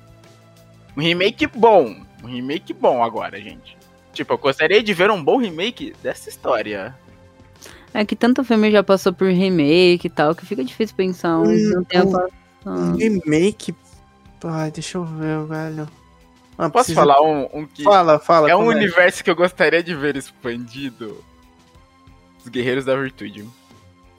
[0.97, 1.95] Um remake bom.
[2.23, 3.77] Um remake bom agora, gente.
[4.13, 6.95] Tipo, eu gostaria de ver um bom remake dessa história.
[7.93, 11.43] É que tanto filme já passou por remake e tal, que fica difícil pensar um,
[11.43, 12.27] Hum, não tem um-
[12.65, 13.75] Um remake.
[14.43, 15.87] Ai, deixa eu ver, velho.
[16.61, 18.51] Ah, Posso precisa- falar um, um que Fala, fala.
[18.51, 21.23] é um universo que eu gostaria de ver expandido?
[22.43, 23.47] Os Guerreiros da Virtude.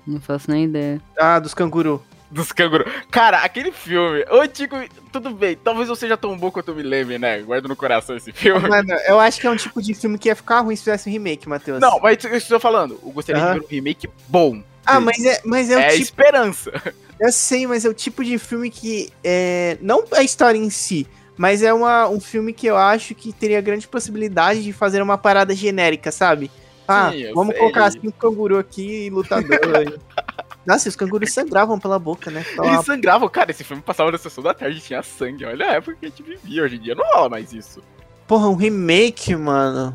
[0.06, 1.00] Não faço nem ideia.
[1.18, 2.02] Ah, dos canguru.
[2.30, 2.90] Dos cangurus.
[3.10, 4.76] Cara, aquele filme, eu digo,
[5.12, 7.40] tudo bem, talvez eu seja tão bom quanto eu me lembre, né?
[7.42, 8.68] Guardo no coração esse filme.
[8.68, 11.08] Mano, eu acho que é um tipo de filme que ia ficar ruim se fizesse
[11.08, 11.80] um remake, Matheus.
[11.80, 13.54] Não, mas eu estou falando, eu gostaria Aham.
[13.54, 14.62] de ver um remake bom.
[14.86, 16.02] Ah, mas é, mas é o É, tipo.
[16.02, 16.72] esperança.
[17.18, 19.10] Eu sei, mas é o tipo de filme que.
[19.22, 21.06] É, não a história em si,
[21.40, 25.16] mas é uma, um filme que eu acho que teria grande possibilidade de fazer uma
[25.16, 26.50] parada genérica, sabe?
[26.86, 27.60] Ah, Sim, vamos sei.
[27.60, 29.98] colocar cinco canguru aqui e lutador.
[30.66, 32.42] Nossa, os cangurus sangravam pela boca, né?
[32.42, 35.46] Ficava Eles sangravam, cara, esse filme passava na sessão da tarde e tinha sangue.
[35.46, 37.82] Olha a época que a gente vivia, hoje em dia não rola mais isso.
[38.26, 39.94] Porra, um remake, mano.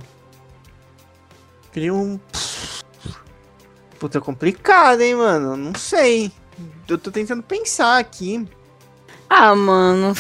[1.72, 2.20] Queria um.
[4.00, 5.56] Puta, complicado, hein, mano?
[5.56, 6.32] Não sei.
[6.90, 8.48] Eu tô tentando pensar aqui.
[9.30, 10.16] Ah, mano.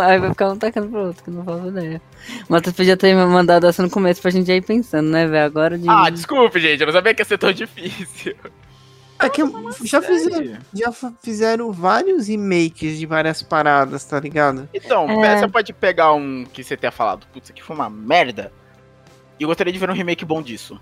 [0.00, 2.00] Aí vai ficar um tacando pro outro, que eu não faço ideia.
[2.48, 5.26] O Matheus podia ter me mandado essa no começo pra gente já ir pensando, né,
[5.26, 5.44] velho?
[5.44, 5.88] Agora de.
[5.88, 8.34] Ah, desculpe, gente, eu não sabia que ia ser tão difícil.
[9.20, 9.42] É que
[9.84, 14.68] já fizeram, já fizeram vários remakes de várias paradas, tá ligado?
[14.72, 15.38] Então, É.
[15.40, 18.52] você pode pegar um que você tenha falado, putz, isso aqui foi uma merda.
[19.38, 20.80] E eu gostaria de ver um remake bom disso.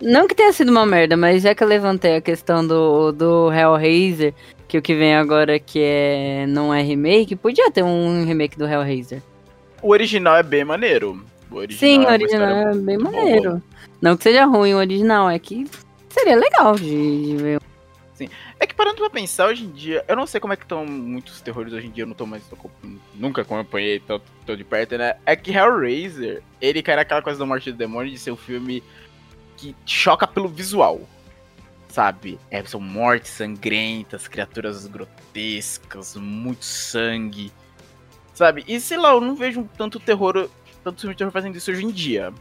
[0.00, 3.52] Não que tenha sido uma merda, mas já que eu levantei a questão do, do
[3.52, 4.34] Hellraiser,
[4.72, 8.66] que o que vem agora que é não é remake, podia ter um remake do
[8.66, 9.22] Hellraiser.
[9.82, 11.22] O original é bem maneiro.
[11.50, 13.62] O original Sim, é o original é bem maneiro.
[14.00, 15.66] Não que seja ruim o original, é que
[16.08, 17.60] seria legal de, de ver.
[18.58, 20.86] É que parando pra pensar, hoje em dia, eu não sei como é que estão
[20.86, 22.42] muitos terrores hoje em dia, eu não tô mais.
[23.14, 25.16] Nunca acompanhei tanto tão de perto, né?
[25.26, 28.82] É que Hellraiser, ele cai naquela coisa do Morte do Demônio de ser um filme
[29.58, 30.98] que choca pelo visual.
[31.92, 32.40] Sabe?
[32.50, 37.52] É, são mortes sangrentas, criaturas grotescas, muito sangue.
[38.32, 38.64] Sabe?
[38.66, 40.48] E sei lá, eu não vejo tanto terror,
[40.82, 42.32] tanto filme de terror fazendo isso hoje em dia.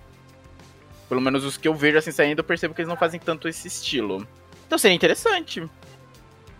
[1.09, 3.49] Pelo menos os que eu vejo assim saindo, eu percebo que eles não fazem tanto
[3.49, 4.25] esse estilo.
[4.65, 5.69] Então seria interessante.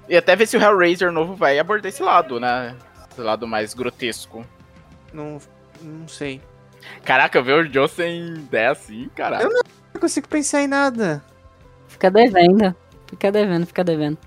[0.10, 2.76] E até ver se o Hellraiser novo vai abordar esse lado, né?
[3.10, 4.46] Esse lado mais grotesco.
[5.14, 5.40] Não,
[5.82, 6.42] não sei.
[7.06, 9.46] Caraca, ver o Joe sem ideia assim, caraca.
[9.46, 9.64] Eu
[9.94, 11.24] Não consigo pensar em nada.
[11.92, 12.76] Fica devendo.
[13.08, 14.18] Fica devendo, fica devendo.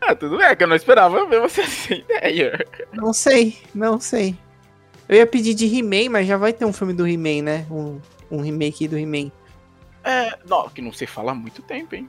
[0.00, 2.64] Ah, tudo bem, é que eu não esperava ver você sem ideia.
[2.92, 4.36] Não sei, não sei.
[5.08, 7.66] Eu ia pedir de He-Man, mas já vai ter um filme do He-Man, né?
[7.70, 8.00] Um,
[8.30, 9.30] um remake do He-Man.
[10.04, 12.08] É, não, que não sei falar há muito tempo, hein?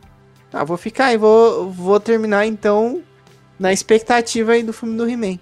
[0.54, 3.04] Ah, vou ficar e vou, vou terminar então
[3.60, 5.40] na expectativa aí do filme do He-Man.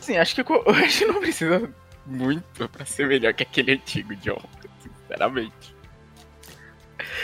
[0.00, 1.70] Sim, acho que eu- acho que não precisa
[2.06, 4.40] muito pra ser melhor que aquele antigo John.
[5.06, 5.73] Sinceramente.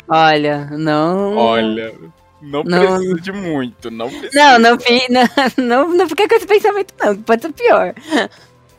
[0.08, 1.36] Olha, não.
[1.36, 1.94] Olha.
[2.42, 4.30] Não, não precisa de muito, não precisa.
[4.34, 4.78] Não, não,
[5.10, 7.94] não, não, não fica com esse pensamento, não, que pode ser pior.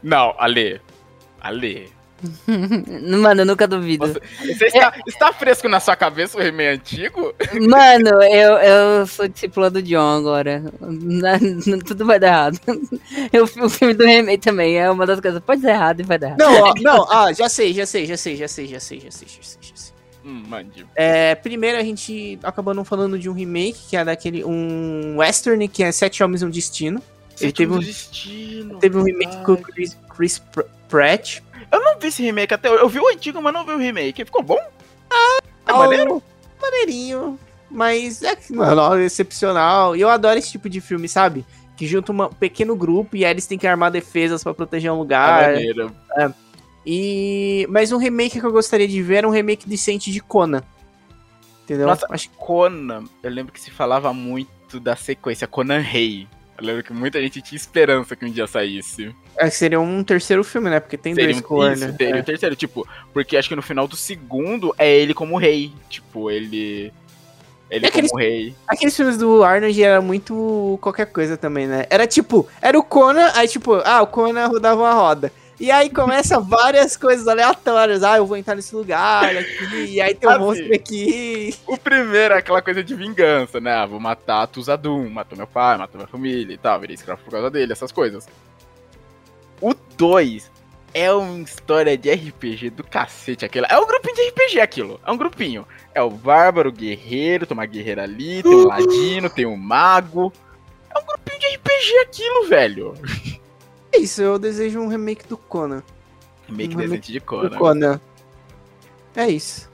[0.02, 0.82] Não, Ale.
[1.40, 1.92] Ale.
[3.20, 4.08] Mano, eu nunca duvido.
[4.08, 7.34] Você, você está, está, fresco na sua cabeça o He-Man antigo?
[7.68, 10.64] Mano, eu, eu sou discípula do John agora.
[11.86, 12.60] Tudo vai dar errado.
[13.34, 15.42] Eu, o filme do He-Man também é uma das coisas.
[15.42, 16.40] Pode dar errado e vai dar errado.
[16.82, 19.12] Não, ó, não, sei, já sei, já sei, já sei, já sei, já sei, já
[19.12, 19.60] sei, já sei.
[19.62, 19.91] Já sei.
[20.24, 20.86] Hum, mande.
[20.96, 25.68] É, primeiro a gente acabou não falando de um remake, que é daquele, um western,
[25.68, 27.02] que é Sete Homens e um Destino.
[27.40, 28.78] Ele teve um- destino.
[28.78, 31.40] Teve um remake com o Chris, Chris Pr- Pratt.
[31.72, 32.68] Eu não vi esse remake até.
[32.68, 34.24] Eu vi o antigo, mas não vi o remake.
[34.26, 34.60] Ficou bom?
[34.60, 36.22] É Ah, maneiro?
[36.62, 37.40] Maneirinho,
[37.70, 39.96] mas é que, mano, é excepcional.
[39.96, 41.44] E eu adoro esse tipo de filme, sabe?
[41.76, 44.92] Que junta uma- um pequeno grupo e aí eles têm que armar defesas pra proteger
[44.92, 45.52] um É lugar.
[45.54, 45.92] maneiro.
[46.86, 50.64] E mas um remake que eu gostaria de ver era um remake decente de Conan.
[51.64, 51.88] Entendeu?
[51.88, 56.28] Nossa, Acho que Conan, eu lembro que se falava muito da sequência Conan Rei.
[56.58, 59.16] Eu lembro que muita gente tinha esperança que um dia saísse.
[59.38, 60.80] é que seria um terceiro filme, né?
[60.80, 61.74] Porque tem Seria dois um, Conan.
[61.74, 62.22] isso, teria É.
[62.22, 65.72] o terceiro, tipo, porque acho que no final do segundo é ele como rei.
[65.90, 66.92] Tipo, ele.
[67.70, 68.54] Ele É aqueles- como rei.
[68.68, 71.86] Aqueles filmes do Arnold era muito qualquer coisa também, né?
[71.90, 75.32] Era tipo, era o Conan, aí tipo, ah, o Conan rodava uma roda.
[75.62, 78.02] E aí começa várias coisas aleatórias.
[78.02, 80.44] Ah, eu vou entrar nesse lugar aqui, e aí tem um Assim.
[80.44, 81.56] monstro aqui.
[81.68, 83.72] O primeiro é aquela coisa de vingança, né?
[83.72, 87.30] Ah, vou matar Tuzadum, matou meu pai, matou minha família e tal, virei escravo por
[87.30, 88.28] causa dele, essas coisas.
[89.62, 90.50] O 2
[90.96, 93.68] é uma história de RPG do cacete aquilo.
[93.70, 95.00] É um grupinho de RPG aquilo.
[95.06, 95.68] É um grupinho.
[95.94, 100.34] É o bárbaro, o guerreiro, tem uma guerreira ali, tem um ladino, tem um mago.
[100.90, 102.96] É um grupinho de RPG aquilo, velho.
[103.94, 105.84] É isso, eu desejo um remake do Conan.
[106.48, 107.58] Remake Um remake decente de Conan.
[107.58, 108.02] Conan.
[109.16, 109.71] É isso.